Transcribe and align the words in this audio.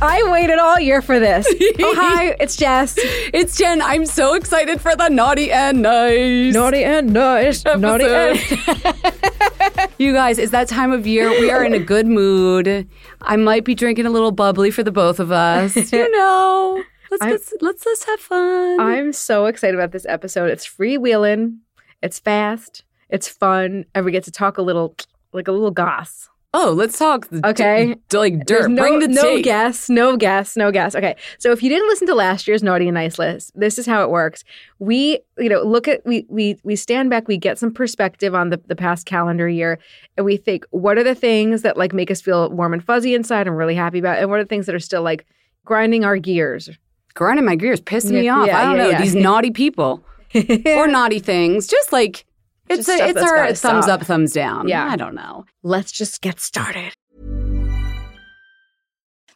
I 0.00 0.22
waited 0.30 0.58
all 0.58 0.78
year 0.78 1.00
for 1.02 1.18
this. 1.18 1.46
oh, 1.80 1.94
hi, 1.96 2.36
it's 2.38 2.54
Jess. 2.56 2.94
It's 2.98 3.56
Jen. 3.56 3.80
I'm 3.82 4.06
so 4.06 4.34
excited 4.34 4.80
for 4.80 4.94
the 4.94 5.08
naughty 5.08 5.50
and 5.50 5.82
nice. 5.82 6.54
Naughty 6.54 6.84
and 6.84 7.12
nice. 7.12 7.64
Naughty 7.64 8.04
and 8.04 8.38
You 9.98 10.12
guys, 10.12 10.38
it's 10.38 10.52
that 10.52 10.68
time 10.68 10.92
of 10.92 11.06
year. 11.06 11.30
We 11.30 11.50
are 11.50 11.64
in 11.64 11.72
a 11.74 11.78
good 11.78 12.06
mood. 12.06 12.86
I 13.22 13.36
might 13.36 13.64
be 13.64 13.74
drinking 13.74 14.06
a 14.06 14.10
little 14.10 14.30
bubbly 14.30 14.70
for 14.70 14.82
the 14.84 14.92
both 14.92 15.18
of 15.18 15.32
us. 15.32 15.74
You 15.92 16.10
know, 16.12 16.82
let's 17.10 17.22
I'm- 17.22 17.32
get, 17.32 17.62
let's 17.62 17.84
let's 17.86 18.04
have 18.04 18.20
fun. 18.20 18.80
I'm 18.80 19.12
so 19.12 19.46
excited 19.46 19.74
about 19.74 19.92
this 19.92 20.06
episode. 20.06 20.50
It's 20.50 20.66
freewheeling. 20.68 21.58
It's 22.02 22.18
fast. 22.20 22.84
It's 23.08 23.26
fun, 23.28 23.86
and 23.94 24.04
we 24.04 24.12
get 24.12 24.24
to 24.24 24.30
talk 24.30 24.58
a 24.58 24.62
little, 24.62 24.94
like 25.32 25.48
a 25.48 25.52
little 25.52 25.70
goss. 25.72 26.28
Oh, 26.54 26.72
let's 26.72 26.98
talk. 26.98 27.28
Okay. 27.44 27.94
d- 28.08 28.16
like 28.16 28.46
dirt. 28.46 28.70
no, 28.70 28.82
Bring 28.82 28.98
the 29.00 29.08
no 29.08 29.36
tea. 29.36 29.42
guess, 29.42 29.88
no 29.88 30.16
guess, 30.16 30.56
no 30.56 30.70
guess. 30.72 30.94
Okay, 30.94 31.14
so 31.38 31.52
if 31.52 31.62
you 31.62 31.68
didn't 31.68 31.88
listen 31.88 32.06
to 32.08 32.14
last 32.14 32.48
year's 32.48 32.62
naughty 32.62 32.86
and 32.88 32.94
nice 32.94 33.18
list, 33.18 33.52
this 33.54 33.78
is 33.78 33.86
how 33.86 34.02
it 34.02 34.10
works. 34.10 34.44
We, 34.78 35.20
you 35.38 35.48
know, 35.48 35.62
look 35.62 35.88
at 35.88 36.04
we 36.06 36.26
we 36.28 36.58
we 36.64 36.76
stand 36.76 37.10
back, 37.10 37.28
we 37.28 37.36
get 37.36 37.58
some 37.58 37.72
perspective 37.72 38.34
on 38.34 38.50
the 38.50 38.60
the 38.66 38.76
past 38.76 39.06
calendar 39.06 39.48
year, 39.48 39.78
and 40.16 40.24
we 40.24 40.36
think 40.36 40.64
what 40.70 40.98
are 40.98 41.04
the 41.04 41.14
things 41.14 41.62
that 41.62 41.76
like 41.76 41.92
make 41.92 42.10
us 42.10 42.20
feel 42.20 42.50
warm 42.50 42.72
and 42.72 42.84
fuzzy 42.84 43.14
inside 43.14 43.46
and 43.46 43.56
really 43.56 43.74
happy 43.74 43.98
about, 43.98 44.18
and 44.18 44.30
what 44.30 44.40
are 44.40 44.44
the 44.44 44.48
things 44.48 44.66
that 44.66 44.74
are 44.74 44.80
still 44.80 45.02
like 45.02 45.26
grinding 45.64 46.04
our 46.04 46.16
gears. 46.16 46.70
Grinding 47.14 47.44
my 47.44 47.56
gears, 47.56 47.80
pissing 47.80 48.12
me 48.12 48.28
off. 48.28 48.46
yeah, 48.46 48.60
I 48.60 48.64
don't 48.64 48.76
yeah, 48.76 48.82
know 48.84 48.90
yeah. 48.90 49.02
these 49.02 49.14
naughty 49.14 49.50
people 49.50 50.04
or 50.66 50.86
naughty 50.86 51.18
things. 51.18 51.66
Just 51.66 51.92
like 51.92 52.24
it's 52.70 52.88
a, 52.88 53.08
it's 53.08 53.22
our 53.22 53.54
thumbs 53.54 53.84
stop. 53.84 54.00
up, 54.00 54.06
thumbs 54.06 54.32
down. 54.32 54.68
Yeah. 54.68 54.86
I 54.86 54.96
don't 54.96 55.14
know. 55.14 55.44
Let's 55.62 55.92
just 55.92 56.20
get 56.20 56.40
started. 56.40 56.92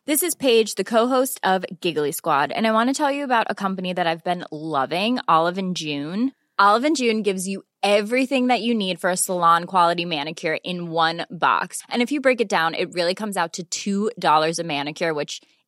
This 0.05 0.25
is 0.25 0.35
Paige, 0.35 0.75
the 0.75 0.83
co-host 0.83 1.39
of 1.45 1.65
Giggly 1.81 2.11
Squad, 2.11 2.51
and 2.51 2.67
I 2.67 2.73
want 2.73 2.91
to 2.91 2.95
tell 2.95 3.13
you 3.13 3.23
about 3.23 3.47
a 3.49 3.55
company 3.55 3.93
that 3.93 4.05
I've 4.05 4.25
been 4.25 4.45
loving, 4.51 5.21
Olive 5.29 5.59
and 5.59 5.77
June. 5.77 6.33
Olive 6.59 6.85
and 6.85 6.97
June 6.97 7.23
gives 7.23 7.47
you 7.47 7.63
everything 7.85 8.49
that 8.49 8.63
you 8.63 8.75
need 8.75 9.01
for 9.01 9.11
a 9.11 9.17
salon 9.17 9.65
quality 9.65 10.05
manicure 10.05 10.59
in 10.65 10.91
one 10.91 11.25
box. 11.31 11.83
And 11.89 12.03
if 12.03 12.11
you 12.11 12.21
break 12.21 12.41
it 12.41 12.49
down, 12.49 12.75
it 12.75 12.93
really 12.95 13.15
comes 13.15 13.37
out 13.37 13.59
to 13.71 14.11
$2 14.11 14.59
a 14.59 14.65
manicure, 14.65 15.15
which 15.15 15.41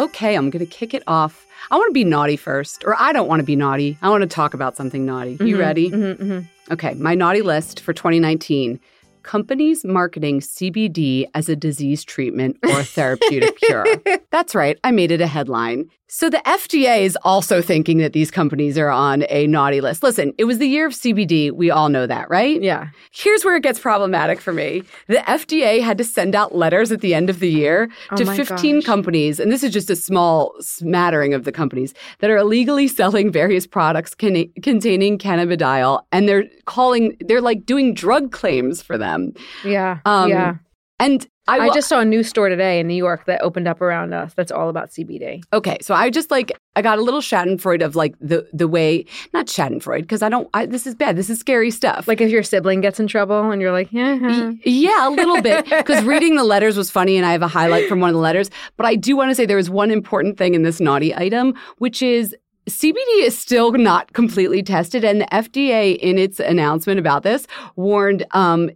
Okay, 0.00 0.34
I'm 0.34 0.50
going 0.50 0.64
to 0.64 0.70
kick 0.70 0.92
it 0.92 1.04
off. 1.06 1.46
I 1.70 1.76
want 1.76 1.88
to 1.88 1.92
be 1.92 2.04
naughty 2.04 2.36
first, 2.36 2.84
or 2.84 3.00
I 3.00 3.12
don't 3.12 3.28
want 3.28 3.40
to 3.40 3.44
be 3.44 3.54
naughty. 3.56 3.96
I 4.02 4.10
want 4.10 4.22
to 4.22 4.26
talk 4.26 4.52
about 4.52 4.76
something 4.76 5.06
naughty. 5.06 5.32
You 5.40 5.56
Mhm, 5.56 5.58
ready? 5.58 5.90
mhm, 5.90 6.16
mhm. 6.16 6.48
Okay, 6.72 6.94
my 6.94 7.14
naughty 7.14 7.42
list 7.42 7.80
for 7.80 7.92
2019 7.92 8.80
companies 9.22 9.84
marketing 9.84 10.40
CBD 10.40 11.26
as 11.34 11.48
a 11.48 11.56
disease 11.56 12.04
treatment 12.04 12.58
or 12.68 12.82
therapeutic 12.82 13.56
cure. 13.56 13.86
That's 14.30 14.54
right, 14.54 14.78
I 14.84 14.90
made 14.90 15.10
it 15.12 15.20
a 15.20 15.26
headline. 15.26 15.88
So 16.16 16.30
the 16.30 16.40
FDA 16.46 17.00
is 17.00 17.18
also 17.24 17.60
thinking 17.60 17.98
that 17.98 18.12
these 18.12 18.30
companies 18.30 18.78
are 18.78 18.88
on 18.88 19.24
a 19.30 19.48
naughty 19.48 19.80
list. 19.80 20.04
Listen, 20.04 20.32
it 20.38 20.44
was 20.44 20.58
the 20.58 20.68
year 20.68 20.86
of 20.86 20.92
CBD. 20.92 21.50
We 21.50 21.72
all 21.72 21.88
know 21.88 22.06
that, 22.06 22.30
right? 22.30 22.62
Yeah. 22.62 22.90
Here's 23.10 23.44
where 23.44 23.56
it 23.56 23.64
gets 23.64 23.80
problematic 23.80 24.40
for 24.40 24.52
me. 24.52 24.84
The 25.08 25.16
FDA 25.16 25.82
had 25.82 25.98
to 25.98 26.04
send 26.04 26.36
out 26.36 26.54
letters 26.54 26.92
at 26.92 27.00
the 27.00 27.14
end 27.14 27.30
of 27.30 27.40
the 27.40 27.50
year 27.50 27.90
Oh 28.12 28.16
to 28.16 28.24
my 28.26 28.36
15 28.36 28.76
gosh. 28.76 28.84
companies, 28.84 29.40
and 29.40 29.50
this 29.50 29.64
is 29.64 29.72
just 29.72 29.90
a 29.90 29.96
small 29.96 30.54
smattering 30.60 31.34
of 31.34 31.42
the 31.42 31.50
companies 31.50 31.94
that 32.20 32.30
are 32.30 32.36
illegally 32.36 32.86
selling 32.86 33.32
various 33.32 33.66
products 33.66 34.14
con- 34.14 34.52
containing 34.62 35.18
cannabidiol, 35.18 36.00
and 36.12 36.28
they're 36.28 36.44
calling, 36.64 37.16
they're 37.26 37.40
like 37.40 37.66
doing 37.66 37.92
drug 37.92 38.30
claims 38.30 38.80
for 38.80 38.96
them. 38.96 39.32
Yeah. 39.64 39.98
Um, 40.04 40.30
yeah. 40.30 40.54
And 41.04 41.26
I, 41.46 41.58
I 41.58 41.74
just 41.74 41.88
saw 41.88 42.00
a 42.00 42.04
new 42.04 42.22
store 42.22 42.48
today 42.48 42.80
in 42.80 42.86
New 42.88 42.94
York 42.94 43.26
that 43.26 43.42
opened 43.42 43.68
up 43.68 43.82
around 43.82 44.14
us 44.14 44.32
that's 44.32 44.50
all 44.50 44.70
about 44.70 44.88
CBD. 44.90 45.42
okay, 45.52 45.76
so 45.82 45.94
I 45.94 46.08
just 46.08 46.30
like 46.30 46.52
I 46.74 46.80
got 46.82 46.98
a 46.98 47.02
little 47.02 47.20
Schadenfreude 47.20 47.84
of 47.84 47.94
like 47.94 48.14
the 48.18 48.48
the 48.52 48.66
way 48.66 49.04
not 49.34 49.46
Schadenfreude 49.46 50.00
because 50.02 50.22
I 50.22 50.30
don't 50.30 50.48
I, 50.54 50.64
this 50.64 50.86
is 50.86 50.94
bad 50.94 51.16
this 51.16 51.28
is 51.28 51.38
scary 51.38 51.70
stuff 51.70 52.08
Like 52.08 52.22
if 52.22 52.30
your 52.30 52.42
sibling 52.42 52.80
gets 52.80 52.98
in 52.98 53.06
trouble 53.06 53.50
and 53.50 53.60
you're 53.60 53.72
like, 53.72 53.92
yeah, 53.92 54.14
Y- 54.20 54.58
Yeah, 54.64 55.06
a 55.06 55.10
little 55.10 55.42
bit. 55.42 55.66
Because 55.66 56.02
reading 56.14 56.36
the 56.36 56.44
letters 56.44 56.76
was 56.78 56.90
funny, 56.90 57.16
and 57.18 57.26
I 57.26 57.32
have 57.32 57.42
a 57.42 57.48
highlight 57.48 57.88
from 57.90 58.00
one 58.00 58.08
of 58.08 58.14
the 58.14 58.20
letters. 58.20 58.50
But 58.78 58.86
I 58.86 58.94
do 58.94 59.14
want 59.14 59.30
to 59.30 59.34
say 59.34 59.44
there 59.44 59.58
is 59.58 59.68
one 59.68 59.90
important 59.90 60.38
thing 60.38 60.54
in 60.54 60.62
this 60.62 60.80
naughty 60.80 61.14
item, 61.14 61.54
which 61.78 62.02
is 62.02 62.34
CBD 62.70 62.96
is 63.20 63.36
still 63.38 63.72
not 63.72 64.14
completely 64.14 64.62
tested. 64.62 65.04
And 65.04 65.20
the 65.20 65.26
FDA, 65.26 65.98
in 65.98 66.16
its 66.16 66.40
announcement 66.40 66.98
about 66.98 67.22
this, 67.22 67.46
warned 67.76 68.24
um, 68.30 68.70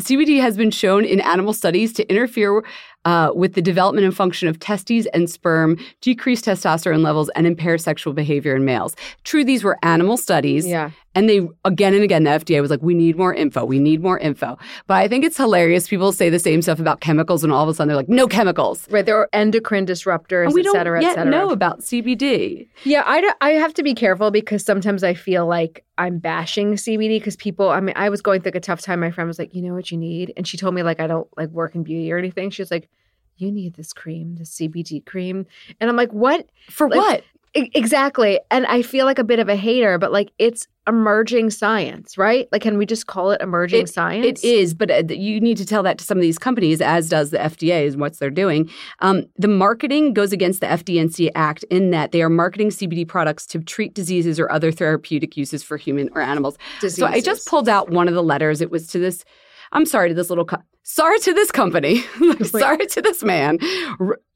CBD 0.00 0.40
has 0.40 0.56
been 0.56 0.70
shown 0.70 1.04
in 1.04 1.20
animal 1.20 1.52
studies 1.52 1.92
to 1.94 2.08
interfere 2.10 2.64
uh, 3.04 3.30
with 3.34 3.54
the 3.54 3.62
development 3.62 4.04
and 4.04 4.14
function 4.14 4.48
of 4.48 4.58
testes 4.58 5.06
and 5.14 5.30
sperm, 5.30 5.78
decrease 6.00 6.42
testosterone 6.42 7.02
levels, 7.02 7.30
and 7.30 7.46
impair 7.46 7.78
sexual 7.78 8.12
behavior 8.12 8.54
in 8.54 8.64
males. 8.64 8.94
True, 9.24 9.44
these 9.44 9.64
were 9.64 9.78
animal 9.82 10.16
studies. 10.16 10.66
yeah. 10.66 10.90
And 11.14 11.28
they, 11.28 11.40
again 11.64 11.92
and 11.92 12.04
again, 12.04 12.22
the 12.22 12.30
FDA 12.30 12.60
was 12.60 12.70
like, 12.70 12.82
we 12.82 12.94
need 12.94 13.16
more 13.16 13.34
info. 13.34 13.64
We 13.64 13.80
need 13.80 14.00
more 14.00 14.16
info. 14.18 14.56
But 14.86 14.94
I 14.98 15.08
think 15.08 15.24
it's 15.24 15.36
hilarious. 15.36 15.88
People 15.88 16.12
say 16.12 16.30
the 16.30 16.38
same 16.38 16.62
stuff 16.62 16.78
about 16.78 17.00
chemicals, 17.00 17.42
and 17.42 17.52
all 17.52 17.64
of 17.64 17.68
a 17.68 17.74
sudden 17.74 17.88
they're 17.88 17.96
like, 17.96 18.08
no 18.08 18.28
chemicals. 18.28 18.86
Right, 18.90 19.04
there 19.04 19.16
are 19.18 19.28
endocrine 19.32 19.86
disruptors, 19.86 20.44
And 20.46 20.54
we 20.54 20.60
et 20.60 20.64
don't 20.64 20.74
cetera, 20.76 20.98
et 21.00 21.02
yet 21.02 21.14
cetera. 21.16 21.30
know 21.30 21.50
about 21.50 21.80
CBD. 21.80 22.68
Yeah, 22.84 23.02
I, 23.06 23.20
don't- 23.20 23.36
I 23.40 23.50
have 23.50 23.74
to 23.74 23.82
be 23.82 23.92
careful 23.94 24.30
because 24.30 24.64
sometimes 24.64 25.02
I 25.02 25.14
feel 25.14 25.46
like 25.46 25.84
I'm 25.98 26.18
bashing 26.18 26.74
CBD 26.74 27.18
because 27.18 27.34
people, 27.36 27.70
I 27.70 27.80
mean, 27.80 27.94
I 27.96 28.08
was 28.08 28.22
going 28.22 28.40
through 28.42 28.52
a 28.54 28.60
tough 28.60 28.80
time. 28.80 29.00
My 29.00 29.10
friend 29.10 29.26
was 29.26 29.38
like, 29.38 29.52
you 29.54 29.62
know 29.62 29.74
what 29.74 29.90
you 29.90 29.98
need? 29.98 30.32
And 30.36 30.46
she 30.46 30.56
told 30.56 30.74
me, 30.74 30.82
like, 30.84 31.00
I 31.00 31.06
don't 31.08 31.26
like 31.36 31.48
work 31.50 31.74
in 31.74 31.82
beauty 31.82 32.12
or 32.12 32.18
anything. 32.18 32.50
She 32.50 32.62
was 32.62 32.70
like, 32.70 32.88
you 33.36 33.50
need 33.50 33.74
this 33.74 33.92
cream, 33.92 34.36
this 34.36 34.50
CBD 34.56 35.04
cream. 35.04 35.46
And 35.80 35.90
I'm 35.90 35.96
like, 35.96 36.12
what? 36.12 36.46
For 36.68 36.88
Like, 36.88 36.96
what? 36.98 37.24
Exactly. 37.54 38.38
And 38.50 38.64
I 38.66 38.82
feel 38.82 39.06
like 39.06 39.18
a 39.18 39.24
bit 39.24 39.40
of 39.40 39.48
a 39.48 39.56
hater, 39.56 39.98
but 39.98 40.12
like, 40.12 40.30
it's 40.38 40.68
emerging 40.86 41.50
science, 41.50 42.16
right? 42.16 42.48
Like, 42.52 42.62
can 42.62 42.78
we 42.78 42.86
just 42.86 43.06
call 43.06 43.32
it 43.32 43.40
emerging 43.40 43.86
science? 43.86 44.24
It 44.24 44.44
is, 44.44 44.72
but 44.72 44.90
uh, 44.90 45.02
you 45.08 45.40
need 45.40 45.56
to 45.56 45.66
tell 45.66 45.82
that 45.82 45.98
to 45.98 46.04
some 46.04 46.16
of 46.16 46.22
these 46.22 46.38
companies, 46.38 46.80
as 46.80 47.08
does 47.08 47.30
the 47.30 47.38
FDA, 47.38 47.84
is 47.84 47.96
what 47.96 48.18
they're 48.18 48.30
doing. 48.30 48.70
Um, 49.00 49.26
the 49.36 49.48
marketing 49.48 50.12
goes 50.12 50.32
against 50.32 50.60
the 50.60 50.66
FD&C 50.66 51.30
Act 51.34 51.64
in 51.64 51.90
that 51.90 52.12
they 52.12 52.22
are 52.22 52.28
marketing 52.28 52.68
CBD 52.70 53.06
products 53.06 53.46
to 53.46 53.58
treat 53.58 53.94
diseases 53.94 54.38
or 54.38 54.50
other 54.50 54.70
therapeutic 54.70 55.36
uses 55.36 55.62
for 55.62 55.76
human 55.76 56.08
or 56.14 56.22
animals. 56.22 56.56
So 56.86 57.06
I 57.06 57.20
just 57.20 57.48
pulled 57.48 57.68
out 57.68 57.90
one 57.90 58.06
of 58.06 58.14
the 58.14 58.22
letters. 58.22 58.60
It 58.60 58.70
was 58.70 58.86
to 58.88 58.98
this. 58.98 59.24
I'm 59.72 59.86
sorry 59.86 60.08
to 60.08 60.14
this 60.14 60.30
little. 60.30 60.44
Co- 60.44 60.62
sorry 60.82 61.18
to 61.20 61.32
this 61.32 61.50
company. 61.50 62.00
sorry 62.42 62.86
to 62.86 63.02
this 63.02 63.22
man. 63.22 63.58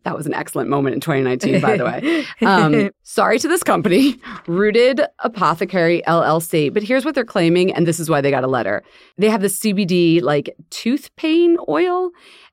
That 0.05 0.17
was 0.17 0.26
an 0.26 0.35
excellent 0.35 0.69
moment 0.69 0.94
in 0.94 1.00
2019, 1.00 1.61
by 1.61 1.76
the 1.76 1.85
way. 1.85 2.26
Um, 2.46 2.91
sorry 3.02 3.38
to 3.38 3.49
this 3.49 3.62
company, 3.62 4.19
Rooted 4.46 5.00
Apothecary 5.20 6.02
LLC. 6.06 6.73
But 6.73 6.82
here's 6.82 7.05
what 7.05 7.14
they're 7.14 7.25
claiming, 7.25 7.73
and 7.73 7.87
this 7.87 7.99
is 7.99 8.11
why 8.11 8.20
they 8.20 8.31
got 8.31 8.44
a 8.44 8.49
letter. 8.49 8.82
They 9.17 9.31
have 9.31 9.41
the 9.41 9.49
CBD 9.49 10.20
like 10.20 10.55
tooth 10.70 11.14
pain 11.17 11.56
oil. 11.69 12.11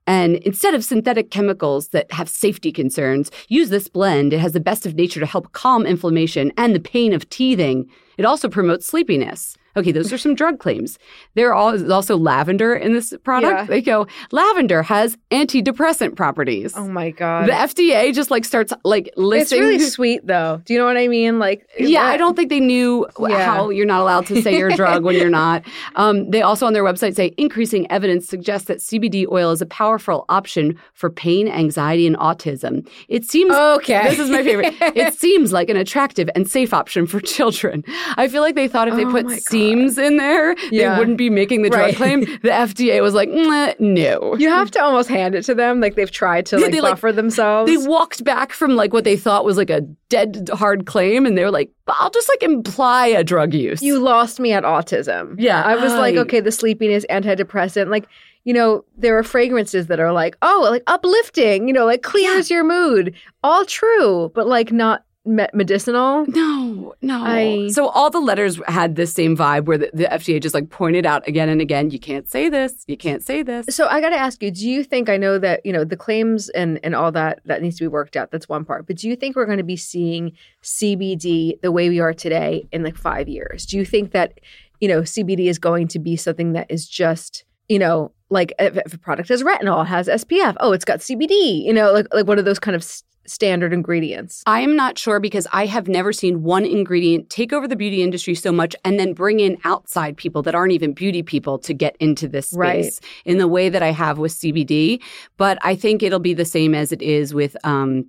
And 0.07 0.37
instead 0.37 0.73
of 0.73 0.83
synthetic 0.83 1.29
chemicals 1.29 1.89
that 1.89 2.11
have 2.11 2.29
safety 2.29 2.71
concerns, 2.71 3.31
use 3.49 3.69
this 3.69 3.87
blend. 3.87 4.33
It 4.33 4.39
has 4.39 4.53
the 4.53 4.59
best 4.59 4.85
of 4.85 4.95
nature 4.95 5.19
to 5.19 5.25
help 5.25 5.51
calm 5.51 5.85
inflammation 5.85 6.51
and 6.57 6.73
the 6.73 6.79
pain 6.79 7.13
of 7.13 7.29
teething. 7.29 7.89
It 8.17 8.25
also 8.25 8.49
promotes 8.49 8.87
sleepiness. 8.87 9.57
Okay, 9.77 9.91
those 9.91 10.11
are 10.11 10.17
some 10.17 10.35
drug 10.35 10.59
claims. 10.59 10.99
There 11.35 11.53
is 11.73 11.89
also 11.89 12.17
lavender 12.17 12.75
in 12.75 12.93
this 12.93 13.13
product. 13.23 13.51
Yeah. 13.53 13.65
They 13.65 13.81
go, 13.81 14.07
lavender 14.31 14.83
has 14.83 15.17
antidepressant 15.31 16.15
properties. 16.15 16.73
Oh 16.75 16.87
my 16.87 17.11
God. 17.11 17.47
The 17.47 17.53
FDA 17.53 18.13
just 18.13 18.31
like 18.31 18.45
starts 18.45 18.73
like 18.83 19.09
listing. 19.15 19.41
it's 19.59 19.61
really 19.61 19.79
sweet 19.79 20.25
though. 20.27 20.61
Do 20.65 20.73
you 20.73 20.79
know 20.79 20.85
what 20.85 20.97
I 20.97 21.07
mean? 21.07 21.39
Like, 21.39 21.67
yeah, 21.79 22.03
I 22.03 22.17
don't 22.17 22.35
think 22.35 22.49
they 22.49 22.59
knew 22.59 23.07
Yeah. 23.19 23.45
how 23.45 23.69
you're 23.69 23.85
not 23.85 24.01
allowed 24.01 24.25
to 24.27 24.41
say 24.41 24.57
you're 24.57 24.71
drug 24.71 25.03
when 25.03 25.15
you're 25.15 25.29
not. 25.29 25.63
Um, 25.95 26.29
they 26.31 26.41
also 26.41 26.65
on 26.65 26.73
their 26.73 26.83
website 26.83 27.15
say 27.15 27.33
increasing 27.37 27.89
evidence 27.91 28.27
suggests 28.27 28.67
that 28.67 28.77
CBD 28.79 29.25
oil 29.29 29.51
is 29.51 29.61
a 29.61 29.65
powerful 29.65 30.25
option 30.29 30.77
for 30.93 31.09
pain, 31.09 31.47
anxiety, 31.47 32.07
and 32.07 32.15
autism. 32.17 32.87
It 33.09 33.25
seems 33.25 33.53
Okay. 33.53 34.01
This 34.09 34.19
is 34.19 34.29
my 34.29 34.43
favorite. 34.43 34.73
it 34.95 35.13
seems 35.19 35.51
like 35.51 35.69
an 35.69 35.77
attractive 35.77 36.29
and 36.35 36.49
safe 36.49 36.73
option 36.73 37.05
for 37.07 37.19
children. 37.19 37.83
I 38.15 38.27
feel 38.27 38.41
like 38.41 38.55
they 38.55 38.67
thought 38.67 38.87
if 38.87 38.95
they 38.95 39.05
Oh 39.05 39.11
put 39.11 39.27
seems 39.61 39.97
in 39.97 40.17
there, 40.17 40.55
Yeah. 40.71 40.93
they 40.93 40.99
wouldn't 40.99 41.17
be 41.17 41.29
making 41.29 41.61
the 41.61 41.69
drug 41.69 41.81
Right. 41.81 41.95
claim. 41.95 42.21
The 42.41 42.49
FDA 42.49 43.01
was 43.01 43.13
like, 43.13 43.29
"Mwah, 43.29 43.79
no. 43.79 44.35
You 44.37 44.49
have 44.49 44.71
to 44.71 44.83
almost 44.83 45.09
hand 45.09 45.35
it 45.35 45.43
to 45.45 45.53
them. 45.55 45.79
Like 45.79 45.95
they've 45.95 46.09
tried 46.11 46.45
to 46.47 46.57
Yeah, 46.57 46.63
like 46.63 46.71
they, 46.71 46.81
like- 46.81 46.93
buffer 46.93 47.11
themselves. 47.11 47.69
They 47.71 47.77
walked 47.87 48.23
back 48.23 48.51
from 48.53 48.75
like 48.75 48.93
what 48.93 49.03
they 49.03 49.15
thought 49.17 49.45
was 49.45 49.57
like 49.57 49.69
a 49.69 49.81
dead 50.09 50.49
hard 50.53 50.85
claim, 50.85 51.25
and 51.25 51.37
they 51.37 51.43
were 51.43 51.51
like, 51.51 51.69
"But 51.85 51.95
"I'll 51.99 52.09
just 52.09 52.27
like 52.29 52.43
imply 52.43 53.07
a 53.07 53.23
drug 53.23 53.53
use." 53.53 53.81
you 53.81 53.99
lost 53.99 54.39
me 54.39 54.51
at 54.53 54.63
autism. 54.63 55.35
Yeah, 55.37 55.61
I 55.63 55.75
was 55.75 55.93
like, 55.93 56.15
okay, 56.15 56.39
the 56.39 56.51
sleepiness, 56.51 57.05
antidepressant, 57.09 57.89
like, 57.89 58.05
you 58.43 58.53
know, 58.53 58.83
there 58.97 59.17
are 59.17 59.23
fragrances 59.23 59.87
that 59.87 59.99
are 59.99 60.11
like, 60.11 60.35
oh, 60.41 60.67
like 60.69 60.83
uplifting, 60.87 61.67
you 61.67 61.73
know, 61.73 61.85
like 61.85 62.01
clears 62.01 62.49
your 62.49 62.63
mood. 62.63 63.13
All 63.43 63.65
true, 63.65 64.31
but 64.33 64.47
like 64.47 64.71
not 64.71 65.03
me- 65.25 65.47
medicinal. 65.53 66.25
No, 66.27 66.95
no. 67.01 67.23
I- 67.23 67.69
so 67.69 67.87
all 67.89 68.09
the 68.09 68.19
letters 68.19 68.59
had 68.67 68.95
this 68.95 69.13
same 69.13 69.37
vibe 69.37 69.65
where 69.65 69.77
the, 69.77 69.91
the 69.93 70.05
FDA 70.05 70.41
just 70.41 70.55
like 70.55 70.69
pointed 70.69 71.05
out 71.05 71.27
again 71.27 71.49
and 71.49 71.61
again, 71.61 71.91
you 71.91 71.99
can't 71.99 72.27
say 72.27 72.49
this, 72.49 72.83
you 72.87 72.97
can't 72.97 73.21
say 73.23 73.43
this. 73.43 73.67
So 73.75 73.87
I 73.87 74.01
got 74.01 74.09
to 74.09 74.17
ask 74.17 74.41
you, 74.41 74.51
do 74.51 74.67
you 74.69 74.83
think 74.83 75.09
I 75.09 75.17
know 75.17 75.37
that, 75.39 75.65
you 75.65 75.71
know, 75.73 75.83
the 75.83 75.97
claims 75.97 76.49
and 76.49 76.79
and 76.83 76.95
all 76.95 77.11
that 77.11 77.41
that 77.45 77.61
needs 77.61 77.77
to 77.77 77.83
be 77.83 77.87
worked 77.87 78.15
out, 78.17 78.31
that's 78.31 78.49
one 78.49 78.65
part. 78.65 78.87
But 78.87 78.97
do 78.97 79.07
you 79.07 79.15
think 79.15 79.35
we're 79.35 79.45
going 79.45 79.57
to 79.59 79.63
be 79.63 79.77
seeing 79.77 80.31
CBD 80.63 81.59
the 81.61 81.71
way 81.71 81.89
we 81.89 81.99
are 81.99 82.13
today 82.13 82.67
in 82.71 82.83
like 82.83 82.95
5 82.97 83.27
years? 83.27 83.65
Do 83.65 83.77
you 83.77 83.85
think 83.85 84.11
that, 84.11 84.39
you 84.79 84.87
know, 84.87 85.01
CBD 85.01 85.47
is 85.47 85.59
going 85.59 85.87
to 85.89 85.99
be 85.99 86.15
something 86.15 86.53
that 86.53 86.69
is 86.71 86.87
just, 86.87 87.43
you 87.69 87.77
know, 87.79 88.11
like 88.29 88.53
if, 88.57 88.77
if 88.77 88.93
a 88.93 88.97
product 88.97 89.29
has 89.29 89.43
retinol, 89.43 89.85
has 89.85 90.07
SPF, 90.07 90.55
oh, 90.59 90.71
it's 90.71 90.85
got 90.85 90.99
CBD, 90.99 91.63
you 91.63 91.73
know, 91.73 91.91
like 91.91 92.07
like 92.13 92.25
one 92.25 92.39
of 92.39 92.45
those 92.45 92.59
kind 92.59 92.75
of 92.75 92.83
standard 93.25 93.73
ingredients. 93.73 94.43
I 94.45 94.61
am 94.61 94.75
not 94.75 94.97
sure 94.97 95.19
because 95.19 95.47
I 95.53 95.65
have 95.67 95.87
never 95.87 96.11
seen 96.11 96.43
one 96.43 96.65
ingredient 96.65 97.29
take 97.29 97.53
over 97.53 97.67
the 97.67 97.75
beauty 97.75 98.01
industry 98.01 98.35
so 98.35 98.51
much 98.51 98.75
and 98.83 98.99
then 98.99 99.13
bring 99.13 99.39
in 99.39 99.57
outside 99.63 100.17
people 100.17 100.41
that 100.43 100.55
aren't 100.55 100.73
even 100.73 100.93
beauty 100.93 101.21
people 101.23 101.57
to 101.59 101.73
get 101.73 101.95
into 101.99 102.27
this 102.27 102.47
space 102.49 102.55
Right. 102.57 102.99
in 103.25 103.37
the 103.37 103.47
way 103.47 103.69
that 103.69 103.83
I 103.83 103.91
have 103.91 104.17
with 104.17 104.31
CBD. 104.31 105.01
But 105.37 105.57
I 105.61 105.75
think 105.75 106.01
it'll 106.03 106.19
be 106.19 106.33
the 106.33 106.45
same 106.45 106.73
as 106.75 106.91
it 106.91 107.01
is 107.01 107.33
with 107.33 107.55
um, 107.65 108.05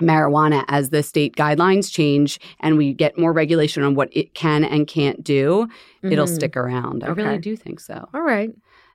marijuana 0.00 0.64
as 0.68 0.90
the 0.90 1.02
state 1.02 1.34
guidelines 1.36 1.90
change 1.90 2.38
and 2.60 2.76
we 2.78 2.92
get 2.94 3.18
more 3.18 3.32
regulation 3.32 3.82
on 3.82 3.94
what 3.94 4.08
it 4.12 4.34
can 4.34 4.64
and 4.64 4.86
can't 4.86 5.24
do. 5.24 5.68
It'll 6.02 6.26
Mhm. 6.26 6.34
stick 6.34 6.56
around. 6.56 7.02
I 7.04 7.08
really 7.08 7.38
do 7.38 7.56
think 7.56 7.80
so. 7.80 8.08
All 8.14 8.22
right. 8.22 8.50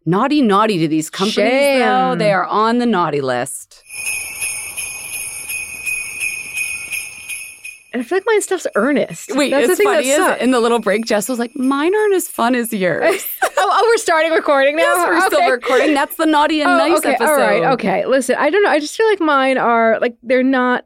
Naughty, 0.05 0.41
naughty 0.41 0.77
to 0.79 0.87
these 0.87 1.09
companies, 1.09 1.35
though. 1.79 2.15
They 2.17 2.31
are 2.33 2.45
on 2.45 2.77
the 2.79 2.85
naughty 2.85 3.21
list. 3.21 3.81
And 7.93 8.01
I 8.01 8.03
feel 8.05 8.17
like 8.17 8.23
my 8.25 8.39
stuff's 8.39 8.65
earnest. 8.75 9.35
Wait, 9.35 9.51
that's 9.51 9.65
it's 9.69 9.73
the 9.73 9.75
thing 9.75 9.85
funny. 9.87 10.09
that 10.09 10.37
is 10.37 10.43
in 10.43 10.49
the 10.51 10.59
little 10.59 10.79
break, 10.79 11.05
Jess 11.05 11.29
was 11.29 11.37
like, 11.37 11.55
"Mine 11.55 11.93
aren't 11.95 12.15
as 12.15 12.27
fun 12.27 12.55
as 12.55 12.73
yours." 12.73 13.23
oh, 13.43 13.49
oh, 13.57 13.85
we're 13.87 13.97
starting 13.97 14.31
recording 14.31 14.75
now. 14.75 14.81
yes, 14.83 15.07
we're 15.07 15.21
still 15.27 15.39
Okay. 15.41 15.51
recording. 15.51 15.93
That's 15.93 16.15
the 16.15 16.25
naughty 16.25 16.61
and 16.61 16.71
Oh, 16.71 16.77
nice 16.77 16.97
okay, 16.99 17.11
episode. 17.11 17.29
All 17.29 17.37
right, 17.37 17.63
okay. 17.73 18.05
Listen, 18.07 18.35
I 18.39 18.49
don't 18.49 18.63
know. 18.63 18.69
I 18.71 18.79
just 18.79 18.97
feel 18.97 19.07
like 19.07 19.19
mine 19.19 19.57
are 19.59 19.99
like 20.01 20.17
they're 20.23 20.41
not 20.43 20.85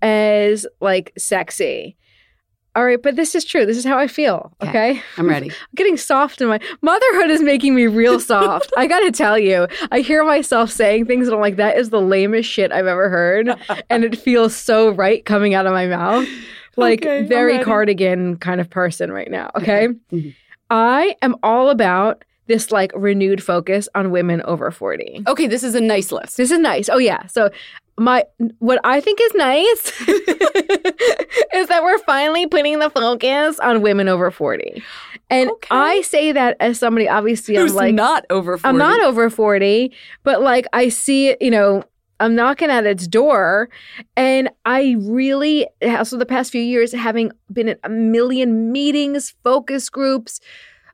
as 0.00 0.66
like 0.80 1.12
sexy. 1.18 1.96
All 2.76 2.84
right, 2.84 3.00
but 3.00 3.14
this 3.16 3.34
is 3.34 3.44
true. 3.44 3.64
This 3.64 3.76
is 3.76 3.84
how 3.84 3.96
I 3.98 4.06
feel. 4.08 4.52
Okay. 4.62 4.70
Okay, 4.92 5.02
I'm 5.16 5.28
ready. 5.28 5.50
I'm 5.50 5.54
getting 5.76 5.96
soft 5.96 6.40
in 6.40 6.48
my 6.48 6.58
motherhood 6.82 7.30
is 7.30 7.40
making 7.42 7.74
me 7.74 7.86
real 7.86 8.18
soft. 8.32 8.72
I 8.76 8.86
gotta 8.86 9.12
tell 9.12 9.38
you, 9.38 9.68
I 9.92 10.00
hear 10.00 10.24
myself 10.24 10.70
saying 10.70 11.06
things 11.06 11.28
and 11.28 11.34
I'm 11.34 11.40
like, 11.40 11.56
that 11.56 11.76
is 11.78 11.90
the 11.90 12.00
lamest 12.00 12.50
shit 12.50 12.72
I've 12.72 12.86
ever 12.86 13.08
heard, 13.08 13.48
and 13.90 14.02
it 14.04 14.18
feels 14.18 14.56
so 14.56 14.90
right 14.90 15.24
coming 15.24 15.54
out 15.54 15.66
of 15.66 15.72
my 15.72 15.86
mouth. 15.86 16.26
Like 16.76 17.02
Okay, 17.02 17.22
very 17.22 17.62
cardigan 17.62 18.36
kind 18.38 18.60
of 18.60 18.68
person 18.68 19.12
right 19.12 19.30
now. 19.30 19.50
Okay, 19.56 19.88
Mhm. 20.12 20.34
I 20.70 21.14
am 21.22 21.36
all 21.44 21.70
about 21.70 22.24
this 22.46 22.72
like 22.72 22.90
renewed 22.96 23.42
focus 23.42 23.88
on 23.94 24.10
women 24.10 24.42
over 24.42 24.70
forty. 24.72 25.22
Okay, 25.28 25.46
this 25.46 25.62
is 25.62 25.76
a 25.76 25.80
nice 25.80 26.10
list. 26.10 26.36
This 26.36 26.50
is 26.50 26.58
nice. 26.58 26.88
Oh 26.88 26.98
yeah. 26.98 27.26
So 27.28 27.50
my 27.98 28.24
what 28.58 28.80
I 28.84 29.00
think 29.00 29.20
is 29.22 29.34
nice 29.34 29.92
is 31.54 31.68
that 31.68 31.80
we're 31.82 31.98
finally 31.98 32.46
putting 32.46 32.78
the 32.78 32.90
focus 32.90 33.58
on 33.60 33.82
women 33.82 34.08
over 34.08 34.30
40. 34.30 34.82
And 35.30 35.50
Okay. 35.50 35.68
I 35.70 36.00
say 36.02 36.32
that 36.32 36.56
as 36.60 36.78
somebody 36.78 37.08
obviously 37.08 37.56
Who's 37.56 37.72
I'm 37.72 37.76
like 37.76 37.94
not 37.94 38.24
over 38.30 38.58
40? 38.58 38.68
I'm 38.68 38.78
not 38.78 39.00
over 39.02 39.30
40, 39.30 39.92
but 40.22 40.42
like 40.42 40.66
I 40.72 40.88
see 40.88 41.28
it, 41.28 41.40
you 41.40 41.50
know, 41.50 41.84
I'm 42.20 42.34
knocking 42.34 42.70
at 42.70 42.86
its 42.86 43.06
door 43.06 43.68
and 44.16 44.50
I 44.64 44.96
really 45.00 45.66
also 45.82 46.16
the 46.16 46.26
past 46.26 46.52
few 46.52 46.62
years 46.62 46.92
having 46.92 47.32
been 47.52 47.68
at 47.68 47.80
a 47.84 47.88
million 47.88 48.70
meetings, 48.72 49.34
focus 49.42 49.88
groups, 49.88 50.40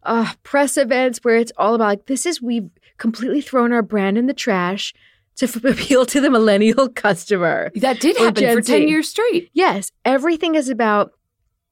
uh, 0.04 0.32
press 0.42 0.76
events 0.76 1.18
where 1.22 1.36
it's 1.36 1.52
all 1.56 1.74
about 1.74 1.84
like 1.86 2.06
this 2.06 2.24
is 2.24 2.40
we've 2.40 2.70
completely 2.98 3.40
thrown 3.40 3.72
our 3.72 3.82
brand 3.82 4.16
in 4.18 4.26
the 4.26 4.34
trash 4.34 4.94
to 5.40 5.46
f- 5.46 5.64
appeal 5.64 6.06
to 6.06 6.20
the 6.20 6.30
millennial 6.30 6.88
customer. 7.06 7.70
That 7.76 8.00
did 8.00 8.16
happen 8.16 8.44
for 8.54 8.62
10 8.62 8.88
years 8.88 9.08
straight. 9.08 9.50
Yes, 9.52 9.90
everything 10.04 10.54
is 10.54 10.68
about 10.70 11.12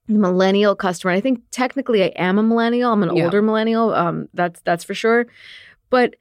the 0.07 0.19
millennial 0.19 0.75
customer. 0.75 1.13
I 1.13 1.21
think 1.21 1.41
technically 1.51 2.03
I 2.03 2.07
am 2.15 2.37
a 2.37 2.43
millennial. 2.43 2.91
I'm 2.91 3.03
an 3.03 3.15
Yeah. 3.15 3.25
older 3.25 3.41
millennial. 3.41 3.93
Um, 3.93 4.27
that's 4.33 4.59
that's 4.61 4.83
for 4.83 4.93
sure. 4.93 5.27
But 5.89 6.15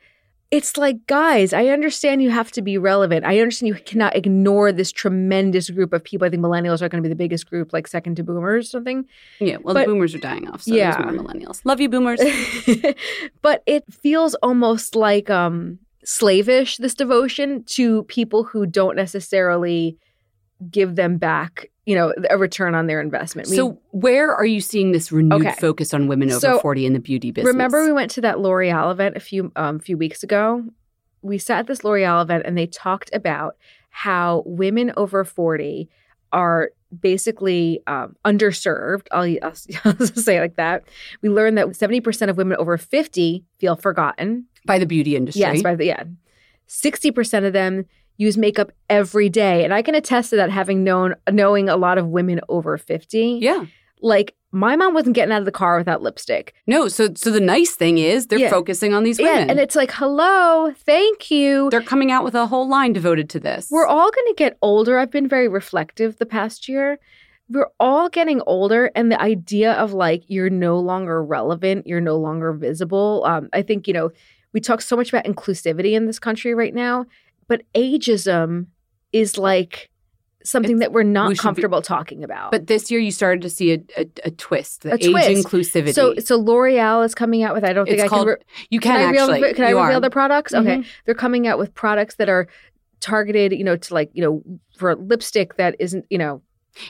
it's 0.50 0.78
like, 0.78 1.06
guys, 1.06 1.52
I 1.52 1.66
understand 1.66 2.22
you 2.22 2.30
have 2.30 2.50
to 2.52 2.62
be 2.62 2.78
relevant. 2.78 3.26
I 3.26 3.38
understand 3.40 3.68
you 3.68 3.74
cannot 3.84 4.16
ignore 4.16 4.72
this 4.72 4.90
tremendous 4.90 5.68
group 5.68 5.92
of 5.92 6.02
people. 6.02 6.26
I 6.26 6.30
think 6.30 6.42
millennials 6.42 6.80
are 6.80 6.88
going 6.88 7.02
to 7.02 7.06
be 7.06 7.10
the 7.10 7.14
biggest 7.24 7.50
group, 7.50 7.74
like 7.74 7.86
second 7.86 8.14
to 8.16 8.22
boomers, 8.24 8.68
or 8.68 8.70
something. 8.70 9.04
Yeah, 9.40 9.58
well, 9.60 9.74
But- 9.74 9.80
the 9.86 9.92
boomers 9.92 10.14
are 10.14 10.18
dying 10.18 10.48
off, 10.48 10.62
so 10.62 10.74
Yeah. 10.74 10.96
millennials. 11.02 11.60
Love 11.66 11.82
you, 11.82 11.90
boomers. 11.90 12.20
but 13.42 13.62
it 13.66 13.84
feels 13.92 14.34
almost 14.36 14.94
like 14.96 15.28
um 15.30 15.78
slavish 16.04 16.76
this 16.78 16.94
devotion 16.94 17.64
to 17.64 18.02
people 18.04 18.44
who 18.44 18.66
don't 18.66 18.96
necessarily 18.96 19.96
give 20.70 20.96
them 20.96 21.18
back 21.18 21.66
you 21.86 21.94
know 21.94 22.12
a 22.28 22.36
return 22.36 22.74
on 22.74 22.86
their 22.86 23.00
investment. 23.00 23.48
We- 23.48 23.56
So 23.56 23.80
where 23.92 24.34
are 24.34 24.44
you 24.44 24.60
seeing 24.60 24.92
this 24.92 25.10
renewed 25.10 25.46
Okay. 25.46 25.54
focus 25.58 25.94
on 25.94 26.06
women 26.06 26.30
over 26.30 26.40
So, 26.40 26.58
40 26.60 26.84
in 26.86 26.92
the 26.92 26.98
beauty 27.00 27.30
business? 27.30 27.52
remember 27.52 27.84
we 27.84 27.92
went 27.92 28.10
to 28.12 28.20
that 28.22 28.40
L'Oreal 28.40 28.90
event 28.92 29.16
a 29.16 29.20
few 29.20 29.50
um 29.56 29.78
few 29.78 29.96
weeks 29.96 30.22
ago. 30.22 30.64
We 31.22 31.38
sat 31.38 31.60
at 31.60 31.66
this 31.66 31.82
L'Oreal 31.84 32.22
event 32.22 32.42
and 32.46 32.56
they 32.58 32.66
talked 32.66 33.10
about 33.14 33.56
how 33.90 34.42
women 34.46 34.92
over 34.96 35.24
40 35.24 35.88
are 36.32 36.70
basically 37.00 37.80
um, 37.86 38.14
underserved. 38.24 39.06
I'll, 39.10 39.22
I'll, 39.42 39.54
I'll 39.84 40.06
say 40.06 40.36
it 40.36 40.40
like 40.40 40.56
that. 40.56 40.84
We 41.22 41.28
learned 41.30 41.56
that 41.58 41.66
70% 41.68 42.28
of 42.30 42.36
women 42.36 42.56
over 42.58 42.76
50 42.76 43.44
feel 43.58 43.76
forgotten. 43.76 44.46
By 44.68 44.78
the 44.78 44.86
beauty 44.86 45.16
industry. 45.16 45.40
Yes, 45.40 45.62
by 45.62 45.74
the 45.74 45.86
yeah. 45.86 46.04
60% 46.68 47.46
of 47.46 47.52
them 47.52 47.84
use 48.16 48.36
makeup 48.36 48.70
every 48.90 49.28
day. 49.28 49.64
And 49.64 49.72
I 49.74 49.82
can 49.82 49.94
attest 49.94 50.30
to 50.30 50.36
that 50.36 50.50
having 50.50 50.84
known 50.84 51.14
knowing 51.30 51.68
a 51.68 51.76
lot 51.76 51.98
of 51.98 52.06
women 52.08 52.40
over 52.48 52.76
50. 52.78 53.38
yeah. 53.42 53.66
Like 54.00 54.36
my 54.52 54.76
mom 54.76 54.94
wasn't 54.94 55.16
getting 55.16 55.32
out 55.32 55.40
of 55.40 55.44
the 55.44 55.50
car 55.50 55.76
without 55.76 56.02
lipstick. 56.02 56.54
No, 56.68 56.86
so 56.86 57.08
so 57.16 57.32
the 57.32 57.40
nice 57.40 57.74
thing 57.74 57.98
is 57.98 58.28
they're 58.28 58.38
Yeah. 58.38 58.48
focusing 58.48 58.94
on 58.94 59.02
these 59.02 59.18
women. 59.18 59.34
Yeah, 59.46 59.50
and 59.50 59.58
it's 59.58 59.74
like, 59.74 59.90
"Hello, 59.90 60.72
thank 60.86 61.32
you." 61.32 61.68
they're 61.72 61.82
coming 61.82 62.12
out 62.12 62.22
with 62.22 62.36
a 62.36 62.46
whole 62.46 62.68
line 62.68 62.92
devoted 62.92 63.28
to 63.30 63.40
this. 63.40 63.66
We're 63.72 63.88
all 63.88 64.08
going 64.12 64.26
to 64.28 64.34
get 64.36 64.56
older. 64.62 65.00
I've 65.00 65.10
been 65.10 65.28
very 65.28 65.48
reflective 65.48 66.18
the 66.18 66.26
past 66.26 66.68
year. 66.68 67.00
We're 67.50 67.66
all 67.80 68.08
getting 68.08 68.40
older, 68.46 68.92
and 68.94 69.10
the 69.10 69.20
idea 69.20 69.72
of 69.72 69.92
like 69.94 70.22
you're 70.28 70.48
no 70.48 70.78
longer 70.78 71.20
relevant, 71.24 71.88
you're 71.88 72.00
no 72.00 72.18
longer 72.18 72.52
visible. 72.52 73.24
Um, 73.26 73.48
I 73.52 73.62
think 73.62 73.88
you 73.88 73.94
know 73.94 74.10
we 74.52 74.60
talk 74.60 74.80
so 74.80 74.96
much 74.96 75.08
about 75.10 75.24
inclusivity 75.24 75.92
in 75.92 76.06
this 76.06 76.18
country 76.18 76.54
right 76.54 76.74
now, 76.74 77.06
but 77.48 77.62
ageism 77.74 78.66
is 79.12 79.36
like 79.38 79.90
something 80.44 80.78
that 80.78 80.92
we're 80.92 81.02
we 81.02 81.10
not 81.10 81.30
be- 81.30 81.36
comfortable 81.36 81.82
talking 81.82 82.24
about. 82.24 82.50
But 82.52 82.66
this 82.68 82.90
year 82.90 83.00
you 83.00 83.10
started 83.10 83.42
to 83.42 83.50
see 83.50 83.72
a, 83.74 83.78
a, 83.96 84.06
a 84.24 84.30
twist, 84.30 84.82
the 84.82 84.92
A 84.92 84.94
age 84.94 85.10
twist. 85.10 85.28
inclusivity. 85.46 85.92
so 85.94 86.14
so 86.16 86.36
L'Oreal 86.38 87.04
is 87.04 87.14
coming 87.14 87.42
out 87.42 87.54
with. 87.54 87.64
I 87.64 87.72
don't 87.72 87.84
think 87.86 87.96
it's 87.98 88.04
I 88.04 88.08
called. 88.08 88.26
can. 88.28 88.34
Re- 88.38 88.44
you 88.70 88.80
can, 88.80 88.96
I 89.00 89.04
reveal, 89.04 89.30
actually. 89.30 89.54
can 89.54 89.64
I 89.64 89.70
reveal 89.70 89.96
are. 89.96 90.00
their 90.00 90.10
products? 90.10 90.54
Okay, 90.54 90.78
Mhm. 90.78 90.86
they're 91.04 91.14
coming 91.14 91.46
out 91.46 91.58
with 91.58 91.74
products 91.74 92.14
that 92.16 92.28
are 92.28 92.46
targeted, 93.00 93.52
you 93.52 93.64
know, 93.64 93.76
to 93.76 93.94
like 93.94 94.10
you 94.14 94.22
know 94.22 94.42
for 94.76 94.94
lipstick 94.96 95.56
that 95.56 95.76
isn't 95.78 96.06
you 96.10 96.18
know 96.18 96.40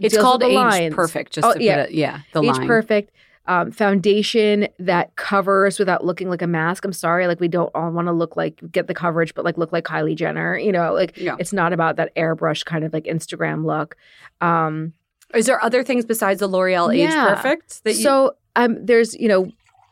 It's 0.00 0.16
called 0.16 0.42
Age 0.42 0.54
lines. 0.54 0.94
Perfect. 0.94 1.32
Just 1.32 1.46
Oh, 1.46 1.54
yeah. 1.58 1.82
it, 1.84 1.92
yeah, 1.92 2.20
the 2.32 2.42
age 2.42 2.56
line. 2.58 2.66
perfect 2.66 3.10
um, 3.48 3.72
foundation 3.72 4.68
that 4.78 5.16
covers 5.16 5.78
without 5.78 6.04
looking 6.04 6.28
like 6.30 6.42
a 6.42 6.46
mask. 6.46 6.84
I'm 6.84 6.92
sorry, 6.92 7.26
like 7.26 7.40
we 7.40 7.48
don't 7.48 7.70
all 7.74 7.90
want 7.90 8.06
to 8.06 8.12
look 8.12 8.36
like 8.36 8.60
get 8.70 8.86
the 8.86 8.94
coverage, 8.94 9.34
but 9.34 9.44
like 9.44 9.58
look 9.58 9.72
like 9.72 9.84
Kylie 9.84 10.14
Jenner. 10.14 10.56
You 10.58 10.70
know, 10.70 10.92
like 10.92 11.16
Yeah. 11.16 11.34
it's 11.38 11.52
not 11.52 11.72
about 11.72 11.96
that 11.96 12.14
airbrush 12.14 12.64
kind 12.64 12.84
of 12.84 12.92
like 12.92 13.04
Instagram 13.04 13.64
look. 13.64 13.96
Um, 14.40 14.92
Is 15.34 15.46
there 15.46 15.62
other 15.64 15.82
things 15.82 16.04
besides 16.04 16.40
the 16.40 16.46
L'Oreal 16.46 16.94
Age 16.94 17.10
Perfect 17.10 17.82
that 17.84 17.94
you? 17.94 18.02
so 18.02 18.36
um, 18.54 18.84
there's 18.84 19.14
you 19.14 19.28
know 19.28 19.50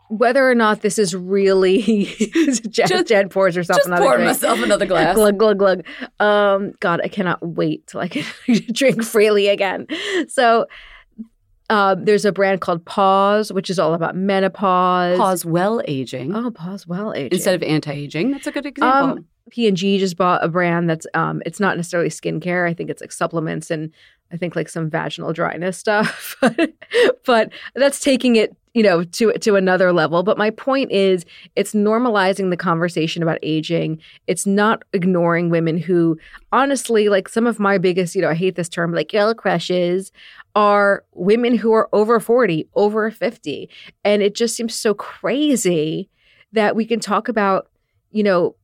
whether 0.09 0.49
or 0.49 0.55
not 0.55 0.83
this 0.83 0.99
is 1.01 1.17
really 1.17 1.83
Jen, 2.69 2.87
Just- 2.89 3.07
Jen 3.09 3.29
pours 3.29 3.57
herself 3.57 3.79
just 3.79 3.89
another 3.89 4.05
pour 4.05 4.15
drink. 4.17 4.29
myself 4.29 4.63
another 4.63 4.87
glass. 4.87 5.15
glug 5.17 5.37
glug 5.39 5.59
glug. 5.59 5.85
Um, 6.21 6.73
God, 6.81 7.01
I 7.03 7.09
cannot 7.09 7.45
wait 7.45 7.87
till 7.89 8.01
I 8.01 8.09
can 8.09 8.23
drink 8.73 9.03
freely 9.03 9.49
again. 9.49 9.87
So. 10.29 10.67
Uh, 11.69 11.97
there's 11.99 12.25
a 12.25 12.33
brand 12.33 12.61
called 12.61 12.85
Pause, 12.85 13.53
which 13.53 13.71
is 13.71 13.79
all 13.79 13.93
about 13.95 14.15
menopause. 14.15 15.19
Pause 15.19 15.45
well 15.45 15.83
aging 15.89 16.35
Oh, 16.35 16.51
pause 16.51 16.87
well 16.87 17.13
aging. 17.15 17.33
instead 17.33 17.55
of 17.55 17.63
anti-aging. 17.63 18.31
That's 18.31 18.47
a 18.47 18.53
good 18.53 18.67
example. 18.67 19.19
Um, 19.19 19.25
P&G 19.51 19.99
just 19.99 20.17
bought 20.17 20.43
a 20.45 20.49
brand 20.49 20.91
that's 20.91 21.07
um 21.15 21.41
it's 21.47 21.61
not 21.61 21.77
necessarily 21.77 22.09
skincare. 22.09 22.69
I 22.69 22.75
think 22.75 22.91
it's 22.91 23.01
like 23.01 23.13
supplements 23.13 23.71
and 23.71 23.93
I 24.33 24.37
think 24.37 24.57
like 24.57 24.69
some 24.69 24.91
vaginal 24.91 25.33
dryness 25.33 25.79
stuff. 25.79 26.35
but 27.25 27.51
that's 27.77 28.01
taking 28.01 28.35
it, 28.35 28.57
you 28.75 28.83
know, 28.83 29.05
to 29.05 29.33
to 29.35 29.55
another 29.55 29.93
level. 29.93 30.25
But 30.25 30.37
my 30.37 30.51
point 30.51 30.91
is 30.91 31.25
it's 31.55 31.75
normalizing 31.75 32.51
the 32.51 32.57
conversation 32.57 33.23
about 33.23 33.39
aging. 33.43 34.01
It's 34.27 34.47
not 34.47 34.83
ignoring 34.93 35.49
women 35.51 35.79
who 35.79 36.19
honestly 36.53 37.09
like 37.09 37.29
some 37.29 37.47
of 37.47 37.61
my 37.61 37.79
biggest, 37.79 38.17
you 38.17 38.23
know, 38.23 38.31
I 38.31 38.35
hate 38.35 38.57
this 38.57 38.69
term 38.69 38.93
like 38.93 39.13
girl 39.13 39.33
crushes 39.33 40.11
are 40.57 41.05
women 41.13 41.55
who 41.55 41.73
are 41.73 41.89
over 41.93 42.19
40, 42.19 42.69
over 42.75 43.11
50. 43.11 43.71
And 44.03 44.23
it 44.23 44.35
just 44.35 44.57
seems 44.57 44.75
so 44.75 44.95
crazy 44.95 46.09
that 46.53 46.75
we 46.75 46.87
can 46.87 46.99
talk 46.99 47.29
about, 47.29 47.69
you 48.11 48.23
know, 48.23 48.57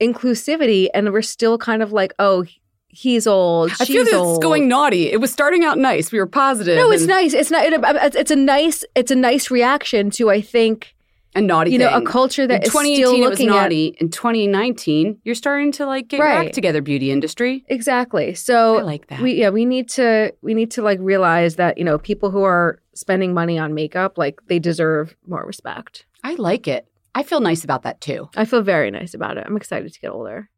inclusivity 0.00 0.88
and 0.94 1.12
we're 1.12 1.22
still 1.22 1.58
kind 1.58 1.82
of 1.82 1.92
like, 1.92 2.14
oh, 2.20 2.44
he's 2.88 3.26
old. 3.26 3.72
I 3.80 3.84
feel 3.84 4.04
that 4.04 4.12
it's 4.12 4.38
going 4.38 4.68
naughty. 4.68 5.10
It 5.10 5.20
was 5.20 5.32
starting 5.32 5.64
out 5.64 5.78
nice. 5.78 6.12
We 6.12 6.20
were 6.20 6.26
positive. 6.26 6.76
No, 6.76 6.92
it's 6.92 7.02
and, 7.02 7.10
nice. 7.10 7.34
It's 7.34 7.50
not. 7.50 7.64
It's 7.66 8.16
it's 8.16 8.30
a 8.30 8.36
nice. 8.36 8.84
It's 8.94 9.10
a 9.10 9.16
nice 9.16 9.50
reaction 9.50 10.10
to 10.12 10.30
I 10.30 10.40
think 10.40 10.95
and 11.36 11.46
naughty. 11.46 11.70
you 11.70 11.78
know 11.78 11.90
a 11.94 12.02
culture 12.02 12.46
that 12.46 12.62
in 12.62 12.62
is 12.62 12.68
2018 12.70 12.96
still 12.96 13.14
it 13.14 13.20
was 13.20 13.30
looking 13.30 13.48
at 13.48 13.52
naughty. 13.62 13.96
In 14.00 14.10
2019, 14.10 15.20
you're 15.24 15.34
starting 15.34 15.70
to 15.72 15.86
like 15.86 16.08
get 16.08 16.20
Right. 16.20 16.46
act 16.46 16.54
together, 16.54 16.80
beauty 16.82 17.10
industry. 17.10 17.64
exactly. 17.68 18.34
So 18.34 18.78
I 18.78 18.82
like 18.82 19.06
that. 19.08 19.20
we 19.20 19.34
yeah 19.34 19.50
we 19.50 19.64
need 19.64 19.88
to 19.90 20.32
we 20.42 20.54
need 20.54 20.70
to 20.72 20.82
like 20.82 20.98
realize 21.00 21.56
that 21.56 21.78
you 21.78 21.84
know 21.84 21.98
people 21.98 22.30
who 22.30 22.42
are 22.42 22.80
spending 22.94 23.34
money 23.34 23.58
on 23.58 23.74
makeup 23.74 24.16
like 24.18 24.40
they 24.48 24.58
deserve 24.58 25.14
more 25.26 25.44
respect. 25.46 26.06
I 26.24 26.34
like 26.34 26.66
it. 26.66 26.86
I 27.14 27.22
feel 27.22 27.40
nice 27.40 27.64
about 27.64 27.82
that 27.84 28.00
too. 28.00 28.28
I 28.36 28.44
feel 28.44 28.62
very 28.62 28.90
nice 28.90 29.14
about 29.14 29.38
it. 29.38 29.44
I'm 29.46 29.56
excited 29.56 29.92
to 29.92 30.00
get 30.00 30.10
older. 30.10 30.50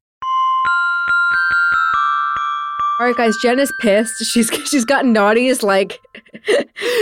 All 3.00 3.06
right, 3.06 3.16
guys. 3.16 3.36
Jen 3.36 3.60
is 3.60 3.72
pissed. 3.80 4.24
She's 4.24 4.50
she's 4.68 4.84
got 4.84 5.04
naughties 5.04 5.62
like 5.62 6.00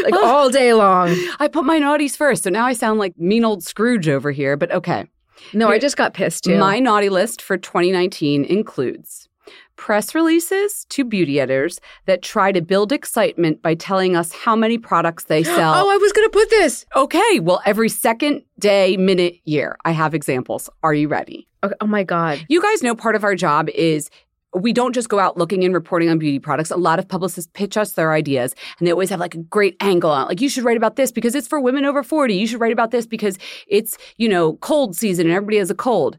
like 0.04 0.12
all 0.14 0.50
day 0.50 0.74
long. 0.74 1.08
I 1.38 1.48
put 1.48 1.64
my 1.64 1.78
naughties 1.80 2.16
first, 2.16 2.44
so 2.44 2.50
now 2.50 2.66
I 2.66 2.72
sound 2.74 2.98
like 2.98 3.18
mean 3.18 3.44
old 3.44 3.62
Scrooge 3.64 4.08
over 4.08 4.30
here. 4.30 4.56
But 4.56 4.72
okay, 4.72 5.06
No, 5.54 5.68
I 5.68 5.78
just 5.78 5.96
got 5.96 6.12
pissed 6.14 6.44
too. 6.44 6.58
my 6.58 6.78
naughty 6.80 7.08
list 7.08 7.40
for 7.40 7.56
2019 7.56 8.44
includes 8.44 9.28
press 9.76 10.14
releases 10.14 10.86
to 10.88 11.04
beauty 11.04 11.38
editors 11.38 11.80
that 12.06 12.22
try 12.22 12.50
to 12.50 12.62
build 12.62 12.92
excitement 12.92 13.60
by 13.60 13.74
telling 13.74 14.16
us 14.16 14.32
how 14.32 14.56
many 14.56 14.78
products 14.78 15.24
they 15.24 15.44
sell. 15.58 15.74
oh, 15.76 15.90
I 15.90 15.96
was 15.98 16.12
gonna 16.12 16.30
put 16.30 16.50
this. 16.50 16.84
Okay, 16.94 17.40
well, 17.40 17.60
every 17.64 17.88
second, 17.88 18.42
day, 18.58 18.96
minute, 18.96 19.36
year, 19.44 19.76
I 19.84 19.92
have 19.92 20.14
examples. 20.14 20.68
Are 20.82 20.94
you 20.94 21.08
ready? 21.08 21.46
Okay, 21.64 21.74
oh 21.80 21.86
my 21.86 22.04
god. 22.04 22.44
You 22.48 22.60
guys 22.62 22.82
know 22.82 22.94
part 22.94 23.16
of 23.16 23.24
our 23.24 23.34
job 23.34 23.68
is 23.70 24.10
we 24.56 24.72
don't 24.72 24.94
just 24.94 25.08
go 25.08 25.18
out 25.18 25.36
looking 25.36 25.64
and 25.64 25.74
reporting 25.74 26.08
on 26.08 26.18
beauty 26.18 26.38
products. 26.38 26.70
A 26.70 26.76
lot 26.76 26.98
of 26.98 27.08
publicists 27.08 27.50
pitch 27.54 27.76
us 27.76 27.92
their 27.92 28.12
ideas 28.12 28.54
and 28.78 28.86
they 28.86 28.92
always 28.92 29.10
have 29.10 29.20
like 29.20 29.34
a 29.34 29.38
great 29.38 29.76
angle 29.80 30.10
on 30.10 30.24
it. 30.24 30.28
Like, 30.28 30.40
you 30.40 30.48
should 30.48 30.64
write 30.64 30.76
about 30.76 30.96
this 30.96 31.12
because 31.12 31.34
it's 31.34 31.48
for 31.48 31.60
women 31.60 31.84
over 31.84 32.02
40. 32.02 32.34
You 32.34 32.46
should 32.46 32.60
write 32.60 32.72
about 32.72 32.90
this 32.90 33.06
because 33.06 33.38
it's, 33.66 33.96
you 34.16 34.28
know, 34.28 34.54
cold 34.56 34.96
season 34.96 35.26
and 35.26 35.34
everybody 35.34 35.58
has 35.58 35.70
a 35.70 35.74
cold. 35.74 36.16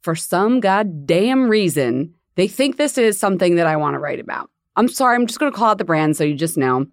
For 0.00 0.14
some 0.14 0.60
goddamn 0.60 1.48
reason, 1.48 2.14
they 2.36 2.48
think 2.48 2.76
this 2.76 2.98
is 2.98 3.18
something 3.18 3.56
that 3.56 3.66
I 3.66 3.76
want 3.76 3.94
to 3.94 3.98
write 3.98 4.20
about. 4.20 4.50
I'm 4.76 4.88
sorry, 4.88 5.16
I'm 5.16 5.26
just 5.26 5.40
going 5.40 5.50
to 5.50 5.56
call 5.56 5.70
out 5.70 5.78
the 5.78 5.84
brand 5.84 6.16
so 6.16 6.24
you 6.24 6.34
just 6.34 6.56
know. 6.56 6.86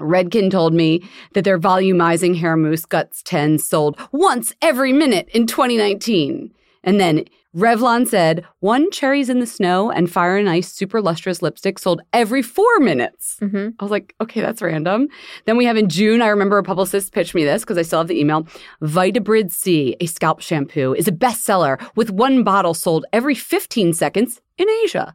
Redken 0.00 0.50
told 0.50 0.72
me 0.72 1.02
that 1.34 1.42
their 1.42 1.58
volumizing 1.58 2.38
hair 2.38 2.56
mousse 2.56 2.84
Guts 2.84 3.22
10 3.24 3.58
sold 3.58 3.98
once 4.12 4.54
every 4.62 4.92
minute 4.92 5.28
in 5.30 5.46
2019. 5.46 6.54
And 6.88 6.98
then 6.98 7.26
Revlon 7.54 8.08
said 8.08 8.46
one 8.60 8.90
Cherries 8.90 9.28
in 9.28 9.40
the 9.40 9.46
Snow 9.46 9.90
and 9.90 10.10
Fire 10.10 10.38
and 10.38 10.48
Ice 10.48 10.72
Super 10.72 11.02
Lustrous 11.02 11.42
lipstick 11.42 11.78
sold 11.78 12.00
every 12.14 12.40
four 12.40 12.78
minutes. 12.78 13.36
Mm-hmm. 13.42 13.68
I 13.78 13.84
was 13.84 13.90
like, 13.90 14.14
okay, 14.22 14.40
that's 14.40 14.62
random. 14.62 15.08
Then 15.44 15.58
we 15.58 15.66
have 15.66 15.76
in 15.76 15.90
June, 15.90 16.22
I 16.22 16.28
remember 16.28 16.56
a 16.56 16.62
publicist 16.62 17.12
pitched 17.12 17.34
me 17.34 17.44
this 17.44 17.62
because 17.62 17.76
I 17.76 17.82
still 17.82 17.98
have 17.98 18.08
the 18.08 18.18
email. 18.18 18.48
Vitabrid 18.80 19.52
C, 19.52 19.96
a 20.00 20.06
scalp 20.06 20.40
shampoo, 20.40 20.94
is 20.94 21.06
a 21.06 21.12
bestseller 21.12 21.78
with 21.94 22.10
one 22.10 22.42
bottle 22.42 22.72
sold 22.72 23.04
every 23.12 23.34
15 23.34 23.92
seconds 23.92 24.40
in 24.56 24.66
Asia. 24.84 25.14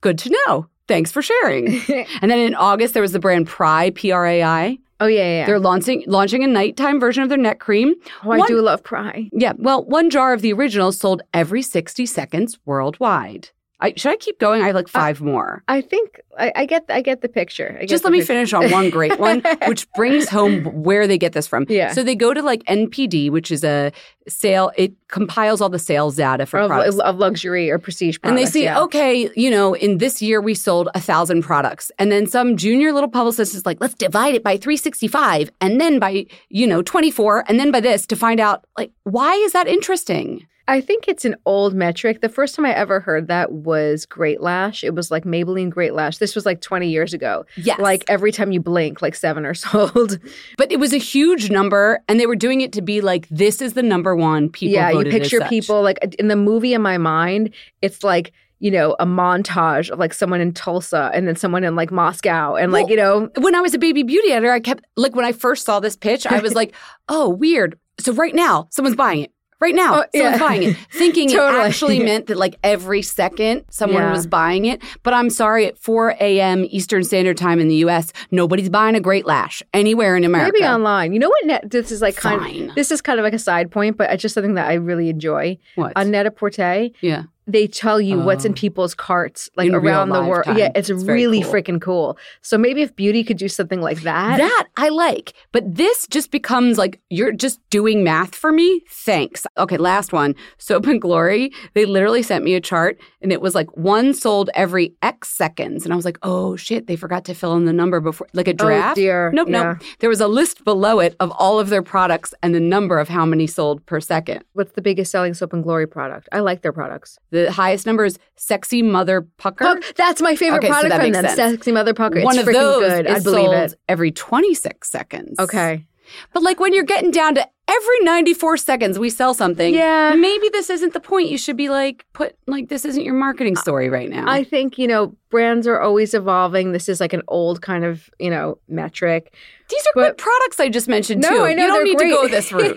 Good 0.00 0.18
to 0.18 0.36
know. 0.48 0.66
Thanks 0.88 1.12
for 1.12 1.22
sharing. 1.22 1.68
and 2.20 2.32
then 2.32 2.40
in 2.40 2.56
August, 2.56 2.94
there 2.94 3.02
was 3.02 3.12
the 3.12 3.20
brand 3.20 3.46
PRAI, 3.46 3.92
P 3.94 4.10
R 4.10 4.26
A 4.26 4.42
I. 4.42 4.78
Oh 5.00 5.06
yeah, 5.06 5.20
yeah. 5.20 5.38
yeah. 5.40 5.46
They're 5.46 5.58
launching 5.58 6.04
launching 6.06 6.44
a 6.44 6.46
nighttime 6.46 7.00
version 7.00 7.22
of 7.22 7.28
their 7.28 7.38
neck 7.38 7.58
cream. 7.58 7.94
oh, 8.24 8.32
I 8.32 8.46
do 8.46 8.60
love 8.60 8.82
PRAI. 8.82 9.30
Yeah, 9.32 9.54
well, 9.56 9.84
one 9.84 10.10
jar 10.10 10.32
of 10.32 10.42
the 10.42 10.52
original 10.52 10.92
sold 10.92 11.22
every 11.32 11.62
60 11.62 12.04
seconds 12.06 12.58
worldwide. 12.66 13.48
I, 13.80 13.94
should 13.96 14.12
I 14.12 14.16
keep 14.16 14.38
going? 14.38 14.62
I 14.62 14.66
have 14.66 14.74
like 14.74 14.86
uh, 14.86 14.88
five 14.88 15.20
more. 15.20 15.62
I 15.68 15.80
think 15.80 16.20
I, 16.38 16.52
I 16.54 16.66
get 16.66 16.84
I 16.88 17.00
get 17.00 17.22
the 17.22 17.28
picture. 17.28 17.76
I 17.76 17.80
get 17.80 17.88
Just 17.88 18.02
the 18.02 18.08
let 18.08 18.12
me 18.12 18.18
picture. 18.18 18.34
finish 18.34 18.52
on 18.52 18.70
one 18.70 18.90
great 18.90 19.18
one, 19.18 19.42
which 19.66 19.90
brings 19.92 20.28
home 20.28 20.64
where 20.64 21.06
they 21.06 21.18
get 21.18 21.32
this 21.32 21.46
from. 21.46 21.66
Yeah. 21.68 21.92
So 21.92 22.02
they 22.02 22.14
go 22.14 22.34
to 22.34 22.42
like 22.42 22.62
NPD, 22.64 23.30
which 23.30 23.50
is 23.50 23.64
a 23.64 23.92
sale, 24.28 24.70
it 24.76 24.92
compiles 25.08 25.60
all 25.60 25.68
the 25.68 25.78
sales 25.78 26.16
data 26.16 26.46
for 26.46 26.60
of, 26.60 26.68
products. 26.68 26.98
of 26.98 27.16
luxury 27.16 27.70
or 27.70 27.78
prestige 27.78 28.18
and 28.22 28.36
they 28.36 28.46
see, 28.46 28.64
yeah. 28.64 28.80
okay, 28.80 29.30
you 29.34 29.50
know, 29.50 29.74
in 29.74 29.98
this 29.98 30.22
year 30.22 30.40
we 30.40 30.54
sold 30.54 30.88
a 30.94 31.00
thousand 31.00 31.42
products. 31.42 31.90
And 31.98 32.10
then 32.10 32.26
some 32.26 32.56
junior 32.56 32.92
little 32.92 33.08
publicist 33.08 33.54
is 33.54 33.66
like, 33.66 33.78
let's 33.80 33.94
divide 33.94 34.34
it 34.34 34.42
by 34.42 34.56
365 34.56 35.50
and 35.60 35.80
then 35.80 35.98
by, 35.98 36.26
you 36.48 36.66
know, 36.66 36.82
24 36.82 37.44
and 37.48 37.58
then 37.58 37.70
by 37.70 37.80
this 37.80 38.06
to 38.06 38.16
find 38.16 38.40
out, 38.40 38.64
like, 38.78 38.92
why 39.04 39.34
is 39.34 39.52
that 39.52 39.66
interesting? 39.66 40.46
I 40.70 40.80
think 40.80 41.08
it's 41.08 41.24
an 41.24 41.34
old 41.46 41.74
metric. 41.74 42.20
The 42.20 42.28
first 42.28 42.54
time 42.54 42.64
I 42.64 42.72
ever 42.72 43.00
heard 43.00 43.26
that 43.26 43.50
was 43.50 44.06
Great 44.06 44.40
Lash. 44.40 44.84
It 44.84 44.94
was 44.94 45.10
like 45.10 45.24
Maybelline 45.24 45.68
Great 45.68 45.94
Lash. 45.94 46.18
This 46.18 46.36
was 46.36 46.46
like 46.46 46.60
20 46.60 46.88
years 46.88 47.12
ago. 47.12 47.44
Yes. 47.56 47.80
Like 47.80 48.04
every 48.06 48.30
time 48.30 48.52
you 48.52 48.60
blink, 48.60 49.02
like 49.02 49.16
seven 49.16 49.44
are 49.44 49.54
sold. 49.54 50.20
But 50.56 50.70
it 50.70 50.78
was 50.78 50.92
a 50.92 50.98
huge 50.98 51.50
number, 51.50 51.98
and 52.08 52.20
they 52.20 52.26
were 52.26 52.36
doing 52.36 52.60
it 52.60 52.72
to 52.74 52.82
be 52.82 53.00
like, 53.00 53.26
this 53.30 53.60
is 53.60 53.72
the 53.72 53.82
number 53.82 54.14
one. 54.14 54.48
People 54.48 54.74
yeah, 54.74 54.90
you 54.92 55.02
picture 55.10 55.40
people 55.48 55.82
like 55.82 55.98
in 56.20 56.28
the 56.28 56.36
movie 56.36 56.72
in 56.72 56.82
my 56.82 56.98
mind, 56.98 57.50
it's 57.82 58.04
like, 58.04 58.30
you 58.60 58.70
know, 58.70 58.94
a 59.00 59.06
montage 59.06 59.90
of 59.90 59.98
like 59.98 60.14
someone 60.14 60.40
in 60.40 60.52
Tulsa 60.52 61.10
and 61.12 61.26
then 61.26 61.34
someone 61.34 61.64
in 61.64 61.74
like 61.74 61.90
Moscow 61.90 62.54
and 62.54 62.70
like, 62.70 62.84
Well, 62.84 62.90
you 62.90 62.96
know, 62.96 63.28
when 63.38 63.56
I 63.56 63.60
was 63.60 63.74
a 63.74 63.78
baby 63.78 64.04
beauty 64.04 64.30
editor, 64.30 64.52
I 64.52 64.60
kept 64.60 64.84
like 64.96 65.16
when 65.16 65.24
I 65.24 65.32
first 65.32 65.66
saw 65.66 65.80
this 65.80 65.96
pitch, 65.96 66.28
I 66.28 66.38
was 66.38 66.54
like, 66.60 66.76
"Oh, 67.08 67.28
weird." 67.28 67.76
So 67.98 68.12
right 68.12 68.36
now, 68.36 68.68
someone's 68.70 68.96
buying 68.96 69.24
it. 69.24 69.32
Right 69.60 69.74
now, 69.74 70.00
Oh, 70.00 70.04
yeah. 70.14 70.22
someone's 70.32 70.40
buying 70.40 70.62
it, 70.70 70.76
thinking 70.92 71.28
Totally. 71.28 71.60
it 71.62 71.66
actually 71.66 71.98
meant 72.04 72.26
that 72.28 72.38
like 72.38 72.56
every 72.64 73.02
second 73.02 73.64
someone 73.70 74.02
Yeah. 74.02 74.12
was 74.12 74.26
buying 74.26 74.64
it. 74.64 74.80
But 75.02 75.12
I'm 75.14 75.28
sorry, 75.28 75.66
at 75.66 75.76
4 75.76 76.16
a.m. 76.20 76.64
Eastern 76.70 77.04
Standard 77.04 77.36
Time 77.36 77.60
in 77.60 77.68
the 77.68 77.74
U.S., 77.76 78.12
nobody's 78.30 78.70
buying 78.70 78.94
a 78.94 79.00
Great 79.00 79.26
Lash 79.26 79.62
anywhere 79.74 80.16
in 80.16 80.24
America. 80.24 80.52
maybe 80.54 80.66
online. 80.66 81.12
You 81.12 81.18
know 81.18 81.28
what? 81.28 81.44
Net, 81.46 81.70
this 81.70 81.90
is 81.92 82.00
like 82.00 82.16
kind 82.16 82.40
Fine. 82.40 82.70
of, 82.70 82.74
this 82.74 82.90
is 82.90 83.02
kind 83.02 83.18
of 83.20 83.24
like 83.24 83.34
a 83.34 83.38
side 83.38 83.70
point, 83.70 83.96
but 83.98 84.10
it's 84.10 84.22
just 84.22 84.34
something 84.34 84.54
that 84.54 84.68
I 84.68 84.74
really 84.74 85.08
enjoy. 85.10 85.58
What? 85.74 85.92
On 85.96 86.10
Net-a-Porter, 86.10 86.88
yeah. 87.02 87.24
They 87.46 87.66
tell 87.66 88.00
you 88.00 88.18
what's 88.20 88.44
in 88.44 88.52
Oh. 88.52 88.54
people's 88.54 88.94
carts 88.94 89.50
like 89.56 89.68
In 89.68 89.74
around 89.74 90.10
the 90.10 90.22
world. 90.24 90.44
time. 90.44 90.56
Yeah, 90.58 90.70
it's, 90.74 90.88
It's 90.90 91.02
really 91.04 91.42
cool. 91.42 91.52
freaking 91.52 91.80
cool. 91.80 92.16
So 92.42 92.56
maybe 92.56 92.82
if 92.82 92.94
beauty 92.94 93.24
could 93.24 93.38
do 93.38 93.48
something 93.48 93.80
like 93.80 94.02
that. 94.02 94.38
That 94.38 94.66
I 94.76 94.88
like. 94.90 95.32
But 95.52 95.74
this 95.74 96.06
just 96.08 96.30
becomes 96.30 96.78
like 96.78 97.00
you're 97.10 97.32
just 97.32 97.58
doing 97.70 98.04
math 98.04 98.34
for 98.36 98.52
me. 98.52 98.82
Thanks. 98.90 99.46
Okay, 99.58 99.76
last 99.78 100.12
one. 100.12 100.34
Soap 100.58 100.86
and 100.86 101.00
Glory. 101.00 101.50
They 101.74 101.86
literally 101.86 102.22
sent 102.22 102.44
me 102.44 102.54
a 102.54 102.60
chart 102.60 102.98
and 103.20 103.32
it 103.32 103.40
was 103.40 103.54
like 103.54 103.74
one 103.76 104.14
sold 104.14 104.50
every 104.54 104.94
X 105.02 105.28
seconds. 105.30 105.84
And 105.84 105.92
I 105.92 105.96
was 105.96 106.04
like, 106.04 106.18
oh 106.22 106.56
shit, 106.56 106.86
they 106.86 106.96
forgot 106.96 107.24
to 107.24 107.34
fill 107.34 107.56
in 107.56 107.64
the 107.64 107.72
number 107.72 108.00
before, 108.00 108.28
like 108.32 108.48
a 108.48 108.52
oh, 108.52 108.54
draft. 108.54 108.92
Oh 108.98 109.00
dear. 109.00 109.32
Nope, 109.32 109.48
Yeah. 109.48 109.62
nope. 109.62 109.78
There 109.98 110.10
was 110.10 110.20
a 110.20 110.28
list 110.28 110.62
below 110.64 111.00
it 111.00 111.16
of 111.20 111.30
all 111.32 111.58
of 111.58 111.68
their 111.68 111.82
products 111.82 112.32
and 112.42 112.54
the 112.54 112.60
number 112.60 112.98
of 112.98 113.08
how 113.08 113.24
many 113.26 113.46
sold 113.46 113.84
per 113.86 114.00
second. 114.00 114.44
What's 114.52 114.72
the 114.72 114.82
biggest 114.82 115.10
selling 115.10 115.34
soap 115.34 115.52
and 115.52 115.62
glory 115.62 115.86
product? 115.86 116.28
I 116.32 116.40
like 116.40 116.62
their 116.62 116.72
products. 116.72 117.18
The 117.30 117.39
highest 117.50 117.86
number 117.86 118.04
is 118.04 118.18
Sexy 118.36 118.82
Mother 118.82 119.22
Pucker. 119.38 119.64
Puck, 119.64 119.82
that's 119.96 120.20
my 120.20 120.34
favorite 120.36 120.58
Okay, 120.58 120.68
product 120.68 120.90
that 120.90 121.00
from 121.02 121.12
them. 121.12 121.24
sense. 121.24 121.36
Sexy 121.36 121.72
Mother 121.72 121.94
Pucker. 121.94 122.22
One 122.22 122.36
it's 122.38 122.46
of 122.46 122.48
freaking 122.48 122.58
those 122.60 122.80
good. 122.92 123.06
is 123.06 123.12
I 123.12 123.18
believe 123.24 123.44
sold 123.46 123.54
it. 123.54 123.74
every 123.88 124.10
26 124.10 124.90
seconds. 124.90 125.38
Okay. 125.38 125.86
But 126.32 126.42
like 126.42 126.58
when 126.58 126.72
you're 126.74 126.82
getting 126.82 127.12
down 127.12 127.36
to 127.36 127.48
every 127.68 128.00
94 128.00 128.56
seconds 128.56 128.98
we 128.98 129.10
sell 129.10 129.32
something. 129.32 129.72
Yeah. 129.72 130.12
Maybe 130.16 130.48
this 130.48 130.68
isn't 130.68 130.92
the 130.92 130.98
point. 130.98 131.28
You 131.28 131.38
should 131.38 131.56
be 131.56 131.68
like 131.68 132.04
put 132.14 132.36
like 132.48 132.68
this 132.68 132.84
isn't 132.84 133.04
your 133.04 133.14
marketing 133.14 133.54
story 133.54 133.88
right 133.88 134.10
now. 134.10 134.24
I 134.28 134.42
think, 134.42 134.76
you 134.76 134.88
know, 134.88 135.14
brands 135.30 135.68
are 135.68 135.80
always 135.80 136.12
evolving. 136.12 136.72
This 136.72 136.88
is 136.88 136.98
like 136.98 137.12
an 137.12 137.22
old 137.28 137.62
kind 137.62 137.84
of, 137.84 138.10
you 138.18 138.28
know, 138.28 138.58
metric. 138.66 139.32
These 139.68 139.82
are 139.86 139.90
but- 139.94 140.02
good 140.08 140.18
products 140.18 140.58
I 140.58 140.68
just 140.68 140.88
mentioned 140.88 141.22
No, 141.22 141.28
too. 141.30 141.42
I 141.44 141.54
know 141.54 141.66
you 141.66 141.72
don't 141.74 141.84
need 141.84 141.96
great. 141.98 142.08
to 142.10 142.16
go 142.16 142.26
this 142.28 142.50
route. 142.52 142.76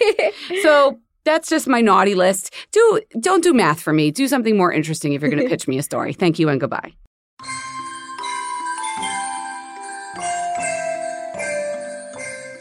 so 0.61 0.99
that's 1.25 1.49
just 1.49 1.67
my 1.67 1.81
naughty 1.81 2.15
list. 2.15 2.53
Do 2.71 3.01
don't 3.19 3.43
do 3.43 3.53
math 3.53 3.81
for 3.81 3.93
me. 3.93 4.11
Do 4.11 4.27
something 4.27 4.57
more 4.57 4.71
interesting 4.71 5.13
if 5.13 5.21
you're 5.21 5.31
going 5.31 5.43
to 5.47 5.49
pitch 5.49 5.67
me 5.67 5.77
a 5.77 5.83
story. 5.83 6.13
Thank 6.13 6.39
you 6.39 6.49
and 6.49 6.59
goodbye. 6.59 6.93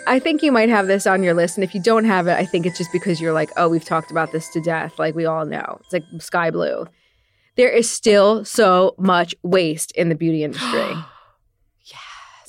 I 0.07 0.19
think 0.19 0.43
you 0.43 0.53
might 0.53 0.69
have 0.69 0.89
this 0.89 1.07
on 1.07 1.23
your 1.23 1.33
list. 1.33 1.57
And 1.57 1.65
if 1.65 1.75
you 1.75 1.81
don't 1.81 2.05
have 2.05 2.27
it, 2.27 2.33
I 2.33 2.45
think 2.45 2.67
it's 2.67 2.77
just 2.77 2.93
because 2.93 3.21
you're 3.21 3.33
like, 3.33 3.51
oh, 3.57 3.69
we've 3.69 3.85
talked 3.85 4.11
about 4.11 4.33
this 4.33 4.49
to 4.51 4.61
death. 4.61 4.99
Like 4.99 5.15
we 5.15 5.25
all 5.25 5.47
know. 5.47 5.79
It's 5.81 5.93
like 5.93 6.05
sky 6.21 6.51
blue. 6.51 6.87
There 7.57 7.71
is 7.71 7.89
still 7.89 8.45
so 8.45 8.95
much 8.99 9.35
waste 9.43 9.93
in 9.93 10.09
the 10.09 10.15
beauty 10.15 10.43
industry. 10.43 10.69
yes. 11.85 12.01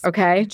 Okay. 0.03 0.47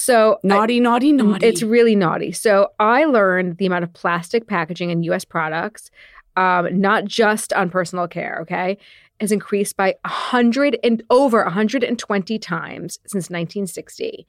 So 0.00 0.34
I- 0.44 0.46
Naughty, 0.46 0.80
naughty, 0.80 1.12
naughty. 1.12 1.46
It's 1.46 1.62
really 1.62 1.94
naughty. 1.96 2.32
So 2.32 2.68
I 2.78 3.04
learned 3.04 3.58
the 3.58 3.66
amount 3.66 3.84
of 3.84 3.92
plastic 3.92 4.46
packaging 4.46 4.90
in 4.90 5.02
U.S. 5.04 5.24
products, 5.24 5.90
um, 6.36 6.80
not 6.80 7.04
just 7.04 7.52
on 7.52 7.70
personal 7.70 8.08
care. 8.08 8.38
Okay, 8.42 8.78
has 9.20 9.30
increased 9.32 9.76
by 9.76 9.94
a 10.02 10.08
hundred 10.08 10.78
and 10.82 11.02
over 11.10 11.44
120 11.44 12.38
times 12.38 12.98
since 13.06 13.28
1960, 13.28 14.26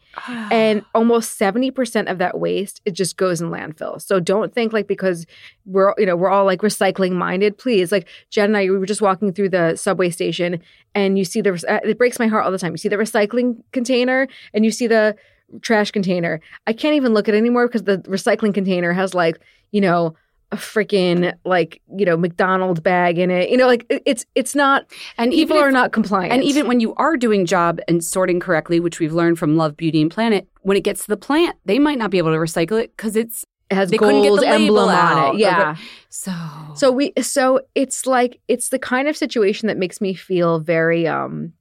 and 0.52 0.84
almost 0.94 1.38
70 1.38 1.72
percent 1.72 2.10
of 2.10 2.18
that 2.18 2.40
waste 2.40 2.82
it 2.84 2.92
just 2.92 3.16
goes 3.16 3.40
in 3.40 3.50
landfill. 3.50 4.02
So 4.02 4.20
don't 4.20 4.54
think 4.54 4.74
like 4.74 4.88
because 4.88 5.26
we're 5.66 5.94
you 5.98 6.06
know 6.06 6.18
we're 6.18 6.30
all 6.30 6.44
like 6.46 6.60
recycling 6.60 7.14
minded. 7.14 7.58
Please, 7.58 7.92
like 7.92 8.08
Jen 8.30 8.46
and 8.46 8.58
I, 8.58 8.64
we 8.64 8.78
were 8.78 8.86
just 8.86 9.02
walking 9.02 9.32
through 9.32 9.50
the 9.50 9.76
subway 9.78 10.10
station, 10.10 10.60
and 10.94 11.18
you 11.18 11.24
see 11.24 11.40
the 11.42 11.54
uh, 11.70 11.80
it 11.88 11.98
breaks 11.98 12.20
my 12.20 12.28
heart 12.28 12.44
all 12.44 12.52
the 12.52 12.60
time. 12.60 12.74
You 12.74 12.78
see 12.78 12.90
the 12.90 12.98
recycling 12.98 13.64
container, 13.72 14.28
and 14.54 14.66
you 14.66 14.72
see 14.72 14.88
the 14.88 15.16
trash 15.62 15.92
container. 15.92 16.42
I 16.68 16.74
can't 16.74 16.96
even 16.96 17.14
look 17.14 17.28
at 17.28 17.36
it 17.36 17.38
anymore 17.38 17.68
because 17.68 17.84
the 17.84 18.00
recycling 18.00 18.54
container 18.54 18.94
has 18.94 19.14
like, 19.14 19.40
you 19.72 19.82
know, 19.82 20.16
a 20.52 20.58
freaking 20.58 21.34
like, 21.46 21.82
you 21.96 22.06
know, 22.06 22.18
McDonald's 22.18 22.82
bag 22.82 23.18
in 23.18 23.32
it. 23.32 23.50
You 23.50 23.58
know, 23.58 23.68
like 23.68 23.86
it's 23.90 24.26
it's 24.36 24.54
not 24.54 24.86
and 25.18 25.32
people 25.32 25.56
even 25.56 25.68
are 25.68 25.72
not 25.72 25.92
compliant. 25.92 26.34
And 26.34 26.44
even 26.44 26.68
when 26.68 26.80
you 26.80 26.94
are 26.96 27.16
doing 27.18 27.46
job 27.46 27.80
and 27.88 28.04
sorting 28.04 28.40
correctly, 28.40 28.80
which 28.80 29.00
we've 29.00 29.14
learned 29.14 29.40
from 29.40 29.56
Love, 29.56 29.78
Beauty, 29.78 30.02
and 30.02 30.12
Planet, 30.12 30.48
when 30.62 30.78
it 30.78 30.84
gets 30.84 31.04
to 31.04 31.08
the 31.08 31.18
plant, 31.18 31.58
they 31.66 31.80
might 31.80 31.98
not 31.98 32.12
be 32.12 32.18
able 32.18 32.32
to 32.32 32.38
recycle 32.38 32.82
it 32.82 32.96
because 32.96 33.16
it's 33.16 33.46
it 33.70 33.76
has 33.76 33.90
they 33.90 33.98
couldn't 33.98 34.24
get 34.24 34.30
gold 34.30 34.42
the 34.42 34.48
emblem 34.48 34.90
on 34.90 35.36
it. 35.36 35.40
Yeah. 35.40 35.78
so. 36.10 36.34
So 36.76 36.92
we 36.92 37.14
so 37.22 37.62
it's 37.74 38.06
like 38.06 38.42
it's 38.50 38.70
the 38.70 38.80
kind 38.80 39.08
of 39.08 39.16
situation 39.16 39.68
that 39.68 39.78
makes 39.78 40.02
me 40.02 40.14
feel 40.14 40.60
very 40.60 41.08
um 41.08 41.54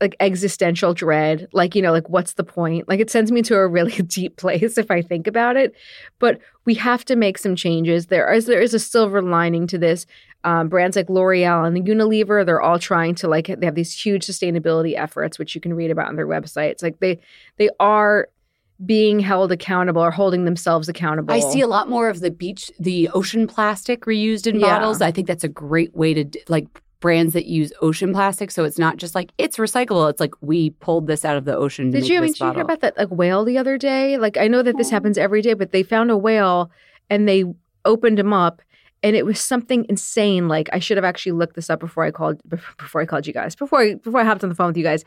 like 0.00 0.14
existential 0.20 0.94
dread 0.94 1.48
like 1.52 1.74
you 1.74 1.82
know 1.82 1.90
like 1.90 2.08
what's 2.08 2.34
the 2.34 2.44
point? 2.44 2.88
Like 2.88 3.00
it 3.00 3.10
sends 3.10 3.32
me 3.32 3.42
to 3.42 3.56
a 3.56 3.66
really 3.66 3.92
deep 4.02 4.36
place 4.36 4.78
if 4.78 4.90
i 4.90 5.02
think 5.02 5.26
about 5.26 5.56
it. 5.56 5.74
But 6.18 6.38
we 6.64 6.74
have 6.74 7.04
to 7.06 7.16
make 7.16 7.38
some 7.38 7.56
changes. 7.56 8.06
There 8.06 8.32
is 8.32 8.46
there 8.46 8.60
is 8.60 8.74
a 8.74 8.78
silver 8.78 9.20
lining 9.22 9.66
to 9.68 9.78
this. 9.78 10.06
Um, 10.44 10.68
brands 10.68 10.94
like 10.96 11.10
l'oreal 11.10 11.66
and 11.66 11.84
unilever 11.84 12.46
they're 12.46 12.60
all 12.60 12.78
trying 12.78 13.16
to 13.16 13.26
like 13.28 13.48
they 13.48 13.66
have 13.66 13.74
these 13.74 13.92
huge 13.92 14.24
sustainability 14.24 14.96
efforts 14.96 15.36
which 15.36 15.56
you 15.56 15.60
can 15.60 15.74
read 15.74 15.90
about 15.90 16.06
on 16.06 16.14
their 16.16 16.28
websites. 16.28 16.80
Like 16.82 17.00
they 17.00 17.18
they 17.56 17.68
are 17.80 18.28
being 18.86 19.18
held 19.18 19.50
accountable 19.50 20.00
or 20.00 20.12
holding 20.12 20.44
themselves 20.44 20.88
accountable. 20.88 21.34
I 21.34 21.40
see 21.40 21.60
a 21.60 21.66
lot 21.66 21.88
more 21.88 22.08
of 22.08 22.20
the 22.20 22.30
beach, 22.30 22.70
the 22.78 23.08
ocean 23.08 23.48
plastic 23.48 24.02
reused 24.02 24.46
in 24.46 24.60
Yeah. 24.60 24.78
bottles. 24.78 25.02
I 25.02 25.10
think 25.10 25.26
that's 25.26 25.42
a 25.42 25.48
great 25.48 25.92
way 25.96 26.14
to 26.14 26.40
like 26.46 26.68
brands 27.00 27.32
that 27.34 27.46
use 27.46 27.72
ocean 27.80 28.12
plastic. 28.12 28.50
So 28.50 28.64
it's 28.64 28.78
not 28.78 28.96
just 28.96 29.14
like 29.14 29.32
it's 29.38 29.56
recyclable. 29.56 30.10
It's 30.10 30.20
like 30.20 30.34
we 30.40 30.70
pulled 30.70 31.06
this 31.06 31.24
out 31.24 31.36
of 31.36 31.44
the 31.44 31.56
ocean. 31.56 31.90
Did 31.90 32.08
you? 32.08 32.18
I 32.18 32.20
mean, 32.20 32.32
did 32.32 32.40
you 32.40 32.52
hear 32.52 32.62
about 32.62 32.80
that 32.80 32.96
like 32.96 33.08
whale 33.08 33.44
the 33.44 33.58
other 33.58 33.78
day? 33.78 34.18
Like, 34.18 34.36
I 34.36 34.48
know 34.48 34.62
that 34.62 34.76
this 34.76 34.90
happens 34.90 35.18
every 35.18 35.42
day, 35.42 35.54
but 35.54 35.72
they 35.72 35.82
found 35.82 36.10
a 36.10 36.16
whale 36.16 36.70
and 37.10 37.28
they 37.28 37.44
opened 37.84 38.18
him 38.18 38.32
up, 38.32 38.60
and 39.02 39.16
it 39.16 39.24
was 39.24 39.40
something 39.40 39.86
insane. 39.88 40.48
Like, 40.48 40.68
I 40.72 40.78
should 40.78 40.96
have 40.96 41.04
actually 41.04 41.32
looked 41.32 41.56
this 41.56 41.70
up 41.70 41.80
before 41.80 42.04
I 42.04 42.10
called 42.10 42.40
before 42.48 43.00
I 43.00 43.06
called 43.06 43.26
you 43.26 43.32
guys 43.32 43.54
before 43.54 43.80
I, 43.80 43.94
before 43.94 44.20
I 44.20 44.24
hopped 44.24 44.42
on 44.42 44.48
the 44.48 44.56
phone 44.56 44.68
with 44.68 44.76
you 44.76 44.84
guys. 44.84 45.04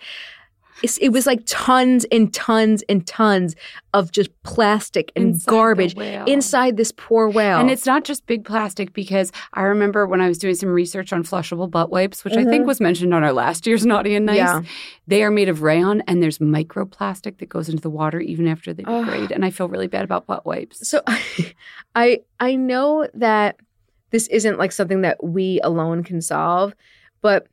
It's, 0.83 0.97
it 0.97 1.09
was 1.09 1.25
like 1.25 1.41
tons 1.45 2.05
and 2.11 2.33
tons 2.33 2.83
and 2.89 3.05
tons 3.05 3.55
of 3.93 4.11
just 4.11 4.29
plastic 4.43 5.11
and 5.15 5.25
Inside 5.25 5.49
garbage 5.49 5.97
inside 5.97 6.77
this 6.77 6.91
poor 6.95 7.29
whale. 7.29 7.59
And 7.59 7.69
it's 7.69 7.85
not 7.85 8.03
just 8.03 8.25
big 8.25 8.45
plastic 8.45 8.93
because 8.93 9.31
I 9.53 9.63
remember 9.63 10.07
when 10.07 10.21
I 10.21 10.27
was 10.27 10.37
doing 10.37 10.55
some 10.55 10.69
research 10.69 11.11
on 11.11 11.23
flushable 11.23 11.69
butt 11.69 11.89
wipes, 11.89 12.23
which 12.23 12.35
I 12.35 12.45
think 12.45 12.65
was 12.65 12.79
mentioned 12.79 13.13
on 13.13 13.23
our 13.23 13.33
last 13.33 13.67
year's 13.67 13.85
Naughty 13.85 14.15
and 14.15 14.25
Nice. 14.25 14.39
Mm-hmm. 14.39 14.63
Yeah. 14.63 14.71
They 15.07 15.23
are 15.23 15.31
made 15.31 15.49
of 15.49 15.61
rayon 15.61 16.01
and 16.07 16.23
there's 16.23 16.39
microplastic 16.39 17.37
that 17.39 17.49
goes 17.49 17.69
into 17.69 17.81
the 17.81 17.89
water 17.89 18.19
even 18.19 18.47
after 18.47 18.73
they 18.73 18.83
degrade. 18.83 19.31
And 19.31 19.43
I 19.43 19.49
feel 19.49 19.67
really 19.67 19.87
bad 19.87 20.03
about 20.03 20.25
butt 20.25 20.45
wipes. 20.45 20.87
So 20.87 21.01
I 21.95 22.21
I 22.39 22.55
know 22.55 23.07
that 23.13 23.57
this 24.11 24.27
isn't 24.27 24.57
like 24.57 24.71
something 24.71 25.01
that 25.01 25.23
we 25.23 25.59
alone 25.63 26.03
can 26.03 26.21
solve, 26.21 26.73
but 27.21 27.47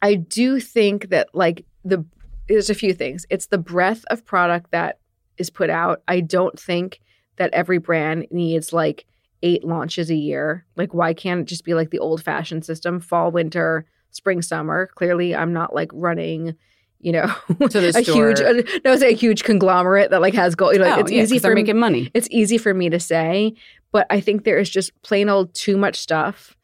I 0.00 0.14
do 0.16 0.58
think 0.58 1.10
that 1.10 1.28
like 1.32 1.64
the 1.84 2.04
there's 2.48 2.70
a 2.70 2.74
few 2.74 2.94
things. 2.94 3.26
It's 3.30 3.46
the 3.46 3.58
breadth 3.58 4.04
of 4.10 4.24
product 4.24 4.70
that 4.70 4.98
is 5.38 5.50
put 5.50 5.70
out. 5.70 6.02
I 6.08 6.20
don't 6.20 6.58
think 6.58 7.00
that 7.36 7.52
every 7.52 7.78
brand 7.78 8.26
needs 8.30 8.72
like 8.72 9.06
eight 9.42 9.64
launches 9.64 10.10
a 10.10 10.14
year. 10.14 10.64
Like 10.76 10.94
why 10.94 11.14
can't 11.14 11.40
it 11.40 11.46
just 11.46 11.64
be 11.64 11.74
like 11.74 11.90
the 11.90 11.98
old 11.98 12.22
fashioned 12.22 12.64
system, 12.64 13.00
fall, 13.00 13.30
winter, 13.30 13.86
spring, 14.10 14.42
summer? 14.42 14.88
Clearly 14.94 15.34
I'm 15.34 15.52
not 15.52 15.74
like 15.74 15.90
running 15.92 16.54
you 17.02 17.10
know, 17.10 17.24
a 17.60 18.00
huge, 18.00 18.38
store. 18.38 18.46
uh, 18.46 18.62
no, 18.84 18.92
it's 18.92 19.02
a 19.02 19.12
huge 19.12 19.42
conglomerate 19.42 20.10
that 20.10 20.20
like 20.20 20.34
has 20.34 20.54
gold. 20.54 20.74
You 20.74 20.78
know, 20.78 20.94
oh, 20.94 21.00
it's 21.00 21.10
yeah, 21.10 21.22
easy 21.22 21.38
for 21.38 21.52
making 21.52 21.78
money. 21.78 22.10
it's 22.14 22.28
easy 22.30 22.58
for 22.58 22.72
me 22.72 22.88
to 22.88 23.00
say, 23.00 23.54
but 23.90 24.06
I 24.08 24.20
think 24.20 24.44
there 24.44 24.58
is 24.58 24.70
just 24.70 24.90
plain 25.02 25.28
old 25.28 25.52
too 25.52 25.76
much 25.76 25.96
stuff. 25.96 26.56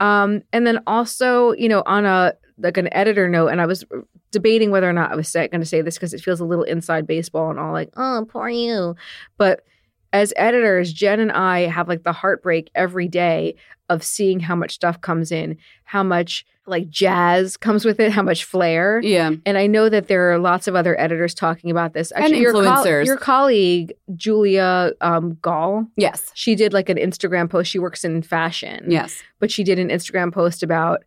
Um, 0.00 0.42
and 0.52 0.66
then 0.66 0.80
also, 0.86 1.52
you 1.52 1.68
know, 1.68 1.82
on 1.86 2.06
a 2.06 2.32
like 2.58 2.76
an 2.76 2.92
editor 2.92 3.28
note, 3.28 3.48
and 3.48 3.60
I 3.60 3.66
was 3.66 3.84
debating 4.30 4.70
whether 4.70 4.88
or 4.88 4.92
not 4.92 5.12
I 5.12 5.16
was 5.16 5.32
going 5.32 5.50
to 5.50 5.64
say 5.64 5.82
this 5.82 5.96
because 5.96 6.14
it 6.14 6.22
feels 6.22 6.40
a 6.40 6.44
little 6.44 6.64
inside 6.64 7.06
baseball 7.06 7.50
and 7.50 7.58
all 7.58 7.72
like, 7.72 7.90
oh, 7.96 8.26
poor 8.28 8.48
you. 8.48 8.96
But 9.36 9.64
as 10.12 10.32
editors, 10.36 10.92
Jen 10.92 11.20
and 11.20 11.32
I 11.32 11.60
have 11.60 11.88
like 11.88 12.02
the 12.02 12.12
heartbreak 12.12 12.70
every 12.74 13.08
day 13.08 13.56
of 13.88 14.04
seeing 14.04 14.40
how 14.40 14.54
much 14.54 14.74
stuff 14.74 15.00
comes 15.00 15.32
in, 15.32 15.56
how 15.84 16.02
much 16.02 16.46
like 16.66 16.88
jazz 16.88 17.56
comes 17.56 17.84
with 17.84 17.98
it, 17.98 18.12
how 18.12 18.22
much 18.22 18.44
flair. 18.44 19.00
Yeah. 19.02 19.32
And 19.44 19.58
I 19.58 19.66
know 19.66 19.88
that 19.88 20.06
there 20.06 20.32
are 20.32 20.38
lots 20.38 20.68
of 20.68 20.76
other 20.76 20.98
editors 21.00 21.34
talking 21.34 21.70
about 21.70 21.92
this. 21.92 22.12
And 22.12 22.36
your, 22.36 22.54
influencers. 22.54 23.04
your 23.04 23.16
colleague, 23.16 23.92
Julia 24.14 24.92
um, 25.00 25.38
Gall, 25.42 25.86
Yes. 25.96 26.30
she 26.34 26.54
did 26.54 26.72
like 26.72 26.88
an 26.88 26.98
Instagram 26.98 27.50
post. 27.50 27.70
She 27.70 27.80
works 27.80 28.04
in 28.04 28.22
fashion. 28.22 28.90
Yes. 28.90 29.22
But 29.40 29.50
she 29.50 29.64
did 29.64 29.78
an 29.78 29.88
Instagram 29.88 30.32
post 30.32 30.62
about, 30.62 31.02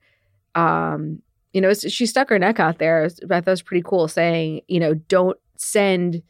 um, 0.55 1.21
you 1.55 1.61
know, 1.61 1.73
she 1.73 2.05
stuck 2.05 2.27
her 2.27 2.37
neck 2.37 2.59
out 2.59 2.79
there. 2.79 3.05
I 3.05 3.07
thought 3.07 3.45
that 3.45 3.47
was 3.47 3.61
pretty 3.61 3.81
cool 3.81 4.09
saying, 4.09 4.59
you 4.67 4.77
know, 4.77 4.93
don't 4.93 5.37
send 5.55 6.21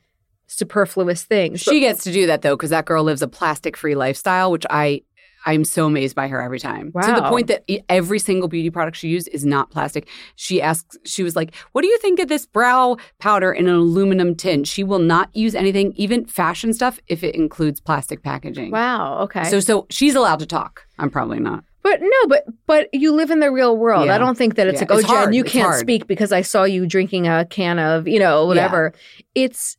superfluous 0.46 1.24
things. 1.24 1.62
She 1.62 1.80
gets 1.80 2.04
to 2.04 2.12
do 2.12 2.28
that 2.28 2.44
though, 2.44 2.56
because 2.56 2.70
that 2.70 2.86
girl 2.86 3.04
lives 3.04 3.24
a 3.24 3.28
plastic 3.28 3.76
free 3.76 3.96
lifestyle, 3.96 4.52
which 4.52 4.68
I 4.70 5.02
I'm 5.48 5.64
so 5.64 5.88
amazed 5.88 6.16
by 6.16 6.28
her 6.28 6.40
every 6.42 6.60
time. 6.60 6.92
Wow. 6.94 7.02
To 7.02 7.22
the 7.22 7.28
point 7.28 7.48
that 7.48 7.66
every 7.90 8.20
single 8.20 8.48
beauty 8.48 8.70
product 8.70 8.98
she 8.98 9.08
used 9.08 9.28
is 9.30 9.46
not 9.46 9.72
plastic. 9.72 10.08
She 10.36 10.62
asks, 10.62 10.96
she 11.06 11.24
was 11.24 11.36
like, 11.36 11.56
"What 11.72 11.82
do 11.82 11.88
you 11.88 11.98
think 12.00 12.20
of 12.20 12.28
this 12.28 12.46
brow 12.46 12.98
powder 13.18 13.52
in 13.52 13.68
an 13.68 13.76
aluminum 13.76 14.36
tin?" 14.36 14.64
She 14.64 14.84
will 14.84 15.00
not 15.00 15.36
use 15.36 15.56
anything, 15.56 15.94
even 15.96 16.26
fashion 16.26 16.72
stuff, 16.72 17.00
if 17.08 17.24
it 17.24 17.34
includes 17.34 17.80
plastic 17.80 18.22
packaging. 18.22 18.70
wow. 18.70 19.20
Okay. 19.22 19.46
So 19.46 19.60
so 19.60 19.88
she's 19.90 20.14
allowed 20.14 20.40
to 20.40 20.46
talk. 20.46 20.86
I'm 21.00 21.10
probably 21.10 21.40
not. 21.40 21.64
But 21.86 22.02
no, 22.02 22.28
but 22.28 22.46
but 22.66 22.90
you 22.94 23.12
live 23.14 23.30
in 23.30 23.42
the 23.42 23.52
real 23.52 23.78
world. 23.78 24.08
Yeah. 24.08 24.16
I 24.16 24.18
don't 24.18 24.36
think 24.36 24.56
that 24.56 24.66
it's 24.66 24.82
Yeah. 24.82 24.88
like, 24.90 25.06
oh, 25.06 25.08
Jen, 25.26 25.34
you 25.34 25.44
It's 25.44 25.52
can't 25.54 25.66
hard. 25.68 25.80
speak 25.80 26.08
because 26.08 26.32
I 26.32 26.42
saw 26.42 26.64
you 26.64 26.88
drinking 26.88 27.28
a 27.28 27.46
can 27.46 27.78
of, 27.78 28.08
you 28.08 28.18
know, 28.18 28.48
whatever. 28.48 28.92
It's 29.36 29.78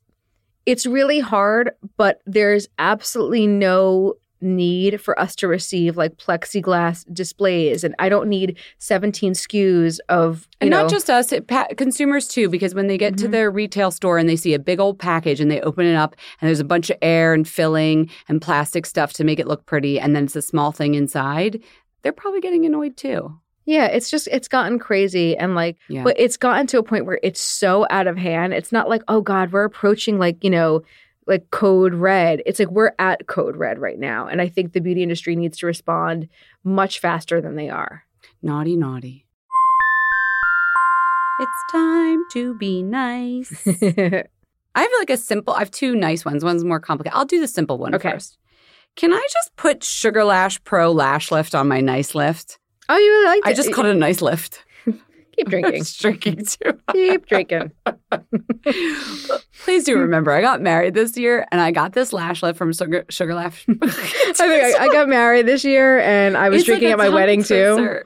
it's 0.66 0.87
really 0.87 1.19
hard, 1.19 1.73
but 1.97 2.21
there's 2.25 2.69
absolutely 2.79 3.49
no 3.49 4.14
need 4.40 5.01
for 5.01 5.19
us 5.19 5.35
to 5.35 5.49
receive 5.49 5.97
like 5.97 6.16
plexiglass 6.16 7.05
displays, 7.12 7.83
and 7.83 7.95
I 7.99 8.09
don't 8.09 8.29
need 8.29 8.57
17 8.79 9.33
SKUs 9.33 9.99
of 10.09 10.47
you 10.61 10.66
And 10.66 10.71
know, 10.71 10.83
not 10.83 10.90
just 10.90 11.09
us, 11.11 11.33
it, 11.33 11.49
pa- 11.49 11.69
consumers 11.77 12.29
too, 12.29 12.49
because 12.49 12.75
when 12.75 12.87
they 12.87 12.99
get 12.99 13.16
to 13.19 13.27
Mhm. 13.29 13.31
their 13.33 13.51
retail 13.51 13.90
store 13.90 14.19
and 14.19 14.29
they 14.29 14.37
see 14.37 14.55
a 14.55 14.59
big 14.61 14.79
old 14.79 14.99
package 14.99 15.40
and 15.40 15.51
they 15.51 15.61
open 15.62 15.87
it 15.87 15.97
up 15.97 16.14
and 16.40 16.47
there's 16.49 16.61
a 16.61 16.64
bunch 16.64 16.90
of 16.90 16.99
air 17.01 17.33
and 17.33 17.49
filling 17.49 18.11
and 18.29 18.42
plastic 18.42 18.87
stuff 18.87 19.12
to 19.14 19.25
make 19.25 19.40
it 19.40 19.49
look 19.49 19.64
pretty, 19.66 19.99
and 19.99 20.14
then 20.14 20.25
it's 20.25 20.37
a 20.37 20.42
small 20.42 20.71
thing 20.71 20.95
inside, 20.95 21.59
they're 22.07 22.12
probably 22.12 22.40
getting 22.40 22.64
annoyed 22.64 22.97
too. 22.97 23.37
yeah, 23.64 23.87
it's 23.87 24.09
just 24.11 24.29
it's 24.31 24.47
gotten 24.47 24.79
crazy 24.79 25.37
and 25.37 25.57
like 25.57 25.77
Yeah. 25.88 26.05
But 26.05 26.14
it's 26.21 26.37
gotten 26.37 26.69
to 26.69 26.79
a 26.79 26.85
point 26.85 27.05
where 27.05 27.19
it's 27.21 27.40
so 27.40 27.85
out 27.90 28.07
of 28.07 28.16
hand. 28.16 28.55
It's 28.55 28.71
not 28.71 28.88
like, 28.88 29.03
oh 29.09 29.21
God, 29.21 29.51
we're 29.51 29.64
approaching 29.64 30.19
like, 30.21 30.42
you 30.45 30.51
know, 30.51 30.83
like 31.27 31.51
code 31.51 31.92
red. 31.95 32.42
It's 32.47 32.61
like 32.61 32.71
we're 32.71 32.92
at 33.01 33.27
code 33.27 33.57
red 33.57 33.81
right 33.81 33.99
now. 33.99 34.29
And 34.29 34.40
I 34.40 34.49
think 34.49 34.73
the 34.73 34.81
beauty 34.81 35.03
industry 35.03 35.35
needs 35.35 35.59
to 35.59 35.66
respond 35.66 36.29
much 36.62 37.01
faster 37.01 37.40
than 37.40 37.57
they 37.57 37.69
are. 37.69 38.05
naughty, 38.40 38.77
naughty. 38.77 39.25
It's 41.40 41.64
time 41.73 42.23
to 42.35 42.55
be 42.55 42.83
nice. 42.85 43.53
I 43.66 44.83
have 44.83 44.90
like 45.01 45.11
a 45.11 45.16
simple, 45.16 45.55
I 45.55 45.59
have 45.59 45.71
two 45.71 45.95
nice 45.97 46.25
ones. 46.25 46.45
One's 46.45 46.62
more 46.64 46.81
complicated. 46.81 47.16
I'll 47.19 47.25
do 47.27 47.40
the 47.40 47.49
simple 47.49 47.79
one 47.79 47.95
Okay. 47.95 48.11
first. 48.12 48.38
Can 48.97 49.13
I 49.13 49.27
just 49.33 49.55
put 49.57 49.85
Sugar 49.85 50.25
Lash 50.25 50.63
Pro 50.65 50.91
Lash 50.93 51.31
Lift 51.31 51.55
on 51.55 51.69
my 51.69 51.81
nice 51.81 52.15
lift? 52.15 52.59
oh, 52.89 52.97
you 52.97 53.25
like 53.27 53.39
it? 53.39 53.47
I 53.47 53.53
just 53.53 53.73
called 53.73 53.87
it 53.89 53.97
a 53.97 53.99
nice 53.99 54.23
lift. 54.23 54.65
Keep 55.37 55.49
drinking. 55.51 55.83
drinking 55.99 56.45
too. 56.47 56.79
Keep 56.93 57.27
drinking. 57.27 57.73
Please 59.65 59.85
do 59.85 59.99
remember, 59.99 60.31
I 60.33 60.41
got 60.41 60.61
married 60.63 60.95
this 60.95 61.17
year, 61.17 61.47
and 61.51 61.61
I 61.61 61.73
got 61.73 61.93
this 61.93 62.13
lash 62.13 62.43
lift 62.43 62.57
from 62.57 62.73
Sugar, 62.73 63.05
Sugar 63.11 63.35
Lash. 63.35 63.67
I 63.69 63.75
think 64.33 64.41
I, 64.81 64.85
I 64.85 64.89
got 64.89 65.09
married 65.09 65.47
this 65.47 65.65
year 65.65 65.99
and 66.01 66.37
I 66.37 66.49
was 66.49 66.61
It's 66.63 66.69
like 66.69 66.79
drinking 66.81 66.89
a 66.91 66.93
at 66.93 66.99
my 66.99 67.05
tongue 67.07 67.15
wedding 67.15 67.43
too. 67.43 67.75
twister. 67.77 68.05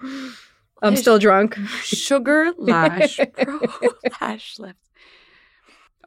I'm 0.83 0.97
still 0.97 1.19
drunk. 1.19 1.57
Sugar 1.83 2.53
Lash 2.59 3.19
Pro 3.37 3.61
Lash 4.21 4.59
Lift. 4.59 4.79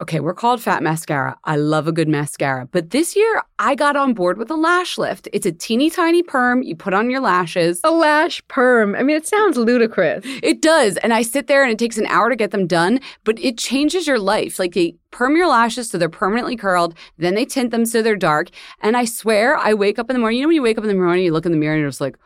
Okay, 0.03 0.19
we're 0.19 0.33
called 0.33 0.61
Fat 0.61 0.83
Mascara. 0.83 1.37
I 1.45 1.55
love 1.55 1.87
a 1.87 1.93
good 1.93 2.09
mascara. 2.09 2.67
But 2.69 2.89
this 2.89 3.15
year, 3.15 3.41
I 3.57 3.73
got 3.73 3.95
on 3.95 4.13
board 4.13 4.37
with 4.37 4.51
a 4.51 4.55
lash 4.55 4.97
lift. 4.97 5.29
It's 5.31 5.45
a 5.45 5.51
teeny 5.53 5.89
tiny 5.89 6.21
perm 6.21 6.61
you 6.61 6.75
put 6.75 6.93
on 6.93 7.09
your 7.09 7.21
lashes. 7.21 7.79
A 7.85 7.91
lash 7.91 8.45
perm. 8.49 8.95
I 8.95 9.03
mean, 9.03 9.15
it 9.15 9.25
sounds 9.25 9.55
ludicrous. 9.55 10.25
It 10.25 10.61
does. 10.61 10.97
And 10.97 11.13
I 11.13 11.21
sit 11.21 11.47
there 11.47 11.63
and 11.63 11.71
it 11.71 11.79
takes 11.79 11.97
an 11.97 12.05
hour 12.07 12.29
to 12.29 12.35
get 12.35 12.51
them 12.51 12.67
done, 12.67 12.99
but 13.23 13.39
it 13.39 13.57
changes 13.57 14.05
your 14.05 14.19
life. 14.19 14.59
Like 14.59 14.73
they 14.73 14.97
perm 15.11 15.37
your 15.37 15.47
lashes 15.47 15.89
so 15.89 15.97
they're 15.97 16.09
permanently 16.09 16.57
curled, 16.57 16.95
then 17.17 17.35
they 17.35 17.45
tint 17.45 17.71
them 17.71 17.85
so 17.85 18.01
they're 18.01 18.17
dark. 18.17 18.49
And 18.81 18.97
I 18.97 19.05
swear, 19.05 19.55
I 19.55 19.73
wake 19.73 19.99
up 19.99 20.09
in 20.09 20.15
the 20.15 20.19
morning. 20.19 20.39
You 20.39 20.43
know, 20.43 20.47
when 20.49 20.55
you 20.55 20.63
wake 20.63 20.77
up 20.77 20.83
in 20.83 20.89
the 20.89 20.95
morning, 20.95 21.23
you 21.23 21.31
look 21.31 21.45
in 21.45 21.53
the 21.53 21.57
mirror 21.57 21.75
and 21.75 21.79
you're 21.79 21.89
just 21.89 22.01
like, 22.01 22.17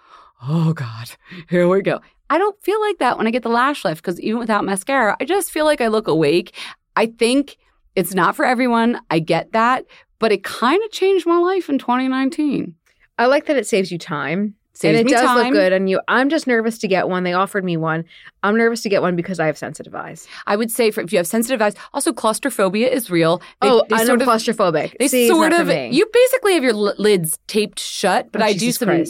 oh 0.41 0.73
God, 0.73 1.11
here 1.47 1.67
we 1.67 1.83
go. 1.83 2.01
I 2.31 2.39
don't 2.39 2.59
feel 2.63 2.81
like 2.81 2.97
that 2.97 3.19
when 3.19 3.27
I 3.27 3.29
get 3.29 3.43
the 3.43 3.49
lash 3.49 3.85
lift 3.85 4.01
because 4.01 4.19
even 4.19 4.39
without 4.39 4.65
mascara, 4.65 5.15
I 5.19 5.25
just 5.25 5.51
feel 5.51 5.65
like 5.65 5.79
I 5.79 5.89
look 5.89 6.07
awake. 6.07 6.55
I 6.95 7.05
think 7.05 7.57
it's 7.97 8.13
not 8.13 8.35
for 8.35 8.45
everyone. 8.45 9.01
I 9.09 9.17
get 9.19 9.51
that, 9.53 9.85
but 10.19 10.31
it 10.31 10.43
kind 10.43 10.81
of 10.83 10.91
changed 10.91 11.25
my 11.25 11.39
life 11.39 11.67
in 11.67 11.79
2019. 11.79 12.75
I 13.17 13.25
like 13.25 13.47
that 13.47 13.57
it 13.57 13.65
saves 13.67 13.91
you 13.91 13.97
time. 13.97 14.53
Saves 14.73 14.99
and 14.99 14.99
it 14.99 15.05
me 15.07 15.11
does 15.13 15.25
time. 15.25 15.37
look 15.45 15.53
good 15.53 15.73
on 15.73 15.87
you. 15.87 15.99
I'm 16.07 16.29
just 16.29 16.45
nervous 16.45 16.77
to 16.77 16.87
get 16.87 17.09
one. 17.09 17.23
They 17.23 17.33
offered 17.33 17.65
me 17.65 17.75
one. 17.77 18.05
I'm 18.43 18.55
nervous 18.55 18.83
to 18.83 18.89
get 18.89 19.01
one 19.01 19.15
because 19.15 19.39
I 19.39 19.47
have 19.47 19.57
sensitive 19.57 19.95
eyes. 19.95 20.27
I 20.45 20.55
would 20.55 20.69
say 20.69 20.91
for 20.91 21.01
if 21.01 21.11
you 21.11 21.17
have 21.17 21.25
sensitive 21.25 21.59
eyes, 21.59 21.73
also 21.95 22.13
claustrophobia 22.13 22.87
is 22.87 23.09
real. 23.09 23.39
They- 23.61 23.69
oh, 23.69 23.83
they 23.89 23.95
I'm 23.95 24.05
sort 24.05 24.21
of- 24.21 24.27
claustrophobic. 24.27 24.95
They 24.99 25.07
See, 25.07 25.27
sort 25.27 25.53
of 25.53 25.67
you 25.69 26.07
basically 26.13 26.53
have 26.53 26.63
your 26.63 26.73
lids 26.73 27.39
taped 27.47 27.79
shut, 27.79 28.31
but 28.31 28.43
Oh, 28.43 28.45
I 28.45 28.53
do 28.53 28.71
some 28.71 29.03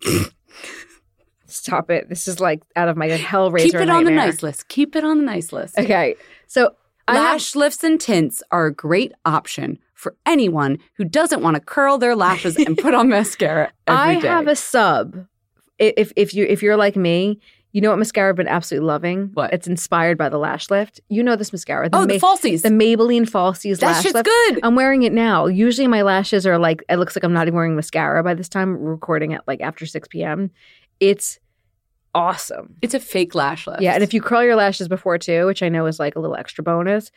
Stop 1.46 1.90
it. 1.90 2.08
This 2.08 2.28
is 2.28 2.38
like 2.38 2.62
out 2.76 2.88
of 2.88 2.96
my 2.96 3.08
Hellraiser 3.08 3.62
keep 3.62 3.74
it 3.74 3.90
on 3.90 4.04
the 4.04 4.10
nice 4.12 4.42
list. 4.42 4.68
Keep 4.68 4.94
it 4.94 5.04
on 5.04 5.18
the 5.18 5.24
nice 5.24 5.52
list. 5.52 5.76
Okay. 5.78 6.14
So 6.46 6.76
I 7.08 7.14
have, 7.16 7.24
Lash 7.24 7.54
lifts 7.54 7.82
and 7.84 8.00
tints 8.00 8.42
are 8.50 8.66
a 8.66 8.72
great 8.72 9.12
option 9.24 9.78
for 9.94 10.14
anyone 10.26 10.78
who 10.94 11.04
doesn't 11.04 11.42
want 11.42 11.54
to 11.54 11.60
curl 11.60 11.98
their 11.98 12.16
lashes 12.16 12.56
and 12.56 12.76
put 12.78 12.94
on 12.94 13.08
mascara 13.08 13.72
I 13.86 14.10
every 14.10 14.22
day. 14.22 14.28
have 14.28 14.46
a 14.48 14.56
sub. 14.56 15.26
If 15.78 16.12
if 16.16 16.34
you 16.34 16.44
if 16.46 16.62
you're 16.62 16.76
like 16.76 16.96
me, 16.96 17.40
you 17.72 17.80
know 17.80 17.90
what 17.90 17.98
mascara 17.98 18.28
I've 18.30 18.36
been 18.36 18.48
absolutely 18.48 18.86
loving. 18.86 19.30
What? 19.34 19.52
It's 19.52 19.66
inspired 19.66 20.18
by 20.18 20.28
the 20.28 20.38
lash 20.38 20.70
lift. 20.70 21.00
You 21.08 21.22
know 21.22 21.36
this 21.36 21.52
mascara. 21.52 21.88
The 21.88 21.98
oh, 21.98 22.06
the 22.06 22.18
falsies. 22.18 22.62
the 22.62 22.68
Maybelline 22.68 23.28
Falsies 23.28 23.80
that 23.80 23.86
lash 23.86 24.02
shit's 24.02 24.14
lift. 24.14 24.26
good. 24.26 24.60
I'm 24.62 24.74
wearing 24.74 25.02
it 25.02 25.12
now. 25.12 25.46
Usually 25.46 25.88
my 25.88 26.02
lashes 26.02 26.46
are 26.46 26.58
like 26.58 26.84
it 26.88 26.96
looks 26.96 27.16
like 27.16 27.24
I'm 27.24 27.32
not 27.32 27.46
even 27.46 27.54
wearing 27.56 27.74
mascara 27.76 28.22
by 28.22 28.34
this 28.34 28.48
time. 28.48 28.76
Recording 28.76 29.32
at 29.34 29.46
like 29.48 29.60
after 29.60 29.86
6 29.86 30.08
p.m. 30.08 30.50
It's 31.00 31.38
awesome. 32.14 32.74
it's 32.82 32.94
a 32.94 33.00
fake 33.00 33.34
lash 33.34 33.66
lift. 33.66 33.80
Yeah, 33.82 33.94
and 33.94 34.02
if 34.02 34.12
you 34.14 34.20
curl 34.20 34.42
your 34.44 34.56
lashes 34.56 34.88
before 34.88 35.18
too, 35.18 35.46
which 35.46 35.62
I 35.62 35.68
know 35.68 35.86
is 35.86 35.98
like 35.98 36.16
a 36.16 36.20
little 36.20 36.36
extra 36.36 36.62
bonus, 36.64 37.10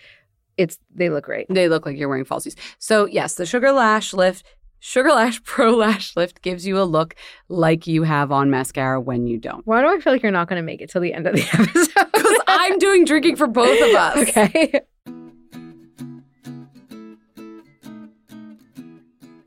it's 0.57 0.77
they 0.93 1.09
look 1.09 1.25
great. 1.25 1.47
they 1.49 1.67
look 1.67 1.85
like 1.85 1.97
you're 1.97 2.09
wearing 2.09 2.25
falsies. 2.25 2.55
So 2.79 3.05
yes, 3.05 3.35
the 3.35 3.45
Sugar 3.45 3.71
Lash 3.71 4.13
Lift, 4.13 4.45
Sugar 4.79 5.09
Lash 5.09 5.43
Pro 5.43 5.75
Lash 5.75 6.15
Lift 6.15 6.41
gives 6.41 6.65
you 6.65 6.79
a 6.79 6.83
look 6.83 7.15
like 7.49 7.87
you 7.87 8.03
have 8.03 8.31
on 8.31 8.49
mascara 8.49 9.01
when 9.01 9.27
you 9.27 9.37
don't. 9.37 9.65
Why 9.67 9.81
do 9.81 9.87
I 9.89 9.99
feel 9.99 10.13
like 10.13 10.23
you're 10.23 10.31
not 10.31 10.47
going 10.47 10.61
to 10.61 10.65
make 10.65 10.81
it 10.81 10.89
till 10.89 11.01
the 11.01 11.13
end 11.13 11.27
of 11.27 11.35
the 11.35 11.41
episode? 11.53 12.11
Because 12.13 12.39
I'm 12.47 12.77
doing 12.79 13.03
drinking 13.05 13.35
for 13.35 13.47
both 13.47 13.81
of 13.81 13.95
us. 13.95 14.17
okay. 14.29 14.81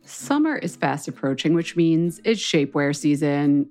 Summer 0.05 0.57
is 0.57 0.77
fast 0.77 1.09
approaching, 1.09 1.55
which 1.55 1.77
means 1.77 2.21
it's 2.25 2.41
shapewear 2.41 2.95
season. 2.95 3.71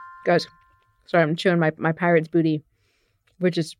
guys. 0.25 0.47
Sorry, 1.05 1.23
I'm 1.23 1.35
chewing 1.35 1.59
my, 1.59 1.71
my 1.77 1.91
pirate's 1.91 2.27
booty, 2.27 2.63
which 3.39 3.57
is 3.57 3.75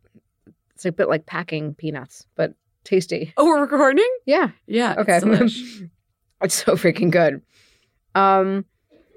it's 0.74 0.86
a 0.86 0.92
bit 0.92 1.10
like 1.10 1.26
packing 1.26 1.74
peanuts, 1.76 2.26
but 2.36 2.54
tasty. 2.84 3.34
Oh, 3.38 3.46
we're 3.46 3.62
recording? 3.62 4.10
Yeah. 4.26 4.50
Yeah. 4.68 4.96
Okay. 4.98 5.20
it's. 5.24 5.82
It's 6.44 6.56
so 6.56 6.74
freaking 6.74 7.12
good. 7.12 7.42
Um 8.16 8.66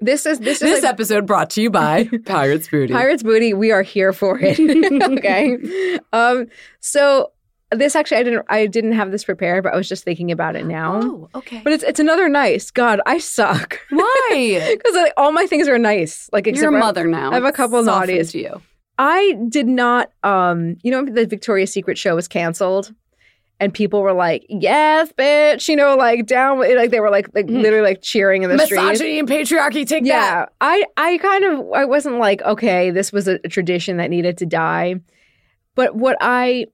this 0.01 0.25
is 0.27 0.39
this 0.39 0.61
is 0.61 0.69
this 0.69 0.83
like 0.83 0.93
episode 0.93 1.25
brought 1.25 1.49
to 1.51 1.61
you 1.61 1.71
by 1.71 2.07
Pirates 2.25 2.67
Booty. 2.67 2.93
Pirate's 2.93 3.23
Booty. 3.23 3.53
We 3.53 3.71
are 3.71 3.81
here 3.81 4.13
for 4.13 4.37
it. 4.39 4.59
okay. 5.17 5.99
Um 6.13 6.45
so 6.79 7.31
this 7.71 7.95
actually 7.95 8.17
I 8.17 8.23
didn't 8.23 8.45
I 8.49 8.67
didn't 8.67 8.91
have 8.93 9.11
this 9.11 9.23
prepared, 9.23 9.63
but 9.63 9.73
I 9.73 9.77
was 9.77 9.89
just 9.89 10.03
thinking 10.03 10.31
about 10.31 10.55
it 10.55 10.65
now. 10.65 10.99
Oh, 11.03 11.29
okay. 11.35 11.61
But 11.63 11.73
it's 11.73 11.83
it's 11.83 11.99
another 11.99 12.29
nice. 12.29 12.69
God, 12.71 13.01
I 13.05 13.17
suck. 13.17 13.79
Why? 13.89 14.75
Because 14.77 14.93
like, 14.95 15.13
all 15.17 15.31
my 15.31 15.45
things 15.47 15.67
are 15.67 15.77
nice. 15.79 16.29
Like 16.31 16.47
except 16.47 16.61
You're 16.63 16.75
a 16.75 16.79
mother 16.79 17.07
now. 17.07 17.31
I 17.31 17.35
have 17.35 17.43
a 17.45 17.51
couple 17.51 17.81
naughties. 17.83 18.31
to 18.31 18.39
you. 18.39 18.61
I 18.97 19.37
did 19.49 19.67
not 19.67 20.11
um 20.23 20.77
you 20.83 20.91
know 20.91 21.03
the 21.05 21.25
Victoria's 21.25 21.71
Secret 21.73 21.97
show 21.97 22.15
was 22.15 22.27
canceled 22.27 22.93
and 23.59 23.73
people 23.73 24.01
were 24.01 24.11
like, 24.13 24.45
"Yes, 24.49 25.11
bitch," 25.17 25.67
you 25.69 25.75
know, 25.77 25.95
like 25.95 26.25
down 26.25 26.59
like 26.59 26.91
they 26.91 26.99
were 26.99 27.09
like 27.09 27.29
like 27.33 27.45
Mm. 27.47 27.61
literally 27.61 27.87
like 27.87 28.01
cheering 28.01 28.43
in 28.43 28.49
the 28.49 28.59
street. 28.59 28.81
Misogyny 28.81 29.17
and 29.19 29.27
patriarchy, 29.29 29.87
take 29.87 30.05
Yeah, 30.05 30.19
that. 30.41 30.53
I 30.61 30.83
I 30.97 31.17
kind 31.19 31.43
of 31.45 31.65
I 31.73 31.85
wasn't 31.85 32.19
like, 32.19 32.41
okay, 32.41 32.91
this 32.91 33.11
was 33.13 33.27
a, 33.29 33.39
a 33.43 33.47
tradition 33.49 33.97
that 33.97 34.09
needed 34.09 34.37
to 34.39 34.45
die. 34.45 34.95
But 35.75 35.95
what 35.95 36.17
I 36.21 36.67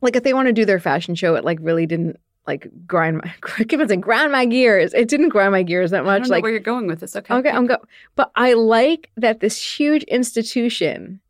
like 0.00 0.16
if 0.16 0.22
they 0.22 0.34
want 0.34 0.46
to 0.46 0.52
do 0.52 0.64
their 0.64 0.80
fashion 0.80 1.14
show, 1.14 1.34
it 1.34 1.44
like 1.44 1.58
really 1.60 1.86
didn't 1.86 2.18
like 2.46 2.68
grind 2.86 3.16
my 3.18 3.34
I 3.58 3.64
keep 3.64 3.80
on 3.80 3.88
saying 3.88 4.00
grind 4.02 4.30
my 4.32 4.44
gears. 4.46 4.94
It 4.94 5.08
didn't 5.08 5.30
grind 5.30 5.52
my 5.52 5.62
gears 5.62 5.90
that 5.90 6.00
I 6.02 6.04
much. 6.04 6.22
don't 6.22 6.28
know 6.28 6.34
Like 6.36 6.42
where 6.42 6.52
you're 6.52 6.60
going 6.60 6.86
with 6.86 7.00
this. 7.00 7.16
Okay. 7.16 7.34
Okay, 7.34 7.50
I'm 7.50 7.66
go. 7.66 7.78
But 8.14 8.30
I 8.36 8.52
like 8.52 9.10
that 9.16 9.40
this 9.40 9.60
huge 9.78 10.02
institution 10.04 11.20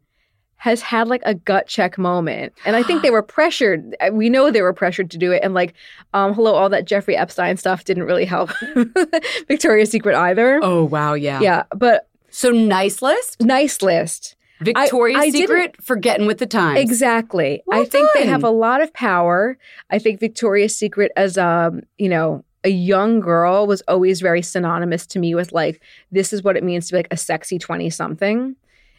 has 0.58 0.80
had 0.80 1.06
like 1.06 1.20
a 1.24 1.34
gut 1.34 1.66
check 1.68 1.96
moment, 1.98 2.52
and 2.64 2.76
I 2.76 2.82
think 2.82 3.02
they 3.02 3.10
were 3.10 3.22
pressured. 3.36 3.94
We 4.12 4.28
know 4.30 4.50
they 4.50 4.62
were 4.62 4.72
pressured 4.72 5.10
to 5.12 5.18
do 5.18 5.30
it, 5.32 5.40
and 5.42 5.54
like, 5.54 5.74
um, 6.14 6.32
hello, 6.34 6.54
all 6.54 6.68
that 6.70 6.86
Jeffrey 6.86 7.16
Epstein 7.16 7.56
stuff 7.56 7.84
didn't 7.84 8.04
really 8.04 8.24
help 8.24 8.50
Victoria's 9.48 9.90
Secret 9.90 10.14
either. 10.16 10.60
Oh 10.62 10.84
wow, 10.84 11.14
yeah. 11.14 11.40
Yeah, 11.40 11.64
but 11.76 12.08
So 12.30 12.50
nice 12.50 13.02
list. 13.02 13.40
nice 13.42 13.82
list. 13.82 14.35
Victoria's 14.60 15.20
I 15.20 15.30
didn't- 15.30 15.48
Secret 15.48 15.76
for 15.82 15.96
getting 15.96 16.26
with 16.26 16.38
the 16.38 16.46
times. 16.46 16.80
Exactly. 16.80 17.62
Well 17.66 17.80
I 17.80 17.84
think 17.84 18.08
they 18.14 18.26
have 18.26 18.44
a 18.44 18.50
lot 18.50 18.82
of 18.82 18.92
power. 18.94 19.58
I 19.90 19.98
think 19.98 20.20
Victoria's 20.20 20.76
Secret 20.76 21.12
as 21.16 21.36
um, 21.36 21.82
you 21.98 22.08
know, 22.08 22.44
a 22.64 22.70
young 22.70 23.20
girl 23.20 23.66
was 23.66 23.82
always 23.82 24.20
very 24.20 24.42
synonymous 24.42 25.06
to 25.08 25.18
me 25.18 25.34
with 25.34 25.52
like 25.52 25.80
this 26.10 26.32
is 26.32 26.42
what 26.42 26.56
it 26.56 26.64
means 26.64 26.86
to 26.86 26.92
be 26.94 26.98
like 26.98 27.08
a 27.10 27.16
sexy 27.16 27.58
20 27.58 27.90
something. 27.90 28.56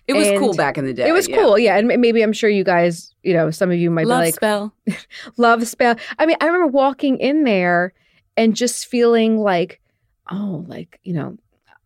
It 0.08 0.14
was 0.14 0.30
And 0.30 0.40
cool 0.40 0.54
back 0.54 0.78
in 0.78 0.86
the 0.86 0.94
day. 0.94 1.06
It 1.10 1.12
was 1.12 1.28
yeah. 1.28 1.36
cool, 1.36 1.60
yeah. 1.60 1.78
And 1.78 1.88
maybe 1.88 2.22
I'm 2.22 2.32
sure 2.32 2.50
you 2.50 2.64
guys, 2.64 3.14
you 3.24 3.34
know, 3.34 3.52
some 3.52 3.70
of 3.72 3.78
you 3.78 3.92
might 3.92 4.08
Love 4.08 4.22
be 4.22 4.26
like, 4.28 4.36
spell. 4.36 4.74
love 5.38 5.68
spell. 5.68 5.98
I 6.18 6.26
mean, 6.26 6.38
I 6.40 6.46
remember 6.46 6.68
walking 6.68 7.18
in 7.18 7.44
there 7.44 7.94
and 8.38 8.56
just 8.56 8.86
feeling 8.88 9.38
like, 9.38 9.82
oh, 10.32 10.64
like, 10.68 11.02
you 11.04 11.12
know, 11.14 11.38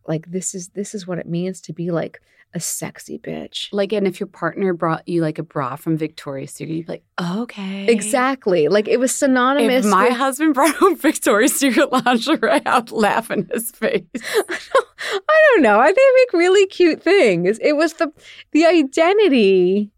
like 0.06 0.30
this 0.30 0.54
is 0.54 0.68
this 0.68 0.94
is 0.94 1.04
what 1.04 1.18
it 1.18 1.26
means 1.26 1.60
to 1.62 1.72
be 1.72 1.90
like 1.90 2.20
a 2.54 2.60
sexy 2.60 3.18
bitch. 3.18 3.68
Like, 3.72 3.92
and 3.92 4.06
if 4.06 4.20
your 4.20 4.26
partner 4.26 4.74
brought 4.74 5.08
you 5.08 5.22
like 5.22 5.38
a 5.38 5.42
bra 5.42 5.76
from 5.76 5.96
Victoria's 5.96 6.52
Secret, 6.52 6.74
you'd 6.74 6.86
be 6.86 6.92
like, 6.92 7.04
okay. 7.40 7.86
Exactly. 7.86 8.68
Like 8.68 8.88
it 8.88 8.98
was 9.00 9.14
synonymous 9.14 9.86
If 9.86 9.90
my 9.90 10.08
with- 10.08 10.16
husband 10.18 10.52
brought 10.54 10.74
home 10.74 10.96
Victoria's 10.96 11.54
Secret 11.54 11.90
lingerie, 11.92 12.60
I'd 12.66 12.90
laugh 12.90 13.30
in 13.30 13.48
his 13.52 13.70
face. 13.70 14.02
I 14.14 15.40
don't 15.52 15.62
know. 15.62 15.80
I 15.80 15.86
think 15.86 15.96
they 15.96 16.20
make 16.22 16.32
really 16.44 16.66
cute 16.66 17.02
things. 17.02 17.58
It 17.62 17.76
was 17.76 17.94
the 17.94 18.12
the 18.52 18.66
identity 18.66 19.90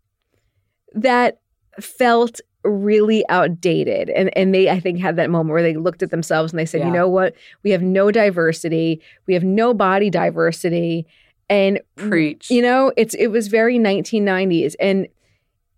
that 0.94 1.40
felt 1.80 2.40
really 2.62 3.28
outdated. 3.28 4.08
And 4.10 4.30
and 4.36 4.54
they 4.54 4.70
I 4.70 4.80
think 4.80 4.98
had 5.00 5.16
that 5.16 5.28
moment 5.28 5.52
where 5.52 5.62
they 5.62 5.74
looked 5.76 6.02
at 6.02 6.10
themselves 6.10 6.52
and 6.52 6.58
they 6.58 6.66
said, 6.66 6.80
Yeah. 6.80 6.86
"You 6.86 6.92
know 6.92 7.08
what? 7.08 7.34
We 7.64 7.70
have 7.72 7.82
no 7.82 8.10
diversity. 8.10 9.02
We 9.26 9.34
have 9.34 9.44
no 9.44 9.74
body 9.74 10.08
diversity." 10.08 11.06
And 11.48 11.80
Preach. 11.96 12.50
you 12.50 12.62
know, 12.62 12.92
it's 12.96 13.14
it 13.14 13.28
was 13.28 13.48
very 13.48 13.78
1990s 13.78 14.74
and 14.80 15.06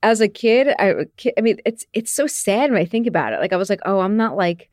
as 0.03 0.21
a 0.21 0.29
kid, 0.29 0.69
I 0.79 1.07
I 1.37 1.41
mean, 1.41 1.59
it's 1.65 1.85
it's 1.93 2.13
so 2.13 2.27
sad 2.27 2.71
when 2.71 2.81
I 2.81 2.85
think 2.85 3.07
about 3.07 3.33
it. 3.33 3.41
Like 3.41 3.53
I 3.53 3.57
was 3.57 3.69
like, 3.71 3.81
"Oh, 3.85 4.01
I'm 4.01 4.17
not 4.17 4.37
like 4.37 4.69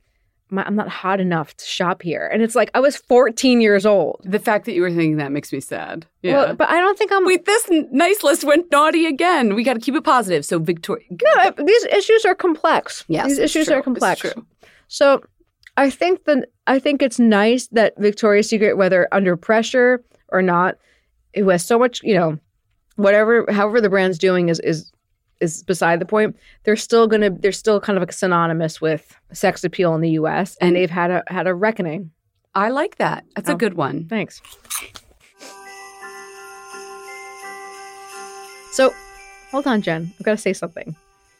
my, 0.52 0.64
I'm 0.64 0.76
not 0.76 0.90
hot 0.90 1.20
enough 1.20 1.56
to 1.58 1.66
shop 1.66 2.04
here." 2.04 2.30
And 2.32 2.44
it's 2.44 2.54
like 2.56 2.70
I 2.76 2.80
was 2.80 2.96
14 2.98 3.60
years 3.62 3.86
old. 3.86 4.22
the 4.26 4.38
fact 4.38 4.66
that 4.66 4.74
you 4.74 4.82
were 4.82 4.90
thinking 4.92 5.18
that 5.18 5.32
makes 5.32 5.52
me 5.52 5.60
sad. 5.60 6.06
Yeah. 6.22 6.34
Well, 6.34 6.56
but 6.56 6.70
I 6.70 6.80
don't 6.80 6.98
think 7.00 7.12
I'm. 7.12 7.26
Wait, 7.26 7.46
this 7.46 7.68
n- 7.72 7.88
nice 7.92 8.22
list 8.22 8.44
went 8.44 8.70
naughty 8.72 9.08
again. 9.08 9.56
We 9.56 9.64
got 9.64 9.74
to 9.74 9.80
keep 9.80 9.96
it 9.96 10.04
positive. 10.04 10.46
So 10.46 10.60
Victoria. 10.60 11.06
no, 11.10 11.42
uh, 11.42 11.52
these 11.66 11.86
issues 11.86 12.26
are 12.26 12.36
complex. 12.36 13.04
Yes, 13.08 13.28
these 13.30 13.40
issues 13.40 13.66
true. 13.68 13.76
are 13.76 13.80
It's 13.80 13.86
complex. 13.86 14.20
true. 14.22 14.46
So, 14.90 15.24
I 15.78 15.90
think 15.90 16.26
that 16.26 16.50
I 16.68 16.78
think 16.78 17.02
it's 17.02 17.18
nice 17.18 17.68
that 17.70 17.94
Victoria's 17.98 18.50
Secret, 18.50 18.76
whether 18.78 19.08
under 19.12 19.36
pressure 19.36 20.04
or 20.34 20.42
not, 20.42 20.78
it 21.34 21.46
has 21.46 21.64
so 21.66 21.80
much. 21.80 22.04
You 22.04 22.16
know, 22.16 22.40
whatever, 22.98 23.46
however 23.52 23.80
the 23.80 23.90
brand's 23.90 24.18
doing 24.18 24.50
is 24.50 24.60
is 24.60 24.92
is 25.40 25.64
beside 25.64 26.00
the 26.00 26.06
point. 26.06 26.36
They're 26.64 26.76
still 26.76 27.08
gonna. 27.08 27.30
They're 27.30 27.52
still 27.54 27.80
kind 27.80 27.98
of 27.98 28.12
synonymous 28.14 28.82
with 28.82 29.16
sex 29.32 29.64
appeal 29.64 29.96
in 29.96 30.02
the 30.02 30.12
U.S. 30.12 30.58
and, 30.60 30.68
And- 30.70 30.76
they've 30.76 30.90
had 30.90 31.12
a 31.12 31.24
had 31.28 31.48
a 31.48 31.54
reckoning. 31.56 32.12
I 32.56 32.70
like 32.70 32.98
that. 32.98 33.24
That's 33.36 33.50
Oh. 33.50 33.54
a 33.54 33.58
good 33.58 33.74
one. 33.76 34.06
Thanks. 34.10 34.42
So, 38.72 38.92
hold 39.52 39.68
on, 39.68 39.82
Jen. 39.82 40.12
I've 40.20 40.26
got 40.26 40.32
to 40.32 40.38
say 40.38 40.54
something. 40.54 40.96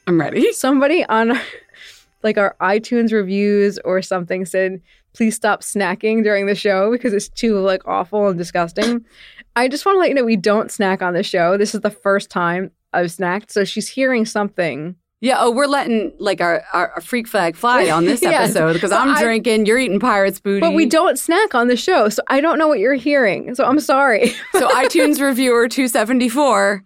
I'm 0.08 0.20
ready. 0.20 0.52
somebody 0.54 1.04
on 1.06 1.40
like 2.24 2.38
our 2.38 2.56
iTunes 2.62 3.12
reviews 3.12 3.80
or 3.86 4.02
something 4.02 4.46
said, 4.46 4.82
please 5.14 5.36
stop 5.36 5.62
snacking 5.62 6.24
during 6.24 6.46
the 6.48 6.56
show 6.56 6.92
because 6.92 7.14
it's 7.14 7.30
too 7.30 7.60
like 7.60 7.88
awful 7.88 8.28
and 8.28 8.38
disgusting. 8.38 9.06
I 9.56 9.68
just 9.68 9.86
want 9.86 9.96
to 9.96 10.00
let 10.00 10.10
you 10.10 10.16
know 10.16 10.24
we 10.24 10.36
don't 10.36 10.72
snack 10.72 11.02
on 11.02 11.14
the 11.14 11.24
show. 11.24 11.58
This 11.58 11.76
is 11.76 11.82
the 11.82 11.92
first 11.92 12.30
time 12.30 12.72
I've 12.92 13.08
snacked. 13.08 13.52
So 13.52 13.64
she's 13.64 13.88
hearing 13.88 14.26
something. 14.26 14.96
Yeah. 15.22 15.38
Oh, 15.40 15.52
we're 15.52 15.68
letting 15.68 16.12
like 16.20 16.42
our, 16.42 16.64
our, 16.74 17.00
freak 17.00 17.28
flag 17.30 17.56
fly 17.56 17.90
on 17.92 18.04
this 18.06 18.22
Yes. 18.22 18.50
episode 18.56 18.74
because 18.74 18.92
I'm 18.92 19.16
I- 19.16 19.22
drinking, 19.22 19.66
you're 19.68 19.80
eating 19.80 20.00
pirates 20.00 20.40
booty. 20.40 20.60
But 20.60 20.74
we 20.74 20.86
don't 20.86 21.18
snack 21.18 21.56
on 21.56 21.68
the 21.68 21.78
show. 21.78 22.10
So 22.10 22.22
I 22.28 22.42
don't 22.42 22.58
know 22.58 22.68
what 22.68 22.80
you're 22.80 22.94
hearing. 22.96 23.56
So 23.56 23.64
I'm 23.64 23.80
sorry. 23.80 24.34
So 24.54 24.68
iTunes 24.76 25.22
reviewer 25.22 25.68
274. 25.70 26.84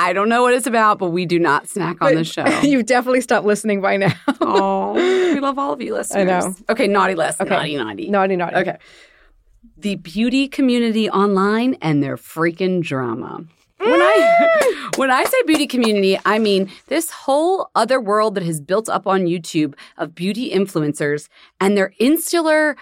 I 0.00 0.14
don't 0.14 0.30
know 0.30 0.40
what 0.40 0.54
it's 0.54 0.66
about, 0.66 0.98
but 0.98 1.10
we 1.10 1.26
do 1.26 1.38
not 1.38 1.68
snack 1.68 2.00
on 2.00 2.14
the 2.14 2.24
show. 2.24 2.46
You've 2.62 2.86
definitely 2.86 3.20
stopped 3.20 3.44
listening 3.44 3.82
by 3.82 3.98
now. 3.98 4.14
oh, 4.40 4.94
we 4.94 5.38
love 5.40 5.58
all 5.58 5.74
of 5.74 5.82
you 5.82 5.92
listeners. 5.92 6.26
know. 6.26 6.54
Okay, 6.70 6.86
naughty 6.86 7.14
list. 7.14 7.38
Okay. 7.38 7.50
Naughty, 7.50 7.76
naughty. 7.76 8.08
naughty, 8.08 8.36
naughty. 8.36 8.56
Okay. 8.56 8.78
The 9.76 9.96
beauty 9.96 10.48
community 10.48 11.10
online 11.10 11.74
and 11.82 12.02
their 12.02 12.16
freaking 12.16 12.82
drama. 12.82 13.44
When 13.76 14.00
I 14.00 14.58
mm. 14.62 14.96
when 14.98 15.10
I 15.10 15.24
say 15.24 15.36
beauty 15.46 15.66
community, 15.66 16.18
I 16.24 16.38
mean 16.38 16.70
this 16.86 17.10
whole 17.10 17.70
other 17.74 18.00
world 18.00 18.36
that 18.36 18.44
has 18.44 18.58
built 18.58 18.88
up 18.88 19.06
on 19.06 19.24
YouTube 19.26 19.74
of 19.98 20.14
beauty 20.14 20.50
influencers 20.50 21.28
and 21.60 21.76
their 21.76 21.92
insular 21.98 22.76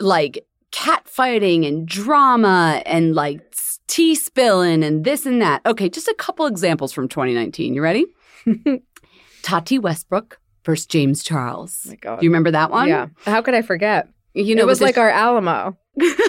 like 0.00 0.44
catfighting 0.72 1.66
and 1.66 1.86
drama 1.86 2.82
and 2.86 3.14
like 3.14 3.45
tea 3.86 4.14
spilling 4.14 4.82
and 4.84 5.04
this 5.04 5.26
and 5.26 5.40
that. 5.42 5.62
Okay, 5.66 5.88
just 5.88 6.08
a 6.08 6.14
couple 6.14 6.46
examples 6.46 6.92
from 6.92 7.08
2019. 7.08 7.74
You 7.74 7.82
ready? 7.82 8.06
Tati 9.42 9.78
Westbrook 9.78 10.40
versus 10.64 10.86
James 10.86 11.22
Charles. 11.22 11.82
Oh 11.86 11.90
my 11.90 11.96
God. 11.96 12.20
Do 12.20 12.26
you 12.26 12.30
remember 12.30 12.50
that 12.50 12.70
one? 12.70 12.88
Yeah. 12.88 13.08
How 13.24 13.42
could 13.42 13.54
I 13.54 13.62
forget? 13.62 14.08
You 14.34 14.54
know, 14.54 14.62
it 14.62 14.66
was 14.66 14.80
like 14.80 14.96
the- 14.96 15.02
our 15.02 15.10
Alamo. 15.10 15.76
it's 15.96 16.20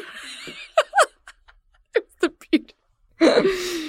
the 2.22 2.32
beauty. 2.52 2.74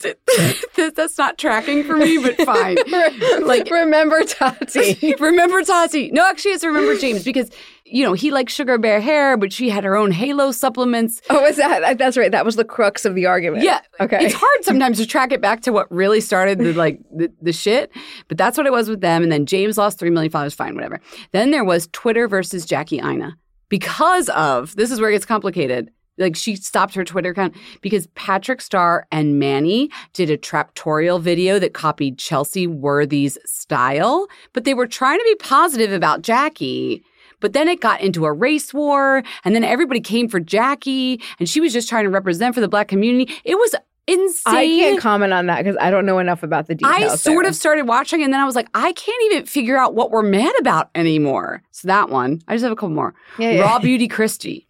That's 0.94 1.18
not 1.18 1.38
tracking 1.38 1.84
for 1.84 1.96
me, 1.96 2.18
but 2.18 2.36
fine. 2.42 2.76
like 3.46 3.70
remember 3.70 4.22
Tati. 4.26 5.14
remember 5.18 5.62
Tati? 5.62 6.10
No, 6.12 6.24
actually, 6.28 6.52
it's 6.52 6.64
remember 6.64 6.96
James 6.96 7.24
because 7.24 7.50
you 7.84 8.04
know 8.04 8.12
he 8.12 8.30
likes 8.30 8.52
sugar 8.52 8.78
bear 8.78 9.00
hair, 9.00 9.36
but 9.36 9.52
she 9.52 9.70
had 9.70 9.82
her 9.84 9.96
own 9.96 10.12
Halo 10.12 10.52
supplements. 10.52 11.20
Oh, 11.30 11.42
was 11.42 11.56
that? 11.56 11.98
That's 11.98 12.16
right. 12.16 12.30
That 12.30 12.44
was 12.44 12.56
the 12.56 12.64
crux 12.64 13.04
of 13.04 13.14
the 13.14 13.26
argument. 13.26 13.64
Yeah, 13.64 13.80
Okay. 14.00 14.18
It's 14.24 14.34
hard 14.34 14.64
sometimes 14.64 14.98
to 14.98 15.06
track 15.06 15.32
it 15.32 15.40
back 15.40 15.62
to 15.62 15.72
what 15.72 15.90
really 15.90 16.20
started 16.20 16.58
the 16.58 16.72
like 16.74 17.00
the, 17.14 17.32
the 17.42 17.52
shit, 17.52 17.90
but 18.28 18.38
that's 18.38 18.56
what 18.56 18.66
it 18.66 18.72
was 18.72 18.88
with 18.88 19.00
them. 19.00 19.22
And 19.22 19.32
then 19.32 19.46
James 19.46 19.78
lost 19.78 19.98
three 19.98 20.10
million 20.10 20.30
followers. 20.30 20.54
Fine, 20.54 20.74
whatever. 20.74 21.00
Then 21.32 21.50
there 21.50 21.64
was 21.64 21.88
Twitter 21.92 22.28
versus 22.28 22.64
Jackie 22.64 22.98
Ina 22.98 23.36
because 23.68 24.28
of 24.30 24.76
this 24.76 24.90
is 24.90 25.00
where 25.00 25.10
it 25.10 25.14
gets 25.14 25.26
complicated. 25.26 25.90
Like 26.18 26.36
she 26.36 26.56
stopped 26.56 26.94
her 26.94 27.04
Twitter 27.04 27.30
account 27.30 27.54
because 27.80 28.06
Patrick 28.08 28.60
Starrr 28.60 29.04
and 29.10 29.38
Manny 29.38 29.90
did 30.12 30.30
a 30.30 30.36
traptorial 30.36 31.20
video 31.20 31.58
that 31.58 31.74
copied 31.74 32.18
Chelsea 32.18 32.66
Worthy's 32.66 33.38
style, 33.46 34.26
but 34.52 34.64
they 34.64 34.74
were 34.74 34.86
trying 34.86 35.18
to 35.18 35.24
be 35.24 35.36
positive 35.36 35.92
about 35.92 36.22
Jackie. 36.22 37.04
But 37.40 37.52
then 37.52 37.68
it 37.68 37.80
got 37.80 38.00
into 38.00 38.24
a 38.24 38.32
race 38.32 38.74
war, 38.74 39.22
and 39.44 39.54
then 39.54 39.62
everybody 39.62 40.00
came 40.00 40.28
for 40.28 40.40
Jackie, 40.40 41.22
and 41.38 41.48
she 41.48 41.60
was 41.60 41.72
just 41.72 41.88
trying 41.88 42.04
to 42.04 42.10
represent 42.10 42.54
for 42.54 42.60
the 42.60 42.68
black 42.68 42.88
community. 42.88 43.32
It 43.44 43.54
was 43.54 43.76
insane. 44.08 44.54
I 44.54 44.66
can't 44.66 45.00
comment 45.00 45.32
on 45.32 45.46
that 45.46 45.58
because 45.58 45.76
I 45.80 45.90
don't 45.90 46.04
know 46.04 46.18
enough 46.18 46.42
about 46.42 46.66
the 46.66 46.74
details. 46.74 47.12
I 47.12 47.16
sort 47.16 47.44
there. 47.44 47.50
of 47.50 47.54
started 47.54 47.86
watching, 47.86 48.24
and 48.24 48.32
then 48.32 48.40
I 48.40 48.44
was 48.44 48.56
like, 48.56 48.68
I 48.74 48.92
can't 48.92 49.22
even 49.26 49.46
figure 49.46 49.76
out 49.76 49.94
what 49.94 50.10
we're 50.10 50.22
mad 50.22 50.52
about 50.58 50.90
anymore. 50.94 51.62
So 51.70 51.86
that 51.86 52.08
one, 52.08 52.42
I 52.48 52.54
just 52.54 52.64
have 52.64 52.72
a 52.72 52.76
couple 52.76 52.90
more. 52.90 53.14
Yeah, 53.38 53.50
yeah. 53.50 53.62
Raw 53.62 53.78
Beauty 53.78 54.08
Kristi 54.08 54.66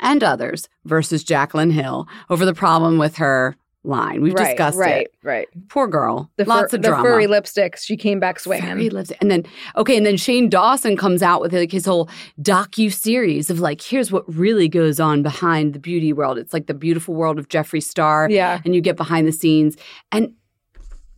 and 0.00 0.22
others 0.22 0.68
versus 0.84 1.24
Jaclyn 1.24 1.72
Hill 1.72 2.06
over 2.30 2.44
the 2.44 2.54
problem 2.54 2.98
with 2.98 3.16
her 3.16 3.56
line. 3.84 4.20
We've 4.20 4.34
right, 4.34 4.48
discussed 4.48 4.78
right, 4.78 5.02
it. 5.02 5.14
right. 5.22 5.48
right. 5.54 5.68
Poor 5.68 5.86
girl. 5.86 6.30
The, 6.36 6.44
Lots 6.44 6.72
fur- 6.72 6.76
of 6.76 6.82
the 6.82 6.88
drama. 6.88 7.04
furry 7.04 7.26
lipsticks. 7.26 7.84
She 7.84 7.96
came 7.96 8.18
back 8.18 8.40
swinging. 8.40 8.90
lipstick. 8.90 9.16
And 9.20 9.30
then 9.30 9.44
okay, 9.76 9.96
and 9.96 10.04
then 10.04 10.16
Shane 10.16 10.48
Dawson 10.48 10.96
comes 10.96 11.22
out 11.22 11.40
with 11.40 11.52
like 11.52 11.70
his 11.70 11.86
whole 11.86 12.10
docu 12.42 12.92
series 12.92 13.48
of 13.48 13.60
like, 13.60 13.80
here's 13.80 14.10
what 14.10 14.24
really 14.32 14.68
goes 14.68 14.98
on 14.98 15.22
behind 15.22 15.72
the 15.72 15.78
beauty 15.78 16.12
world. 16.12 16.36
It's 16.36 16.52
like 16.52 16.66
the 16.66 16.74
beautiful 16.74 17.14
world 17.14 17.38
of 17.38 17.48
Jeffree 17.48 17.82
Star. 17.82 18.28
Yeah. 18.28 18.60
And 18.64 18.74
you 18.74 18.80
get 18.80 18.96
behind 18.96 19.28
the 19.28 19.32
scenes. 19.32 19.76
And 20.10 20.32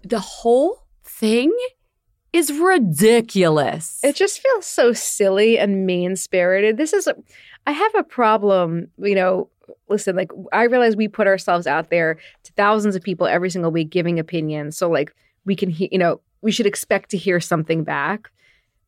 the 0.02 0.20
whole 0.20 0.86
thing 1.04 1.50
is 2.34 2.52
ridiculous. 2.52 3.98
It 4.04 4.14
just 4.14 4.40
feels 4.40 4.66
so 4.66 4.92
silly 4.92 5.58
and 5.58 5.86
mean 5.86 6.14
spirited. 6.16 6.76
This 6.76 6.92
is, 6.92 7.06
a, 7.06 7.16
I 7.66 7.72
have 7.72 7.94
a 7.94 8.02
problem, 8.02 8.88
you 8.98 9.14
know. 9.14 9.48
Listen, 9.90 10.16
like 10.16 10.30
I 10.52 10.64
realize 10.64 10.96
we 10.96 11.08
put 11.08 11.26
ourselves 11.26 11.66
out 11.66 11.90
there 11.90 12.18
to 12.44 12.52
thousands 12.52 12.96
of 12.96 13.02
people 13.02 13.26
every 13.26 13.50
single 13.50 13.70
week 13.70 13.90
giving 13.90 14.18
opinions. 14.18 14.76
So, 14.76 14.88
like, 14.88 15.14
we 15.44 15.54
can, 15.54 15.68
hear, 15.68 15.88
you 15.92 15.98
know, 15.98 16.20
we 16.40 16.52
should 16.52 16.66
expect 16.66 17.10
to 17.10 17.18
hear 17.18 17.38
something 17.40 17.84
back. 17.84 18.30